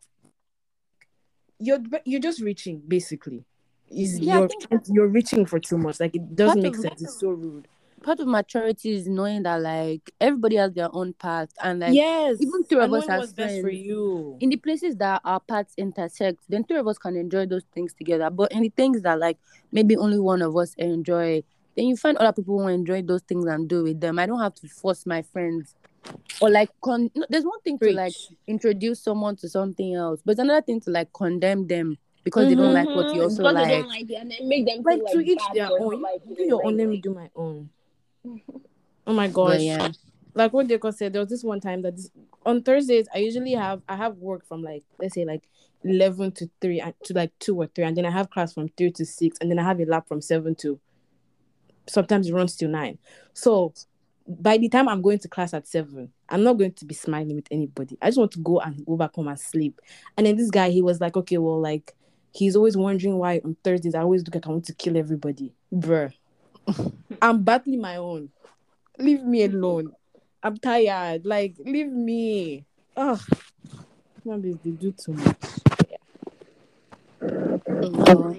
you're 1.62 1.78
you're 2.04 2.20
just 2.20 2.40
reaching 2.40 2.82
basically. 2.86 3.44
Is 3.90 4.18
Yeah, 4.18 4.46
you're 4.70 4.80
you're 4.86 5.08
reaching 5.08 5.46
for 5.46 5.58
too 5.58 5.78
much. 5.78 6.00
Like 6.00 6.14
it 6.14 6.34
doesn't 6.34 6.62
make 6.62 6.74
of- 6.74 6.80
sense. 6.80 7.02
It's 7.02 7.20
so 7.20 7.30
rude. 7.30 7.68
Part 8.02 8.18
of 8.18 8.26
maturity 8.26 8.90
is 8.94 9.06
knowing 9.06 9.44
that 9.44 9.62
like 9.62 10.10
everybody 10.20 10.56
has 10.56 10.72
their 10.72 10.88
own 10.92 11.12
path 11.12 11.50
and 11.62 11.78
like 11.78 11.94
yes, 11.94 12.38
even 12.40 12.64
three 12.64 12.80
of 12.80 12.92
us 12.92 13.08
as 13.08 13.32
best 13.32 13.60
for 13.60 13.70
you. 13.70 14.36
in 14.40 14.50
the 14.50 14.56
places 14.56 14.96
that 14.96 15.20
our 15.24 15.38
paths 15.38 15.72
intersect, 15.76 16.40
then 16.48 16.64
three 16.64 16.78
of 16.78 16.88
us 16.88 16.98
can 16.98 17.14
enjoy 17.14 17.46
those 17.46 17.62
things 17.72 17.94
together. 17.94 18.28
But 18.28 18.50
in 18.50 18.62
the 18.62 18.70
things 18.70 19.02
that 19.02 19.20
like 19.20 19.38
maybe 19.70 19.96
only 19.96 20.18
one 20.18 20.42
of 20.42 20.56
us 20.56 20.74
enjoy, 20.78 21.44
then 21.76 21.86
you 21.86 21.96
find 21.96 22.18
other 22.18 22.32
people 22.32 22.58
who 22.58 22.66
enjoy 22.66 23.02
those 23.02 23.22
things 23.22 23.46
and 23.46 23.68
do 23.68 23.84
with 23.84 24.00
them. 24.00 24.18
I 24.18 24.26
don't 24.26 24.40
have 24.40 24.54
to 24.54 24.68
force 24.68 25.06
my 25.06 25.22
friends 25.22 25.76
or 26.40 26.50
like 26.50 26.68
con 26.80 27.10
no, 27.14 27.24
there's 27.28 27.44
one 27.44 27.60
thing 27.60 27.78
to 27.78 27.92
like 27.92 28.14
introduce 28.46 29.02
someone 29.02 29.36
to 29.36 29.48
something 29.48 29.94
else 29.94 30.20
but 30.24 30.32
it's 30.32 30.40
another 30.40 30.62
thing 30.62 30.80
to 30.80 30.90
like 30.90 31.12
condemn 31.12 31.66
them 31.66 31.96
because 32.24 32.48
they 32.48 32.54
don't 32.54 32.72
like 32.74 32.88
what 32.88 33.06
you 33.06 33.12
mm-hmm. 33.12 33.20
also 33.22 33.42
because 33.42 33.54
they 33.54 33.60
like 33.60 33.70
don't 33.70 33.88
like 33.88 34.10
it, 34.10 34.14
and 34.14 34.30
then 34.30 34.48
make 34.48 34.66
them 34.66 34.82
Like 34.82 35.00
feel 35.10 35.20
to 35.20 35.20
each 35.20 35.42
their 35.54 35.68
own. 35.70 36.00
not 36.00 36.12
liking 36.12 36.30
You 36.30 36.36
do 36.36 36.42
your 36.44 36.66
own, 36.66 36.72
like- 36.72 36.78
let 36.78 36.88
me 36.88 37.00
do 37.00 37.14
my 37.14 37.30
own. 37.34 37.68
Oh 39.04 39.12
my 39.12 39.26
but 39.26 39.34
gosh. 39.34 39.60
yeah 39.60 39.88
like 40.34 40.52
what 40.52 40.66
Deco 40.66 40.94
said, 40.94 41.12
there 41.12 41.20
was 41.20 41.28
this 41.28 41.44
one 41.44 41.60
time 41.60 41.82
that 41.82 41.96
this, 41.96 42.10
on 42.44 42.62
Thursdays 42.62 43.06
I 43.14 43.18
usually 43.18 43.52
have 43.52 43.82
I 43.88 43.96
have 43.96 44.16
work 44.16 44.46
from 44.46 44.62
like 44.62 44.82
let's 45.00 45.14
say 45.14 45.24
like 45.24 45.42
eleven 45.84 46.32
to 46.32 46.48
three 46.60 46.80
and 46.80 46.94
to 47.04 47.14
like 47.14 47.32
two 47.38 47.56
or 47.60 47.66
three, 47.66 47.84
and 47.84 47.96
then 47.96 48.06
I 48.06 48.10
have 48.10 48.30
class 48.30 48.52
from 48.52 48.68
three 48.70 48.90
to 48.92 49.04
six, 49.04 49.36
and 49.40 49.50
then 49.50 49.58
I 49.58 49.64
have 49.64 49.80
a 49.80 49.84
lab 49.84 50.06
from 50.06 50.20
seven 50.20 50.54
to 50.56 50.80
sometimes 51.88 52.28
it 52.28 52.32
runs 52.34 52.56
till 52.56 52.70
nine. 52.70 52.98
So 53.34 53.74
by 54.26 54.56
the 54.58 54.68
time 54.68 54.88
I'm 54.88 55.02
going 55.02 55.18
to 55.20 55.28
class 55.28 55.54
at 55.54 55.66
seven, 55.66 56.12
I'm 56.28 56.42
not 56.42 56.58
going 56.58 56.72
to 56.72 56.84
be 56.84 56.94
smiling 56.94 57.36
with 57.36 57.48
anybody. 57.50 57.98
I 58.00 58.08
just 58.08 58.18
want 58.18 58.32
to 58.32 58.40
go 58.40 58.60
and 58.60 58.84
go 58.86 58.96
back 58.96 59.14
home 59.14 59.28
and 59.28 59.38
sleep. 59.38 59.80
And 60.16 60.26
then 60.26 60.36
this 60.36 60.50
guy, 60.50 60.70
he 60.70 60.82
was 60.82 61.00
like, 61.00 61.16
okay, 61.16 61.38
well, 61.38 61.60
like 61.60 61.94
he's 62.32 62.56
always 62.56 62.76
wondering 62.76 63.18
why 63.18 63.40
on 63.44 63.56
Thursdays 63.62 63.94
I 63.94 64.00
always 64.00 64.24
look 64.24 64.34
like 64.34 64.46
I 64.46 64.50
want 64.50 64.64
to 64.66 64.74
kill 64.74 64.96
everybody, 64.96 65.52
bruh. 65.72 66.12
I'm 67.22 67.42
battling 67.42 67.80
my 67.80 67.96
own. 67.96 68.30
Leave 68.98 69.22
me 69.22 69.44
alone. 69.44 69.92
I'm 70.42 70.56
tired. 70.56 71.24
Like, 71.24 71.56
leave 71.64 71.90
me. 71.90 72.64
Ugh. 72.96 73.20
Maybe 74.24 74.52
they 74.64 74.70
do 74.70 74.92
too 74.92 75.12
much. 75.12 75.36
No. 77.20 78.36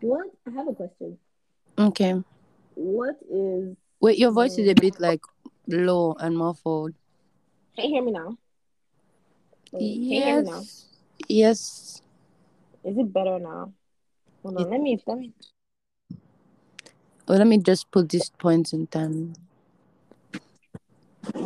What? 0.00 0.26
I 0.46 0.50
have 0.50 0.68
a 0.68 0.74
question. 0.74 1.18
okay 1.78 2.22
What 2.74 3.16
is? 3.30 3.76
Wait 4.02 4.18
your 4.18 4.32
voice 4.32 4.58
is 4.58 4.68
a 4.68 4.74
mm. 4.74 4.80
bit 4.80 5.00
like 5.00 5.22
low 5.68 6.14
and 6.20 6.36
muffled 6.36 6.92
Can 7.76 7.84
you 7.86 7.90
hear 7.94 8.04
me 8.04 8.12
now? 8.12 8.36
Wait, 9.72 9.80
Can 9.80 9.80
you 9.80 10.22
hear 10.22 10.42
me 10.42 10.50
now? 10.50 10.58
yes 10.58 10.86
yes 11.28 12.02
Is 12.84 12.98
it 12.98 13.12
better 13.12 13.38
now? 13.38 13.72
Hold 14.42 14.56
on. 14.58 14.70
Let 14.70 14.80
me. 14.80 15.00
Let 15.06 15.18
me. 15.18 15.32
well 17.28 17.38
let 17.38 17.46
me 17.46 17.58
just 17.58 17.90
put 17.90 18.08
these 18.10 18.28
points 18.30 18.72
in 18.72 18.86
time 18.88 19.34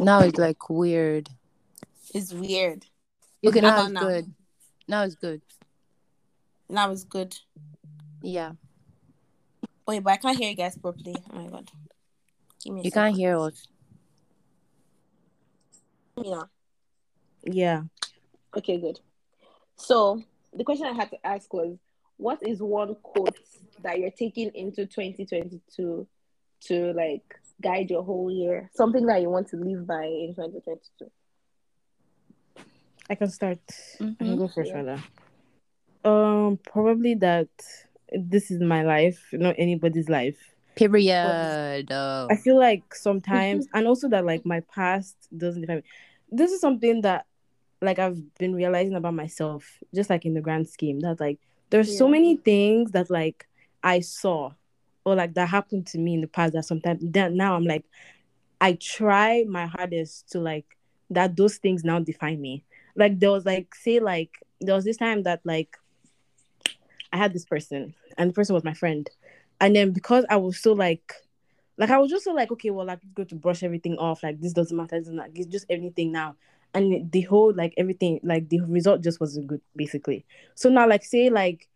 now 0.01 0.21
it's 0.21 0.39
like 0.39 0.69
weird 0.71 1.29
It's 2.15 2.33
weird. 2.33 2.87
okay 3.47 3.61
How 3.61 3.69
now 3.69 3.75
about 3.77 3.85
it's 3.85 3.93
now? 3.93 4.01
good 4.09 4.35
now 4.89 5.03
it's 5.05 5.15
good 5.15 5.43
Now 6.69 6.91
it's 6.91 7.05
good. 7.05 7.37
yeah 8.23 8.53
Wait, 9.87 10.03
but 10.03 10.15
I 10.15 10.17
can't 10.17 10.37
hear 10.37 10.51
you 10.51 10.57
guys 10.57 10.77
properly. 10.77 11.15
Oh 11.33 11.39
my 11.39 11.49
god. 11.49 11.71
Give 12.67 12.75
me 12.75 12.83
you 12.83 12.91
can't 12.91 13.15
hear 13.17 13.39
us 13.39 13.69
Yeah. 16.21 16.43
Yeah. 17.45 17.83
Okay. 18.57 18.79
Good. 18.81 18.99
So 19.77 20.23
the 20.53 20.65
question 20.65 20.87
I 20.87 20.95
had 20.95 21.11
to 21.11 21.25
ask 21.25 21.53
was, 21.53 21.79
what 22.17 22.39
is 22.43 22.61
one 22.61 22.97
quote 23.03 23.39
that 23.83 24.01
you're 24.01 24.11
taking 24.11 24.51
into 24.55 24.87
2022 24.87 26.09
to 26.61 26.93
like 26.95 27.23
guide 27.63 27.91
your 27.91 28.03
whole 28.03 28.33
year? 28.33 28.69
Something 28.75 29.07
that 29.07 29.21
you 29.23 29.31
want 29.31 29.47
to 29.49 29.57
live 29.59 29.87
by 29.87 30.05
in 30.07 30.35
2022. 30.35 31.11
I 33.09 33.15
can 33.15 33.31
start. 33.31 33.61
I 33.95 33.97
can 33.99 34.17
Mhm. 34.19 34.39
go 34.39 34.49
first, 34.49 34.71
Yeah. 34.71 34.83
rather. 34.83 35.03
Um, 36.03 36.57
probably 36.57 37.15
that 37.17 37.51
this 38.11 38.51
is 38.51 38.61
my 38.61 38.83
life, 38.83 39.29
not 39.33 39.55
anybody's 39.59 40.09
life. 40.09 40.56
Period 40.77 41.91
I 41.91 41.95
oh. 41.95 42.37
feel 42.37 42.59
like 42.59 42.95
sometimes, 42.95 43.67
and 43.75 43.87
also 43.87 44.09
that 44.11 44.25
like 44.25 44.47
my 44.47 44.61
past 44.73 45.17
doesn't 45.37 45.63
define 45.63 45.79
me. 45.79 45.83
This 46.31 46.53
is 46.53 46.61
something 46.61 47.01
that 47.03 47.27
like 47.83 47.99
I've 47.99 48.21
been 48.39 48.55
realizing 48.55 48.95
about 48.95 49.15
myself, 49.15 49.79
just 49.95 50.11
like 50.11 50.25
in 50.25 50.35
the 50.35 50.41
grand 50.41 50.69
scheme, 50.69 51.01
that 51.01 51.21
like 51.21 51.39
there's 51.71 51.97
so 51.99 52.09
many 52.09 52.37
things 52.37 52.93
that 52.93 53.11
like 53.11 53.47
I 53.83 54.01
saw 54.01 54.53
or 55.05 55.15
like 55.15 55.35
that 55.35 55.49
happened 55.49 55.87
to 55.89 55.99
me 55.99 56.15
in 56.15 56.21
the 56.21 56.27
past 56.27 56.53
that 56.53 56.65
sometimes 56.65 57.03
that 57.13 57.33
now 57.33 57.55
I'm 57.55 57.65
like 57.65 57.85
I 58.61 58.75
try 58.75 59.45
my 59.49 59.67
hardest 59.67 60.31
to 60.33 60.41
like 60.41 60.67
that 61.11 61.37
those 61.37 61.57
things 61.57 61.85
now 61.85 62.01
define 62.01 62.41
me. 62.41 62.65
Like 62.97 63.19
there 63.21 63.31
was 63.31 63.45
like 63.45 63.75
say 63.75 64.01
like 64.01 64.31
there 64.61 64.75
was 64.75 64.85
this 64.85 64.97
time 64.97 65.23
that 65.25 65.41
like 65.45 65.77
I 67.13 67.19
had 67.19 67.33
this 67.33 67.45
person 67.45 67.95
and 68.19 68.31
the 68.31 68.35
person 68.35 68.55
was 68.55 68.65
my 68.65 68.75
friend. 68.75 69.09
And 69.61 69.75
then 69.75 69.93
because 69.93 70.25
I 70.29 70.37
was 70.37 70.59
so 70.61 70.73
like 70.73 71.13
like 71.79 71.91
I 71.91 71.99
was 71.99 72.11
just 72.11 72.25
so 72.25 72.33
like, 72.33 72.51
okay, 72.53 72.71
well, 72.71 72.87
like 72.87 73.01
go 73.15 73.25
to 73.25 73.35
brush 73.35 73.63
everything 73.63 73.97
off, 73.99 74.23
like 74.23 74.41
this 74.41 74.53
doesn't 74.53 74.77
matter, 74.77 74.97
it's 74.97 75.09
not 75.09 75.31
it's 75.35 75.47
just 75.47 75.67
everything 75.69 76.13
now. 76.13 76.37
And 76.75 77.11
the 77.11 77.23
whole 77.23 77.53
like 77.55 77.75
everything, 77.77 78.21
like 78.23 78.49
the 78.49 78.61
result 78.61 79.03
just 79.03 79.21
wasn't 79.21 79.47
good, 79.47 79.61
basically. 79.75 80.25
So 80.55 80.69
now 80.69 80.89
like 80.89 81.05
say 81.05 81.31
like 81.31 81.69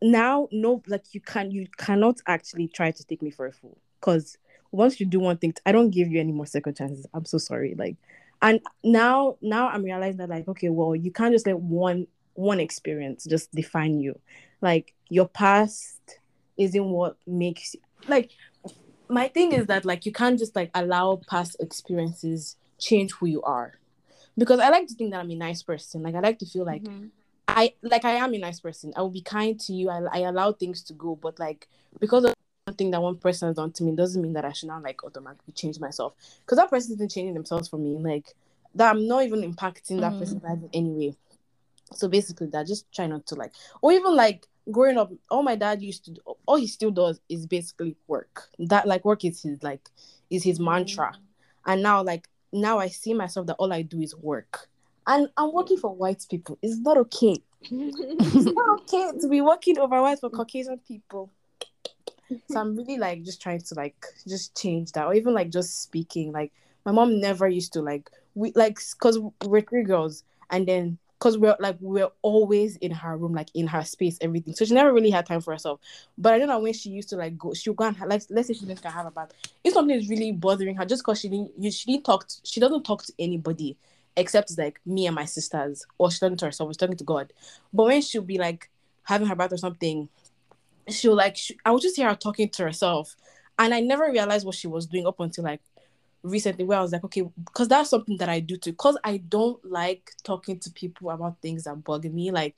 now 0.00 0.48
no 0.52 0.80
like 0.86 1.04
you 1.12 1.20
can 1.20 1.50
you 1.50 1.66
cannot 1.76 2.18
actually 2.26 2.68
try 2.68 2.90
to 2.90 3.04
take 3.04 3.22
me 3.22 3.30
for 3.30 3.46
a 3.46 3.52
fool. 3.52 3.78
Cause 4.00 4.38
once 4.70 5.00
you 5.00 5.06
do 5.06 5.18
one 5.18 5.38
thing, 5.38 5.54
I 5.66 5.72
don't 5.72 5.90
give 5.90 6.08
you 6.08 6.20
any 6.20 6.32
more 6.32 6.46
second 6.46 6.76
chances. 6.76 7.06
I'm 7.14 7.24
so 7.24 7.38
sorry. 7.38 7.74
Like 7.76 7.96
and 8.42 8.60
now 8.84 9.36
now 9.42 9.68
I'm 9.68 9.82
realizing 9.82 10.18
that 10.18 10.28
like, 10.28 10.46
okay, 10.48 10.68
well, 10.68 10.94
you 10.94 11.10
can't 11.10 11.32
just 11.32 11.46
let 11.46 11.58
one 11.58 12.06
one 12.34 12.60
experience 12.60 13.24
just 13.24 13.52
define 13.52 13.98
you. 13.98 14.18
Like 14.60 14.94
your 15.08 15.26
past 15.26 15.97
isn't 16.58 16.84
what 16.84 17.16
makes 17.26 17.74
like 18.08 18.30
my 19.08 19.28
thing 19.28 19.52
is 19.52 19.66
that 19.66 19.84
like 19.84 20.04
you 20.04 20.12
can't 20.12 20.38
just 20.38 20.54
like 20.54 20.70
allow 20.74 21.20
past 21.28 21.56
experiences 21.60 22.56
change 22.78 23.12
who 23.12 23.26
you 23.26 23.42
are. 23.42 23.74
Because 24.36 24.60
i 24.60 24.68
like 24.68 24.86
to 24.88 24.94
think 24.94 25.12
that 25.12 25.20
i'm 25.20 25.30
a 25.30 25.34
nice 25.36 25.62
person. 25.62 26.02
Like 26.02 26.14
i 26.14 26.20
like 26.20 26.38
to 26.40 26.46
feel 26.46 26.64
like 26.64 26.82
Mhm. 26.82 27.10
i 27.48 27.72
like 27.82 28.04
i 28.04 28.12
am 28.12 28.34
a 28.34 28.38
nice 28.38 28.60
person. 28.60 28.92
I 28.96 29.00
will 29.02 29.10
be 29.10 29.22
kind 29.22 29.58
to 29.60 29.72
you. 29.72 29.88
I, 29.88 30.02
I 30.12 30.18
allow 30.20 30.52
things 30.52 30.82
to 30.84 30.92
go. 30.92 31.16
But 31.16 31.38
like 31.38 31.68
because 32.00 32.24
of 32.24 32.34
something 32.68 32.90
that 32.90 33.00
one 33.00 33.16
person 33.16 33.48
has 33.48 33.56
done 33.56 33.72
to 33.72 33.82
me 33.84 33.96
doesn't 33.96 34.20
mean 34.20 34.34
that 34.34 34.44
i 34.44 34.52
should 34.52 34.68
now 34.68 34.80
like 34.82 35.02
automatically 35.04 35.54
change 35.54 35.80
myself. 35.80 36.12
Because 36.44 36.58
that 36.58 36.70
person 36.70 36.94
isn't 36.94 37.10
changing 37.10 37.34
themselves 37.34 37.68
for 37.68 37.78
me. 37.78 37.96
Like 37.98 38.34
that 38.74 38.94
i'm 38.94 39.06
not 39.08 39.24
even 39.24 39.40
impacting 39.40 40.00
that 40.00 40.12
Mm. 40.12 40.18
person's 40.18 40.42
life 40.42 40.58
in 40.62 40.70
any 40.74 40.90
way 40.90 41.16
so 41.92 42.08
basically 42.08 42.46
that 42.48 42.66
just 42.66 42.90
try 42.92 43.06
not 43.06 43.26
to 43.26 43.34
like 43.34 43.52
or 43.82 43.92
even 43.92 44.14
like 44.14 44.46
growing 44.70 44.98
up 44.98 45.12
all 45.30 45.42
my 45.42 45.56
dad 45.56 45.82
used 45.82 46.04
to 46.04 46.12
do 46.12 46.20
all 46.46 46.56
he 46.56 46.66
still 46.66 46.90
does 46.90 47.20
is 47.28 47.46
basically 47.46 47.96
work. 48.06 48.48
That 48.58 48.86
like 48.86 49.04
work 49.04 49.24
is 49.24 49.42
his 49.42 49.62
like 49.62 49.88
is 50.30 50.44
his 50.44 50.60
mantra. 50.60 51.12
Mm. 51.12 51.72
And 51.72 51.82
now 51.82 52.02
like 52.02 52.28
now 52.52 52.78
i 52.78 52.88
see 52.88 53.12
myself 53.12 53.46
that 53.46 53.56
all 53.58 53.72
i 53.72 53.82
do 53.82 54.00
is 54.00 54.14
work. 54.16 54.68
And 55.06 55.28
i'm 55.36 55.52
working 55.52 55.78
for 55.78 55.94
white 55.94 56.24
people. 56.30 56.58
It's 56.62 56.78
not 56.78 56.96
okay. 56.98 57.36
It's 57.70 58.44
not 58.44 58.80
okay 58.80 59.18
to 59.20 59.28
be 59.28 59.40
working 59.40 59.78
over 59.78 60.00
white 60.00 60.20
for 60.20 60.30
caucasian 60.30 60.78
people. 60.86 61.30
So 62.50 62.60
i'm 62.60 62.76
really 62.76 62.98
like 62.98 63.22
just 63.22 63.40
trying 63.40 63.60
to 63.60 63.74
like 63.74 64.04
just 64.26 64.56
change 64.60 64.92
that. 64.92 65.06
Or 65.06 65.14
even 65.14 65.34
like 65.34 65.50
just 65.50 65.82
speaking. 65.82 66.32
Like 66.32 66.52
my 66.84 66.92
mom 66.92 67.20
never 67.20 67.48
used 67.48 67.72
to 67.72 67.80
like 67.80 68.10
we 68.34 68.52
like 68.54 68.78
because 68.92 69.18
we're 69.44 69.62
three 69.62 69.84
girls. 69.84 70.24
And 70.50 70.66
then 70.66 70.98
because 71.18 71.36
we're 71.36 71.56
like 71.58 71.76
we're 71.80 72.08
always 72.22 72.76
in 72.76 72.92
her 72.92 73.16
room 73.16 73.34
like 73.34 73.48
in 73.54 73.66
her 73.66 73.82
space 73.82 74.18
everything. 74.20 74.54
So 74.54 74.64
she 74.64 74.74
never 74.74 74.92
really 74.92 75.10
had 75.10 75.26
time 75.26 75.40
for 75.40 75.52
herself. 75.52 75.80
But 76.16 76.34
i 76.34 76.38
don't 76.38 76.48
know 76.48 76.60
when 76.60 76.72
she 76.72 76.90
used 76.90 77.08
to 77.10 77.16
like 77.16 77.36
go 77.36 77.54
she'll 77.54 77.74
go 77.74 77.84
and 77.84 77.98
like 78.06 78.22
let's 78.30 78.48
say 78.48 78.54
she 78.54 78.66
didn't 78.66 78.84
have 78.84 79.06
a 79.06 79.10
bath. 79.10 79.32
If 79.64 79.74
something 79.74 79.96
is 79.96 80.08
really 80.08 80.32
bothering 80.32 80.76
her 80.76 80.84
just 80.84 81.02
because 81.02 81.20
she 81.20 81.28
didn't 81.28 81.52
you 81.58 81.70
she 81.70 81.92
didn't 81.92 82.04
talk 82.04 82.28
to, 82.28 82.36
she 82.44 82.60
doesn't 82.60 82.84
talk 82.84 83.04
to 83.04 83.12
anybody 83.18 83.76
except 84.16 84.56
like 84.58 84.80
me 84.86 85.06
and 85.06 85.14
my 85.14 85.24
sisters 85.24 85.84
or 85.98 86.10
she's 86.10 86.20
talking 86.20 86.36
to 86.36 86.46
herself 86.46 86.70
she's 86.70 86.76
talking 86.76 86.96
to 86.96 87.04
god. 87.04 87.32
But 87.72 87.84
when 87.84 88.02
she'll 88.02 88.22
be 88.22 88.38
like 88.38 88.70
having 89.02 89.26
her 89.26 89.34
bath 89.34 89.52
or 89.52 89.58
something 89.58 90.08
she'll 90.88 91.16
like 91.16 91.36
she, 91.36 91.56
i 91.64 91.70
would 91.70 91.82
just 91.82 91.96
hear 91.96 92.08
her 92.08 92.14
talking 92.14 92.48
to 92.50 92.62
herself. 92.62 93.16
And 93.58 93.74
i 93.74 93.80
never 93.80 94.10
realized 94.10 94.46
what 94.46 94.54
she 94.54 94.68
was 94.68 94.86
doing 94.86 95.06
up 95.06 95.18
until 95.18 95.44
like 95.44 95.60
recently 96.22 96.64
where 96.64 96.78
I 96.78 96.82
was 96.82 96.92
like, 96.92 97.04
okay, 97.04 97.22
because 97.44 97.68
that's 97.68 97.90
something 97.90 98.16
that 98.18 98.28
I 98.28 98.40
do 98.40 98.56
too. 98.56 98.72
Because 98.72 98.98
I 99.04 99.18
don't 99.18 99.62
like 99.64 100.12
talking 100.24 100.58
to 100.60 100.70
people 100.70 101.10
about 101.10 101.40
things 101.40 101.64
that 101.64 101.84
bug 101.84 102.04
me, 102.04 102.30
like 102.30 102.54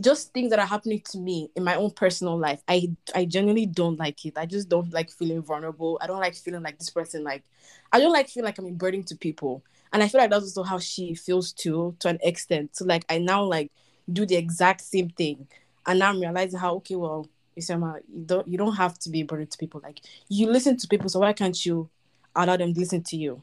just 0.00 0.32
things 0.32 0.50
that 0.50 0.58
are 0.58 0.66
happening 0.66 1.02
to 1.10 1.18
me 1.18 1.50
in 1.56 1.64
my 1.64 1.74
own 1.76 1.90
personal 1.90 2.38
life. 2.38 2.62
I 2.68 2.90
I 3.14 3.24
genuinely 3.26 3.66
don't 3.66 3.98
like 3.98 4.24
it. 4.24 4.38
I 4.38 4.46
just 4.46 4.68
don't 4.68 4.92
like 4.92 5.10
feeling 5.10 5.42
vulnerable. 5.42 5.98
I 6.00 6.06
don't 6.06 6.20
like 6.20 6.34
feeling 6.34 6.62
like 6.62 6.78
this 6.78 6.90
person. 6.90 7.22
Like 7.24 7.44
I 7.92 8.00
don't 8.00 8.12
like 8.12 8.28
feeling 8.28 8.46
like 8.46 8.58
I'm 8.58 8.66
a 8.66 8.72
burden 8.72 9.02
to 9.04 9.16
people. 9.16 9.62
And 9.92 10.02
I 10.02 10.08
feel 10.08 10.20
like 10.20 10.30
that's 10.30 10.44
also 10.44 10.62
how 10.62 10.78
she 10.78 11.14
feels 11.14 11.52
too, 11.52 11.96
to 12.00 12.08
an 12.08 12.18
extent. 12.22 12.76
So 12.76 12.84
like 12.84 13.04
I 13.10 13.18
now 13.18 13.44
like 13.44 13.72
do 14.12 14.24
the 14.24 14.36
exact 14.36 14.80
same 14.82 15.10
thing, 15.10 15.46
and 15.86 15.98
now 15.98 16.10
I'm 16.10 16.20
realizing 16.20 16.58
how 16.60 16.76
okay, 16.76 16.96
well, 16.96 17.28
Isioma, 17.58 18.00
you 18.12 18.24
don't 18.24 18.48
you 18.48 18.56
don't 18.58 18.76
have 18.76 18.98
to 19.00 19.10
be 19.10 19.22
burden 19.22 19.46
to 19.48 19.58
people. 19.58 19.80
Like 19.82 20.00
you 20.28 20.46
listen 20.50 20.76
to 20.78 20.88
people, 20.88 21.08
so 21.08 21.20
why 21.20 21.32
can't 21.32 21.64
you? 21.66 21.88
Allow 22.34 22.56
them 22.56 22.72
to 22.74 22.80
listen 22.80 23.02
to 23.04 23.16
you. 23.16 23.42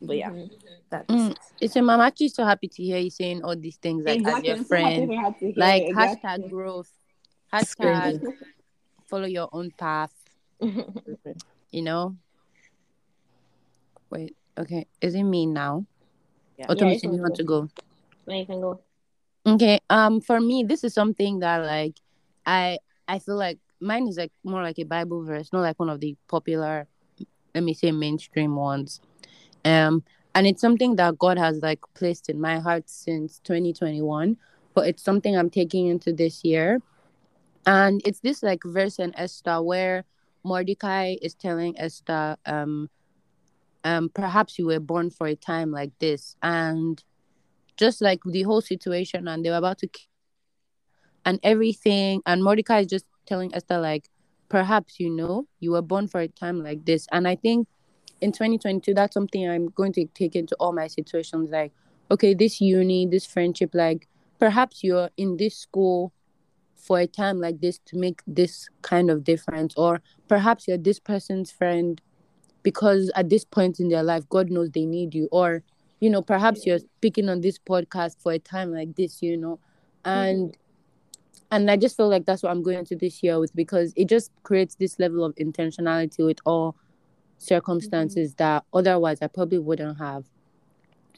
But 0.00 0.16
yeah, 0.16 0.30
Mhm. 0.30 0.50
that's 0.90 1.06
Mm. 1.12 1.36
It's 1.60 1.76
I'm 1.76 1.90
actually 1.90 2.28
so 2.28 2.44
happy 2.44 2.68
to 2.68 2.82
hear 2.82 2.98
you 2.98 3.10
saying 3.10 3.42
all 3.42 3.56
these 3.56 3.76
things 3.76 4.04
like 4.04 4.20
exactly. 4.20 4.50
as 4.50 4.58
your 4.58 4.64
friend. 4.64 5.08
we 5.08 5.16
had 5.16 5.38
to 5.40 5.46
hear 5.46 5.54
Like 5.56 5.82
it, 5.82 5.94
hashtag 5.96 6.48
growth. 6.48 6.90
Hashtag 7.52 8.22
follow 9.06 9.26
your 9.26 9.48
own 9.52 9.70
path. 9.72 10.14
You 11.70 11.82
know? 11.82 12.16
Wait. 14.08 14.34
Okay, 14.56 14.86
is 15.02 15.14
it 15.14 15.22
me 15.22 15.44
now? 15.44 15.84
Yeah. 16.56 16.66
Or 16.70 16.74
Yeah, 16.74 16.80
Tommy, 16.80 16.94
you 17.02 17.12
you 17.12 17.20
want 17.20 17.34
go. 17.34 17.36
to 17.36 17.44
go? 17.44 17.68
Now 18.26 18.34
you 18.36 18.46
can 18.46 18.60
go. 18.60 18.80
Okay. 19.46 19.80
Um, 19.90 20.20
for 20.20 20.40
me, 20.40 20.64
this 20.64 20.82
is 20.84 20.94
something 20.94 21.40
that 21.40 21.58
like 21.64 22.00
I 22.46 22.78
I 23.06 23.18
feel 23.18 23.36
like 23.36 23.58
mine 23.80 24.08
is 24.08 24.16
like 24.16 24.32
more 24.42 24.62
like 24.62 24.78
a 24.78 24.84
Bible 24.84 25.24
verse, 25.24 25.52
not 25.52 25.60
like 25.60 25.78
one 25.78 25.90
of 25.90 26.00
the 26.00 26.16
popular, 26.26 26.86
let 27.58 27.64
me 27.64 27.74
say 27.74 27.90
mainstream 27.90 28.54
ones. 28.54 29.00
Um, 29.64 30.04
and 30.36 30.46
it's 30.46 30.60
something 30.60 30.94
that 30.94 31.18
God 31.18 31.38
has 31.38 31.60
like 31.60 31.80
placed 31.94 32.28
in 32.28 32.40
my 32.40 32.60
heart 32.60 32.88
since 32.88 33.40
2021, 33.40 34.36
but 34.74 34.86
it's 34.86 35.02
something 35.02 35.36
I'm 35.36 35.50
taking 35.50 35.88
into 35.88 36.12
this 36.12 36.44
year. 36.44 36.80
And 37.66 38.00
it's 38.04 38.20
this 38.20 38.44
like 38.44 38.60
verse 38.64 39.00
in 39.00 39.12
Esther 39.16 39.60
where 39.60 40.04
Mordecai 40.44 41.16
is 41.20 41.34
telling 41.34 41.76
Esther, 41.76 42.36
um, 42.46 42.88
um, 43.82 44.08
perhaps 44.14 44.56
you 44.56 44.66
were 44.66 44.78
born 44.78 45.10
for 45.10 45.26
a 45.26 45.34
time 45.34 45.72
like 45.72 45.90
this, 45.98 46.36
and 46.40 47.02
just 47.76 48.00
like 48.00 48.20
the 48.24 48.42
whole 48.42 48.60
situation, 48.60 49.26
and 49.26 49.44
they 49.44 49.50
were 49.50 49.56
about 49.56 49.78
to 49.78 49.88
and 51.24 51.40
everything. 51.42 52.22
And 52.24 52.44
Mordecai 52.44 52.80
is 52.80 52.86
just 52.86 53.06
telling 53.26 53.52
Esther, 53.52 53.80
like, 53.80 54.08
perhaps 54.48 54.98
you 54.98 55.10
know, 55.10 55.46
you 55.60 55.72
were 55.72 55.82
born 55.82 56.08
for 56.08 56.20
a 56.20 56.28
time 56.28 56.62
like 56.62 56.84
this. 56.84 57.06
And 57.12 57.28
I 57.28 57.36
think 57.36 57.68
in 58.20 58.32
2022, 58.32 58.94
that's 58.94 59.14
something 59.14 59.48
I'm 59.48 59.68
going 59.68 59.92
to 59.94 60.06
take 60.06 60.34
into 60.34 60.54
all 60.56 60.72
my 60.72 60.86
situations. 60.86 61.50
Like, 61.50 61.72
okay, 62.10 62.34
this 62.34 62.60
uni, 62.60 63.06
this 63.06 63.26
friendship, 63.26 63.70
like, 63.74 64.08
perhaps 64.38 64.82
you're 64.82 65.10
in 65.16 65.36
this 65.36 65.56
school 65.56 66.12
for 66.76 67.00
a 67.00 67.06
time 67.06 67.40
like 67.40 67.60
this 67.60 67.78
to 67.86 67.98
make 67.98 68.22
this 68.26 68.68
kind 68.82 69.10
of 69.10 69.24
difference. 69.24 69.74
Or 69.76 70.00
perhaps 70.28 70.66
you're 70.68 70.78
this 70.78 71.00
person's 71.00 71.50
friend 71.50 72.00
because 72.62 73.10
at 73.14 73.28
this 73.28 73.44
point 73.44 73.80
in 73.80 73.88
their 73.88 74.02
life, 74.02 74.28
God 74.28 74.50
knows 74.50 74.70
they 74.70 74.86
need 74.86 75.14
you. 75.14 75.28
Or, 75.30 75.62
you 76.00 76.10
know, 76.10 76.22
perhaps 76.22 76.66
you're 76.66 76.78
speaking 76.78 77.28
on 77.28 77.40
this 77.40 77.58
podcast 77.58 78.20
for 78.20 78.32
a 78.32 78.38
time 78.38 78.72
like 78.72 78.96
this, 78.96 79.22
you 79.22 79.36
know. 79.36 79.58
Mm-hmm. 80.04 80.10
And 80.10 80.56
and 81.50 81.70
I 81.70 81.76
just 81.76 81.96
feel 81.96 82.08
like 82.08 82.26
that's 82.26 82.42
what 82.42 82.50
I'm 82.50 82.62
going 82.62 82.78
into 82.78 82.96
this 82.96 83.22
year 83.22 83.38
with 83.38 83.54
because 83.54 83.92
it 83.96 84.08
just 84.08 84.30
creates 84.42 84.74
this 84.74 84.98
level 84.98 85.24
of 85.24 85.34
intentionality 85.36 86.24
with 86.24 86.38
all 86.44 86.76
circumstances 87.38 88.34
that 88.34 88.64
otherwise 88.72 89.18
I 89.22 89.28
probably 89.28 89.58
wouldn't 89.58 89.98
have. 89.98 90.24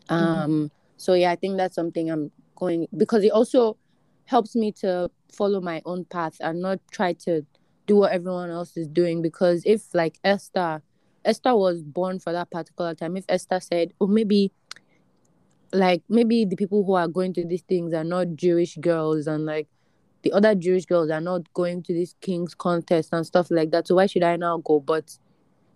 Um 0.09 0.70
so 0.97 1.14
yeah, 1.14 1.31
I 1.31 1.37
think 1.37 1.57
that's 1.57 1.74
something 1.74 2.11
I'm 2.11 2.31
going 2.57 2.87
because 2.97 3.24
it 3.24 3.33
also 3.33 3.76
helps 4.26 4.55
me 4.55 4.70
to 4.70 5.11
follow 5.33 5.61
my 5.61 5.83
own 5.85 6.05
path 6.05 6.37
and 6.41 6.61
not 6.61 6.78
try 6.93 7.12
to 7.14 7.45
do 7.87 7.97
what 7.97 8.12
everyone 8.12 8.51
else 8.51 8.76
is 8.76 8.87
doing. 8.87 9.22
Because 9.22 9.62
if 9.64 9.95
like 9.95 10.18
Esther 10.22 10.83
Esther 11.24 11.57
was 11.57 11.83
born 11.83 12.18
for 12.18 12.33
that 12.33 12.51
particular 12.51 12.95
time 12.95 13.16
if 13.16 13.24
Esther 13.28 13.61
said 13.61 13.93
oh 14.01 14.07
maybe 14.07 14.53
like 15.72 16.03
maybe 16.09 16.45
the 16.45 16.57
people 16.57 16.85
who 16.85 16.95
are 16.95 17.09
going 17.09 17.33
to 17.35 17.45
these 17.45 17.62
things 17.62 17.93
are 17.93 18.05
not 18.05 18.35
Jewish 18.35 18.76
girls 18.76 19.26
and 19.26 19.45
like 19.45 19.68
the 20.22 20.32
other 20.32 20.54
Jewish 20.54 20.86
girls 20.86 21.10
are 21.10 21.20
not 21.20 21.52
going 21.54 21.82
to 21.84 21.94
this 21.94 22.14
king's 22.20 22.54
contest 22.54 23.10
and 23.12 23.26
stuff 23.26 23.50
like 23.50 23.70
that. 23.70 23.86
So 23.86 23.94
why 23.94 24.06
should 24.06 24.22
I 24.22 24.36
now 24.36 24.58
go? 24.58 24.80
But 24.80 25.16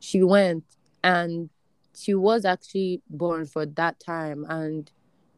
she 0.00 0.22
went 0.22 0.64
and 1.02 1.48
she 1.96 2.14
was 2.14 2.44
actually 2.44 3.02
born 3.08 3.46
for 3.46 3.64
that 3.64 3.98
time 4.00 4.44
and 4.48 4.90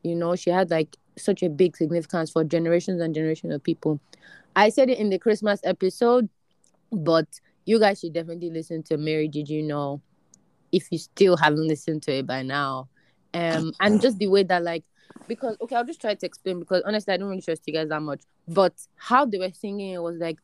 you 0.03 0.15
know 0.15 0.35
she 0.35 0.51
had 0.51 0.71
like 0.71 0.97
such 1.19 1.43
a 1.43 1.49
big 1.49 1.77
significance 1.77 2.31
for 2.31 2.45
generations 2.45 3.01
and 3.01 3.15
generations 3.15 3.55
of 3.55 3.63
people. 3.63 4.01
I 4.55 4.71
said 4.71 4.91
it 4.91 4.99
in 4.99 5.11
the 5.11 5.19
Christmas 5.19 5.61
episode, 5.65 6.29
but 6.91 7.27
you 7.65 7.79
guys 7.79 8.01
should 8.01 8.13
definitely 8.13 8.51
listen 8.51 8.83
to 8.85 8.97
Mary 8.97 9.29
Did 9.29 9.49
You 9.49 9.63
Know 9.63 10.01
if 10.73 10.89
you 10.91 10.99
still 10.99 11.37
haven't 11.37 11.67
listened 11.67 12.03
to 12.05 12.13
it 12.13 12.27
by 12.27 12.43
now. 12.43 12.89
Um 13.35 13.73
and 13.81 14.01
just 14.01 14.19
the 14.19 14.29
way 14.29 14.43
that 14.45 14.63
like 14.63 14.85
because 15.29 15.57
okay, 15.61 15.77
I'll 15.77 15.85
just 15.85 16.01
try 16.01 16.15
to 16.15 16.27
explain 16.27 16.61
because 16.61 16.83
honestly 16.87 17.15
I 17.15 17.17
don't 17.17 17.29
really 17.29 17.43
trust 17.43 17.63
you 17.67 17.75
guys 17.75 17.89
that 17.89 18.03
much. 18.03 18.23
But 18.49 18.75
how 18.97 19.25
they 19.25 19.39
were 19.39 19.51
singing 19.53 19.95
it 19.95 20.03
was 20.03 20.19
like, 20.19 20.39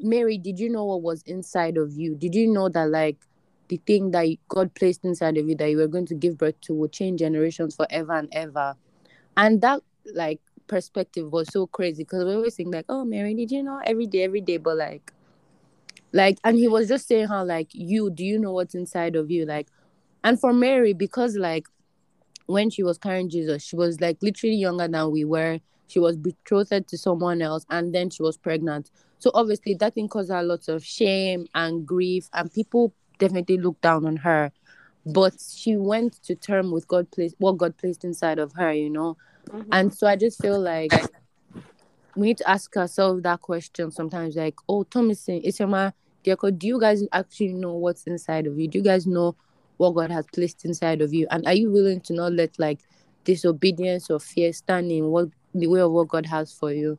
Mary, 0.00 0.38
did 0.38 0.58
you 0.58 0.68
know 0.68 0.84
what 0.84 1.02
was 1.02 1.22
inside 1.22 1.76
of 1.76 1.92
you? 1.92 2.14
Did 2.14 2.34
you 2.34 2.48
know 2.48 2.68
that 2.68 2.90
like 2.90 3.16
the 3.68 3.76
thing 3.86 4.10
that 4.10 4.26
God 4.48 4.74
placed 4.74 5.04
inside 5.04 5.36
of 5.36 5.48
you 5.48 5.54
that 5.56 5.70
you 5.70 5.76
were 5.76 5.88
going 5.88 6.06
to 6.06 6.14
give 6.14 6.38
birth 6.38 6.60
to 6.62 6.74
will 6.74 6.88
change 6.88 7.20
generations 7.20 7.76
forever 7.76 8.12
and 8.12 8.28
ever? 8.32 8.74
And 9.36 9.60
that 9.62 9.82
like 10.14 10.40
perspective 10.66 11.32
was 11.32 11.48
so 11.52 11.66
crazy 11.66 12.02
because 12.04 12.24
we 12.24 12.34
always 12.34 12.54
think 12.54 12.74
like, 12.74 12.86
oh 12.88 13.04
Mary, 13.04 13.34
did 13.34 13.50
you 13.50 13.62
know 13.62 13.80
every 13.84 14.06
day, 14.06 14.24
every 14.24 14.40
day, 14.40 14.56
but 14.56 14.76
like 14.76 15.12
like 16.12 16.38
and 16.44 16.56
he 16.56 16.68
was 16.68 16.88
just 16.88 17.08
saying 17.08 17.26
how 17.26 17.44
like 17.44 17.68
you 17.72 18.10
do 18.10 18.24
you 18.24 18.38
know 18.38 18.52
what's 18.52 18.74
inside 18.74 19.16
of 19.16 19.30
you? 19.30 19.44
Like 19.44 19.68
and 20.22 20.40
for 20.40 20.52
Mary, 20.52 20.92
because 20.92 21.36
like 21.36 21.66
when 22.46 22.70
she 22.70 22.82
was 22.82 22.98
carrying 22.98 23.28
Jesus, 23.28 23.62
she 23.62 23.76
was 23.76 24.00
like 24.00 24.18
literally 24.22 24.56
younger 24.56 24.88
than 24.88 25.10
we 25.10 25.24
were. 25.24 25.60
She 25.86 25.98
was 25.98 26.16
betrothed 26.16 26.88
to 26.88 26.98
someone 26.98 27.42
else 27.42 27.64
and 27.70 27.94
then 27.94 28.10
she 28.10 28.22
was 28.22 28.36
pregnant. 28.36 28.90
So 29.18 29.30
obviously 29.34 29.74
that 29.74 29.94
thing 29.94 30.08
caused 30.08 30.30
her 30.30 30.42
lots 30.42 30.68
of 30.68 30.84
shame 30.84 31.46
and 31.54 31.86
grief 31.86 32.28
and 32.32 32.52
people 32.52 32.92
definitely 33.18 33.58
looked 33.58 33.82
down 33.82 34.06
on 34.06 34.16
her. 34.16 34.52
But 35.06 35.34
she 35.54 35.76
went 35.76 36.22
to 36.24 36.34
term 36.34 36.70
with 36.70 36.88
God 36.88 37.10
placed 37.10 37.36
what 37.38 37.58
God 37.58 37.76
placed 37.76 38.04
inside 38.04 38.38
of 38.38 38.52
her, 38.54 38.72
you 38.72 38.90
know. 38.90 39.16
Mm-hmm. 39.50 39.68
And 39.72 39.94
so 39.94 40.06
I 40.06 40.16
just 40.16 40.40
feel 40.40 40.58
like 40.58 40.92
we 42.16 42.28
need 42.28 42.38
to 42.38 42.48
ask 42.48 42.74
ourselves 42.76 43.22
that 43.22 43.42
question 43.42 43.90
sometimes, 43.90 44.36
like, 44.36 44.54
oh 44.68 44.84
Tomisin, 44.84 45.44
Isioma, 45.44 45.92
Diako, 46.24 46.58
do 46.58 46.66
you 46.66 46.80
guys 46.80 47.02
actually 47.12 47.52
know 47.52 47.74
what's 47.74 48.04
inside 48.04 48.46
of 48.46 48.58
you? 48.58 48.66
Do 48.66 48.78
you 48.78 48.84
guys 48.84 49.06
know 49.06 49.36
what 49.76 49.94
God 49.94 50.10
has 50.10 50.26
placed 50.32 50.64
inside 50.64 51.00
of 51.00 51.12
you? 51.12 51.26
And 51.30 51.46
are 51.46 51.54
you 51.54 51.70
willing 51.70 52.00
to 52.02 52.14
not 52.14 52.32
let 52.32 52.58
like 52.58 52.80
disobedience 53.24 54.10
or 54.10 54.20
fear 54.20 54.52
stand 54.52 54.90
in 54.90 55.06
what 55.06 55.28
the 55.54 55.66
way 55.66 55.80
of 55.80 55.92
what 55.92 56.08
God 56.08 56.26
has 56.26 56.52
for 56.52 56.72
you? 56.72 56.98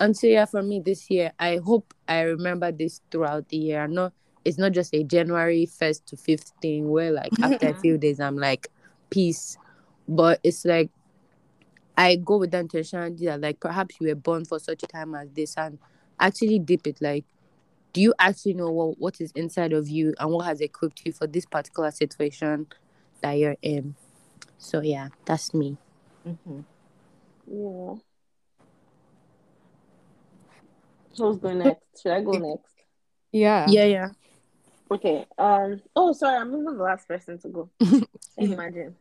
And 0.00 0.16
so 0.16 0.26
yeah, 0.26 0.44
for 0.44 0.62
me 0.62 0.80
this 0.80 1.10
year, 1.10 1.32
I 1.38 1.56
hope 1.64 1.94
I 2.08 2.20
remember 2.22 2.70
this 2.72 3.00
throughout 3.10 3.48
the 3.48 3.56
year. 3.56 3.86
Not 3.88 4.12
it's 4.44 4.58
not 4.58 4.72
just 4.72 4.94
a 4.94 5.02
January 5.02 5.66
first 5.66 6.06
to 6.06 6.16
fifth 6.16 6.52
thing 6.62 6.88
where 6.90 7.10
like 7.10 7.32
after 7.42 7.68
a 7.68 7.74
few 7.82 7.98
days 7.98 8.20
I'm 8.20 8.36
like 8.36 8.68
peace. 9.10 9.58
But 10.08 10.40
it's 10.44 10.64
like 10.64 10.90
I 11.96 12.16
go 12.16 12.36
with 12.36 12.50
the 12.50 12.58
intention 12.58 13.16
that 13.16 13.40
like 13.40 13.58
perhaps 13.58 13.96
you 14.00 14.08
were 14.08 14.14
born 14.14 14.44
for 14.44 14.58
such 14.58 14.82
a 14.82 14.86
time 14.86 15.14
as 15.14 15.30
this 15.30 15.56
and 15.56 15.78
actually 16.20 16.58
dip 16.58 16.86
it 16.86 16.98
like 17.00 17.24
do 17.96 18.02
you 18.02 18.12
actually 18.18 18.52
know 18.52 18.70
what, 18.70 18.98
what 18.98 19.20
is 19.22 19.32
inside 19.34 19.72
of 19.72 19.88
you 19.88 20.12
and 20.18 20.30
what 20.30 20.44
has 20.44 20.60
equipped 20.60 21.00
you 21.06 21.14
for 21.14 21.26
this 21.26 21.46
particular 21.46 21.90
situation 21.90 22.66
that 23.22 23.32
you're 23.32 23.56
in? 23.62 23.94
So 24.58 24.82
yeah, 24.82 25.08
that's 25.24 25.54
me. 25.54 25.78
Mm-hmm. 26.28 26.60
Yeah. 27.46 27.94
Who's 31.16 31.38
going 31.38 31.58
next? 31.64 32.02
Should 32.02 32.12
I 32.12 32.20
go 32.20 32.36
next? 32.36 32.74
Yeah. 33.32 33.64
Yeah, 33.70 33.84
yeah. 33.84 34.08
Okay. 34.90 35.24
Um. 35.38 35.80
Oh, 35.96 36.12
sorry. 36.12 36.36
I'm 36.36 36.64
not 36.64 36.76
the 36.76 36.82
last 36.82 37.08
person 37.08 37.38
to 37.38 37.48
go. 37.48 37.70
Imagine. 38.36 38.94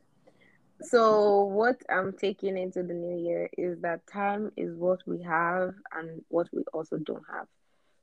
So 0.83 1.41
what 1.41 1.81
I'm 1.89 2.13
taking 2.13 2.57
into 2.57 2.81
the 2.81 2.93
new 2.93 3.17
year 3.17 3.49
is 3.57 3.77
that 3.81 4.07
time 4.07 4.53
is 4.55 4.73
what 4.73 5.01
we 5.05 5.21
have 5.23 5.73
and 5.93 6.21
what 6.29 6.47
we 6.53 6.63
also 6.73 6.95
don't 6.95 7.23
have. 7.29 7.47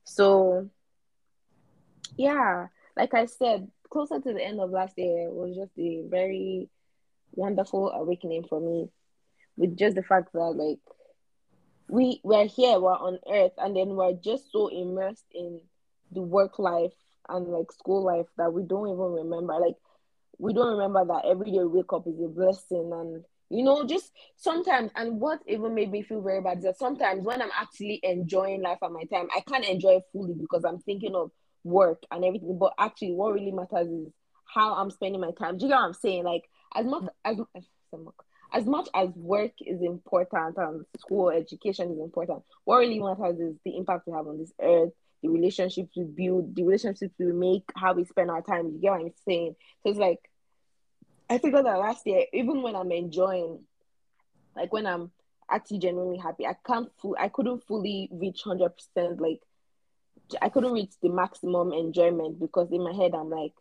So 0.03 0.69
yeah, 2.17 2.67
like 2.95 3.13
I 3.13 3.25
said, 3.25 3.69
closer 3.89 4.19
to 4.19 4.33
the 4.33 4.43
end 4.43 4.59
of 4.59 4.71
last 4.71 4.93
year 4.97 5.29
was 5.31 5.55
just 5.55 5.71
a 5.77 6.03
very 6.07 6.69
wonderful 7.33 7.91
awakening 7.91 8.45
for 8.49 8.59
me. 8.59 8.89
With 9.55 9.77
just 9.77 9.95
the 9.95 10.03
fact 10.03 10.33
that 10.33 10.39
like 10.39 10.79
we 11.87 12.19
we're 12.23 12.47
here, 12.47 12.79
we're 12.79 12.91
on 12.91 13.19
earth, 13.31 13.53
and 13.57 13.75
then 13.75 13.89
we're 13.89 14.13
just 14.13 14.51
so 14.51 14.67
immersed 14.67 15.25
in 15.33 15.61
the 16.11 16.21
work 16.21 16.59
life 16.59 16.93
and 17.29 17.47
like 17.47 17.71
school 17.71 18.03
life 18.03 18.27
that 18.37 18.51
we 18.51 18.63
don't 18.63 18.87
even 18.87 19.13
remember. 19.13 19.53
Like 19.59 19.75
we 20.37 20.53
don't 20.53 20.77
remember 20.77 21.05
that 21.05 21.25
every 21.29 21.51
day 21.51 21.59
we 21.59 21.67
wake 21.67 21.93
up 21.93 22.07
is 22.07 22.19
a 22.19 22.27
blessing 22.27 22.91
and 22.93 23.23
you 23.49 23.63
know 23.63 23.85
just 23.85 24.11
sometimes 24.35 24.91
and 24.95 25.19
what 25.19 25.39
even 25.47 25.75
made 25.75 25.91
me 25.91 26.01
feel 26.01 26.21
very 26.21 26.41
bad 26.41 26.57
is 26.57 26.63
that 26.63 26.77
sometimes 26.77 27.23
when 27.23 27.41
i'm 27.41 27.51
actually 27.55 27.99
enjoying 28.03 28.61
life 28.61 28.79
at 28.83 28.91
my 28.91 29.03
time 29.05 29.27
i 29.35 29.41
can't 29.41 29.65
enjoy 29.65 29.91
it 29.91 30.03
fully 30.11 30.33
because 30.33 30.63
i'm 30.65 30.79
thinking 30.79 31.13
of 31.13 31.29
work 31.63 32.03
and 32.11 32.23
everything 32.25 32.57
but 32.57 32.73
actually 32.77 33.13
what 33.13 33.33
really 33.33 33.51
matters 33.51 33.87
is 33.87 34.11
how 34.45 34.73
i'm 34.75 34.91
spending 34.91 35.21
my 35.21 35.31
time 35.31 35.57
do 35.57 35.65
you 35.65 35.69
know 35.69 35.77
what 35.77 35.85
i'm 35.85 35.93
saying 35.93 36.23
like 36.23 36.43
as 36.75 36.85
much 36.85 37.03
as 37.25 37.37
as 38.53 38.65
much 38.65 38.87
as 38.93 39.09
work 39.15 39.51
is 39.61 39.81
important 39.81 40.57
and 40.57 40.85
school 40.99 41.29
education 41.29 41.91
is 41.91 41.99
important 41.99 42.43
what 42.65 42.77
really 42.77 42.99
matters 42.99 43.39
is 43.39 43.55
the 43.65 43.77
impact 43.77 44.05
we 44.07 44.13
have 44.13 44.27
on 44.27 44.37
this 44.37 44.51
earth 44.61 44.91
the 45.23 45.29
relationships 45.29 45.95
we 45.95 46.03
build, 46.03 46.53
the 46.53 46.63
relationships 46.63 47.15
we 47.17 47.31
make, 47.31 47.63
how 47.75 47.93
we 47.93 48.03
spend 48.03 48.29
our 48.29 48.41
time. 48.41 48.67
You 48.67 48.79
get 48.81 48.91
what 48.91 49.01
I'm 49.01 49.13
saying? 49.25 49.55
So 49.81 49.89
it's 49.89 49.97
like 49.99 50.19
I 51.29 51.37
figured 51.37 51.65
that 51.65 51.79
last 51.79 52.05
year, 52.05 52.25
even 52.33 52.61
when 52.61 52.75
I'm 52.75 52.91
enjoying, 52.91 53.59
like 54.55 54.71
when 54.73 54.85
I'm 54.85 55.11
actually 55.49 55.79
genuinely 55.79 56.17
happy, 56.17 56.45
I 56.45 56.55
can't 56.67 56.91
full 57.01 57.15
I 57.17 57.29
couldn't 57.29 57.63
fully 57.63 58.09
reach 58.11 58.41
hundred 58.43 58.73
percent 58.75 59.19
like 59.21 59.39
I 60.41 60.49
couldn't 60.49 60.73
reach 60.73 60.93
the 61.01 61.09
maximum 61.09 61.73
enjoyment 61.73 62.39
because 62.39 62.71
in 62.71 62.83
my 62.83 62.93
head 62.93 63.13
I'm 63.13 63.29
like, 63.29 63.53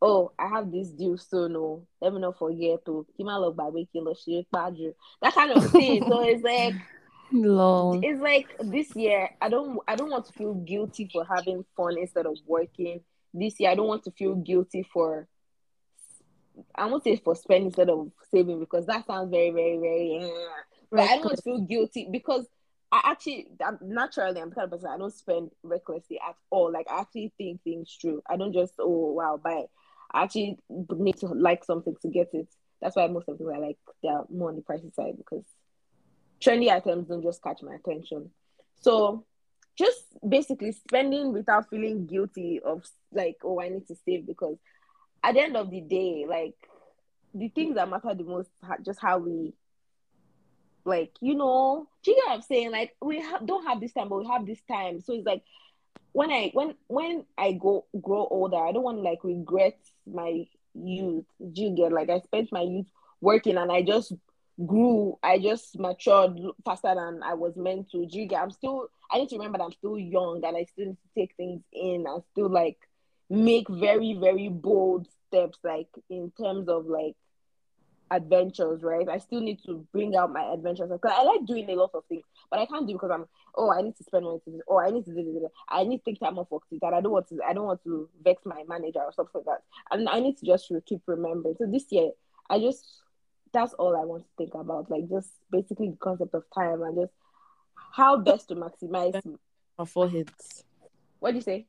oh, 0.00 0.32
I 0.38 0.48
have 0.48 0.70
this 0.70 0.88
due 0.90 1.16
soon. 1.16 1.52
No, 1.54 1.86
let 2.00 2.12
me 2.12 2.20
not 2.20 2.38
forget 2.38 2.84
to 2.86 3.06
keep 3.16 3.26
my 3.26 3.36
love 3.36 3.56
by 3.56 3.68
waking 3.68 4.04
That 4.04 5.34
kind 5.34 5.52
of 5.52 5.70
thing. 5.70 6.04
so 6.08 6.22
it's 6.22 6.42
like 6.42 6.74
Lol. 7.32 8.00
it's 8.02 8.20
like 8.22 8.46
this 8.58 8.94
year 8.96 9.30
I 9.40 9.50
don't 9.50 9.78
I 9.86 9.96
don't 9.96 10.10
want 10.10 10.26
to 10.26 10.32
feel 10.32 10.54
guilty 10.54 11.10
for 11.12 11.24
having 11.24 11.64
fun 11.76 11.98
instead 11.98 12.26
of 12.26 12.36
working. 12.46 13.00
This 13.34 13.60
year 13.60 13.70
I 13.70 13.74
don't 13.74 13.88
want 13.88 14.04
to 14.04 14.10
feel 14.12 14.34
guilty 14.34 14.82
for 14.92 15.28
I 16.74 16.86
won't 16.86 17.04
say 17.04 17.16
for 17.16 17.34
spending 17.36 17.66
instead 17.66 17.90
of 17.90 18.10
saving 18.30 18.60
because 18.60 18.86
that 18.86 19.06
sounds 19.06 19.30
very, 19.30 19.50
very, 19.50 19.76
very 19.76 20.24
uh, 20.24 20.28
but 20.90 21.00
I 21.00 21.16
don't 21.16 21.24
want 21.26 21.36
to 21.36 21.42
feel 21.42 21.60
guilty 21.60 22.08
because 22.10 22.46
I 22.90 23.00
actually 23.04 23.48
I'm 23.64 23.78
naturally 23.82 24.40
I'm 24.40 24.50
kind 24.50 24.64
of 24.64 24.70
person 24.70 24.90
I 24.92 24.98
don't 24.98 25.12
spend 25.12 25.50
recklessly 25.62 26.18
at 26.26 26.36
all. 26.50 26.72
Like 26.72 26.86
I 26.90 27.00
actually 27.00 27.32
think 27.36 27.62
things 27.62 27.96
through. 28.00 28.22
I 28.28 28.36
don't 28.36 28.52
just 28.52 28.74
oh 28.78 29.12
wow 29.12 29.40
buy. 29.42 29.64
I 30.12 30.22
actually 30.24 30.58
need 30.70 31.18
to 31.18 31.26
like 31.26 31.64
something 31.64 31.96
to 32.02 32.08
get 32.08 32.30
it. 32.32 32.48
That's 32.80 32.96
why 32.96 33.06
most 33.08 33.28
of 33.28 33.38
the 33.38 33.44
I 33.46 33.58
like 33.58 33.78
they're 34.02 34.22
more 34.30 34.48
on 34.48 34.56
the 34.56 34.62
pricey 34.62 34.94
side 34.94 35.16
because 35.18 35.44
trendy 36.40 36.70
items 36.70 37.08
don't 37.08 37.22
just 37.22 37.42
catch 37.42 37.62
my 37.62 37.74
attention. 37.74 38.30
So 38.80 39.24
just 39.76 40.04
basically 40.28 40.72
spending 40.72 41.32
without 41.32 41.70
feeling 41.70 42.06
guilty 42.06 42.60
of 42.64 42.84
like, 43.12 43.36
oh, 43.44 43.60
I 43.60 43.68
need 43.68 43.86
to 43.88 43.96
save 44.04 44.26
because 44.26 44.56
at 45.22 45.34
the 45.34 45.40
end 45.40 45.56
of 45.56 45.70
the 45.70 45.80
day, 45.80 46.26
like 46.28 46.54
the 47.34 47.48
things 47.48 47.76
that 47.76 47.88
matter 47.88 48.14
the 48.14 48.24
most, 48.24 48.50
just 48.84 49.00
how 49.00 49.18
we, 49.18 49.52
like, 50.88 51.12
you 51.20 51.34
know, 51.34 51.88
do 52.02 52.10
you 52.10 52.16
get 52.16 52.26
what 52.26 52.34
I'm 52.34 52.42
saying? 52.42 52.72
Like, 52.72 52.96
we 53.02 53.20
ha- 53.20 53.40
don't 53.44 53.66
have 53.66 53.80
this 53.80 53.92
time, 53.92 54.08
but 54.08 54.18
we 54.18 54.26
have 54.26 54.46
this 54.46 54.60
time. 54.68 55.00
So 55.00 55.12
it's 55.14 55.26
like 55.26 55.42
when 56.12 56.30
I 56.30 56.50
when 56.54 56.74
when 56.88 57.24
I 57.36 57.52
go 57.52 57.86
grow 58.00 58.26
older, 58.30 58.56
I 58.56 58.72
don't 58.72 58.82
want 58.82 58.98
to 58.98 59.02
like 59.02 59.22
regret 59.24 59.78
my 60.06 60.46
youth. 60.74 61.26
Do 61.52 61.62
you 61.62 61.70
get 61.76 61.92
like 61.92 62.10
I 62.10 62.20
spent 62.20 62.52
my 62.52 62.62
youth 62.62 62.86
working 63.20 63.56
and 63.56 63.70
I 63.70 63.82
just 63.82 64.12
grew, 64.66 65.18
I 65.22 65.38
just 65.38 65.78
matured 65.78 66.38
faster 66.64 66.94
than 66.94 67.22
I 67.22 67.34
was 67.34 67.56
meant 67.56 67.90
to. 67.92 68.06
Do 68.06 68.18
you 68.18 68.26
get? 68.26 68.42
I'm 68.42 68.50
still. 68.50 68.88
I 69.10 69.18
need 69.18 69.28
to 69.30 69.36
remember 69.36 69.58
that 69.58 69.64
I'm 69.64 69.72
still 69.72 69.98
young 69.98 70.42
and 70.44 70.56
I 70.56 70.64
still 70.64 70.86
need 70.86 70.98
to 70.98 71.20
take 71.20 71.34
things 71.36 71.62
in 71.72 72.04
and 72.06 72.22
still 72.32 72.50
like 72.50 72.78
make 73.30 73.68
very 73.68 74.14
very 74.20 74.48
bold 74.48 75.06
steps, 75.28 75.58
like 75.62 75.88
in 76.10 76.32
terms 76.40 76.68
of 76.68 76.86
like 76.86 77.16
adventures, 78.10 78.82
right? 78.82 79.08
I 79.08 79.18
still 79.18 79.40
need 79.40 79.60
to 79.66 79.86
bring 79.92 80.16
out 80.16 80.32
my 80.32 80.52
adventures 80.52 80.90
because 80.90 81.12
I 81.14 81.22
like 81.22 81.46
doing 81.46 81.68
a 81.70 81.74
lot 81.74 81.90
of 81.94 82.04
things, 82.08 82.24
but 82.50 82.60
I 82.60 82.66
can't 82.66 82.86
do 82.86 82.94
because 82.94 83.10
I'm 83.12 83.26
oh 83.56 83.70
I 83.72 83.82
need 83.82 83.96
to 83.96 84.04
spend 84.04 84.24
money 84.24 84.38
to 84.44 84.50
this, 84.50 84.60
oh 84.68 84.78
I 84.78 84.90
need 84.90 85.04
to 85.06 85.14
do 85.14 85.22
this, 85.40 85.50
I 85.68 85.84
need 85.84 85.98
to 85.98 86.04
take 86.04 86.20
time 86.20 86.38
off 86.38 86.50
work 86.50 86.68
to 86.70 86.78
that. 86.82 86.94
I 86.94 87.00
don't 87.00 87.12
want 87.12 87.28
to 87.28 87.40
I 87.46 87.52
don't 87.52 87.66
want 87.66 87.82
to 87.84 88.08
vex 88.22 88.42
my 88.44 88.62
manager 88.68 89.00
or 89.00 89.12
something 89.12 89.42
like 89.46 89.56
that. 89.56 89.62
And 89.90 90.08
I 90.08 90.20
need 90.20 90.38
to 90.38 90.46
just 90.46 90.72
keep 90.86 91.00
remembering. 91.06 91.56
So 91.58 91.66
this 91.66 91.86
year 91.90 92.10
I 92.48 92.58
just 92.58 92.84
that's 93.52 93.74
all 93.74 93.96
I 93.96 94.04
want 94.04 94.24
to 94.24 94.28
think 94.36 94.54
about. 94.54 94.90
Like 94.90 95.08
just 95.08 95.30
basically 95.50 95.90
the 95.90 95.96
concept 95.96 96.34
of 96.34 96.44
time 96.54 96.82
and 96.82 96.96
just 96.96 97.12
how 97.92 98.16
best 98.18 98.48
to 98.48 98.54
maximize 98.54 99.20
our 99.78 99.86
foreheads. 99.86 100.64
What 101.20 101.30
do 101.32 101.36
you 101.36 101.42
say? 101.42 101.66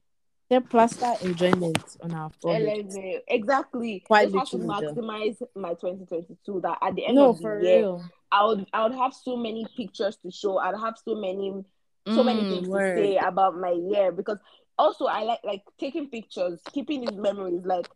They 0.50 0.60
plaster 0.60 1.14
enjoyment 1.22 1.98
on 2.02 2.14
our 2.14 2.30
foreheads. 2.42 2.98
Exactly. 3.28 4.00
Quite 4.08 4.32
just 4.32 4.36
have 4.36 4.50
to 4.52 4.58
maximize 4.58 5.42
my 5.56 5.74
2022. 5.76 6.62
That 6.62 6.78
at 6.82 6.96
the 6.96 7.06
end 7.06 7.18
No, 7.18 7.32
of 7.32 7.38
the 7.42 7.48
year, 7.48 7.86
real. 7.86 8.04
I 8.32 8.46
would 8.46 8.66
I 8.74 8.84
would 8.84 8.98
have 8.98 9.14
so 9.14 9.38
many 9.38 9.66
pictures 9.78 10.18
to 10.24 10.32
show. 10.32 10.58
I'd 10.58 10.76
have 10.80 10.96
so 10.98 11.16
many 11.16 11.64
so 12.10 12.24
many 12.24 12.44
Mm, 12.44 12.50
things 12.50 12.68
word. 12.70 12.96
to 12.96 13.02
say 13.02 13.18
about 13.18 13.56
my 13.58 13.72
year 13.72 14.12
because 14.12 14.40
also 14.78 15.06
I 15.06 15.24
like 15.24 15.40
like 15.44 15.64
taking 15.80 16.10
pictures, 16.10 16.60
keeping 16.74 17.02
these 17.02 17.18
memories 17.18 17.62
like 17.66 17.88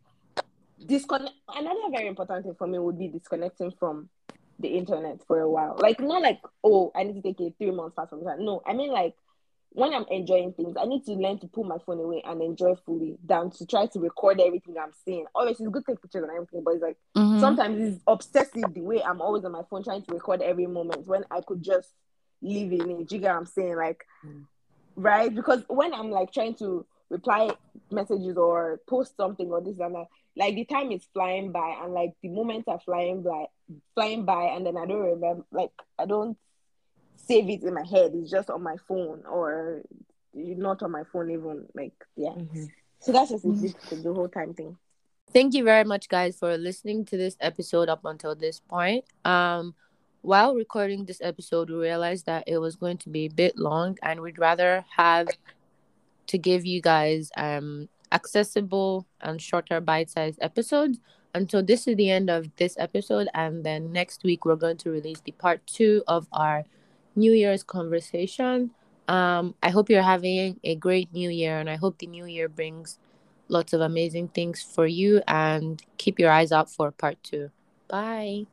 disconnect 0.86 1.34
another 1.54 1.90
very 1.90 2.06
important 2.08 2.44
thing 2.44 2.54
for 2.58 2.66
me 2.66 2.78
would 2.78 2.98
be 2.98 3.08
disconnecting 3.08 3.72
from 3.78 4.08
the 4.58 4.68
internet 4.68 5.18
for 5.26 5.40
a 5.40 5.50
while. 5.50 5.76
Like 5.80 6.00
not 6.00 6.22
like, 6.22 6.40
oh, 6.62 6.92
I 6.94 7.04
need 7.04 7.14
to 7.16 7.22
take 7.22 7.40
a 7.40 7.50
three 7.58 7.70
months 7.70 7.96
fast 7.96 8.10
from 8.10 8.24
that. 8.24 8.38
No, 8.38 8.62
I 8.66 8.72
mean 8.72 8.92
like 8.92 9.14
when 9.74 9.92
I'm 9.92 10.06
enjoying 10.08 10.52
things, 10.52 10.76
I 10.80 10.84
need 10.84 11.04
to 11.06 11.12
learn 11.14 11.40
to 11.40 11.48
put 11.48 11.66
my 11.66 11.78
phone 11.84 11.98
away 11.98 12.22
and 12.24 12.40
enjoy 12.40 12.76
fully 12.86 13.16
than 13.24 13.50
to 13.50 13.66
try 13.66 13.86
to 13.86 13.98
record 13.98 14.40
everything 14.40 14.76
I'm 14.80 14.92
seeing. 15.04 15.26
Obviously, 15.34 15.66
it's 15.66 15.72
good 15.72 15.84
to 15.86 15.92
take 15.92 16.00
pictures 16.02 16.22
and 16.22 16.30
everything, 16.30 16.62
but 16.64 16.74
it's 16.74 16.82
like 16.82 16.96
Mhm. 17.16 17.40
sometimes 17.40 17.80
it's 17.80 18.02
obsessive 18.06 18.72
the 18.72 18.80
way 18.80 19.02
I'm 19.02 19.20
always 19.20 19.44
on 19.44 19.50
my 19.50 19.64
phone 19.64 19.82
trying 19.82 20.02
to 20.02 20.14
record 20.14 20.42
every 20.42 20.66
moment 20.68 21.08
when 21.08 21.24
I 21.28 21.40
could 21.40 21.60
just 21.60 21.92
live 22.40 22.72
in 22.72 22.88
it. 22.88 23.08
Do 23.08 23.16
you 23.16 23.20
get 23.20 23.32
what 23.32 23.38
I'm 23.38 23.46
saying? 23.46 23.76
Like, 23.76 24.06
Mm. 24.24 24.46
right? 24.94 25.34
Because 25.34 25.64
when 25.68 25.92
I'm 25.92 26.10
like 26.12 26.32
trying 26.32 26.54
to 26.54 26.86
reply 27.10 27.50
messages 27.90 28.36
or 28.36 28.80
post 28.86 29.16
something 29.16 29.50
or 29.50 29.60
this 29.60 29.80
and 29.80 29.96
that, 29.96 30.06
like 30.36 30.54
the 30.54 30.64
time 30.66 30.92
is 30.92 31.04
flying 31.12 31.50
by 31.50 31.78
and 31.82 31.92
like 31.92 32.12
the 32.22 32.28
moments 32.28 32.68
are 32.68 32.78
flying 32.80 33.22
by, 33.22 33.46
flying 33.94 34.24
by, 34.24 34.44
and 34.54 34.64
then 34.64 34.76
I 34.76 34.86
don't 34.86 35.00
remember, 35.00 35.44
like 35.50 35.72
I 35.98 36.06
don't 36.06 36.38
save 37.26 37.48
it 37.48 37.62
in 37.62 37.74
my 37.74 37.84
head. 37.84 38.12
It's 38.14 38.30
just 38.30 38.50
on 38.50 38.62
my 38.62 38.76
phone 38.88 39.22
or 39.28 39.82
not 40.34 40.82
on 40.82 40.90
my 40.90 41.04
phone 41.04 41.30
even. 41.30 41.66
Like 41.74 41.94
yeah. 42.16 42.30
Mhm. 42.30 42.68
So 43.00 43.12
that's 43.12 43.30
just 43.30 43.44
it, 43.44 44.02
the 44.02 44.12
whole 44.12 44.28
time 44.28 44.54
thing. 44.54 44.76
Thank 45.32 45.54
you 45.54 45.64
very 45.64 45.84
much, 45.84 46.08
guys, 46.08 46.38
for 46.38 46.56
listening 46.56 47.04
to 47.06 47.16
this 47.16 47.36
episode 47.40 47.88
up 47.88 48.04
until 48.04 48.34
this 48.34 48.60
point. 48.60 49.04
Um, 49.24 49.74
while 50.22 50.54
recording 50.54 51.04
this 51.04 51.20
episode, 51.20 51.68
we 51.70 51.76
realized 51.76 52.26
that 52.26 52.44
it 52.46 52.58
was 52.58 52.76
going 52.76 52.98
to 52.98 53.08
be 53.10 53.26
a 53.26 53.30
bit 53.30 53.58
long, 53.58 53.98
and 54.02 54.20
we'd 54.20 54.38
rather 54.38 54.84
have 54.96 55.28
to 56.28 56.38
give 56.38 56.64
you 56.64 56.80
guys 56.80 57.30
um 57.36 57.88
accessible 58.12 59.06
and 59.20 59.42
shorter 59.42 59.80
bite-sized 59.80 60.38
episodes. 60.40 60.98
And 61.34 61.50
so 61.50 61.60
this 61.60 61.88
is 61.88 61.96
the 61.96 62.10
end 62.10 62.30
of 62.30 62.46
this 62.56 62.76
episode, 62.78 63.28
and 63.34 63.64
then 63.64 63.92
next 63.92 64.22
week 64.22 64.44
we're 64.44 64.56
going 64.56 64.76
to 64.78 64.90
release 64.90 65.20
the 65.20 65.32
part 65.32 65.66
two 65.66 66.04
of 66.06 66.28
our 66.32 66.64
New 67.16 67.32
Year's 67.32 67.62
conversation. 67.62 68.70
Um, 69.08 69.54
I 69.62 69.70
hope 69.70 69.90
you're 69.90 70.02
having 70.02 70.58
a 70.64 70.74
great 70.74 71.12
New 71.12 71.30
Year, 71.30 71.58
and 71.58 71.68
I 71.68 71.76
hope 71.76 71.98
the 71.98 72.06
New 72.06 72.26
Year 72.26 72.48
brings 72.48 72.98
lots 73.48 73.72
of 73.72 73.80
amazing 73.80 74.28
things 74.28 74.62
for 74.62 74.86
you 74.86 75.22
and 75.28 75.82
keep 75.98 76.18
your 76.18 76.30
eyes 76.30 76.52
out 76.52 76.70
for 76.70 76.90
part 76.90 77.22
two. 77.22 77.50
Bye. 77.88 78.46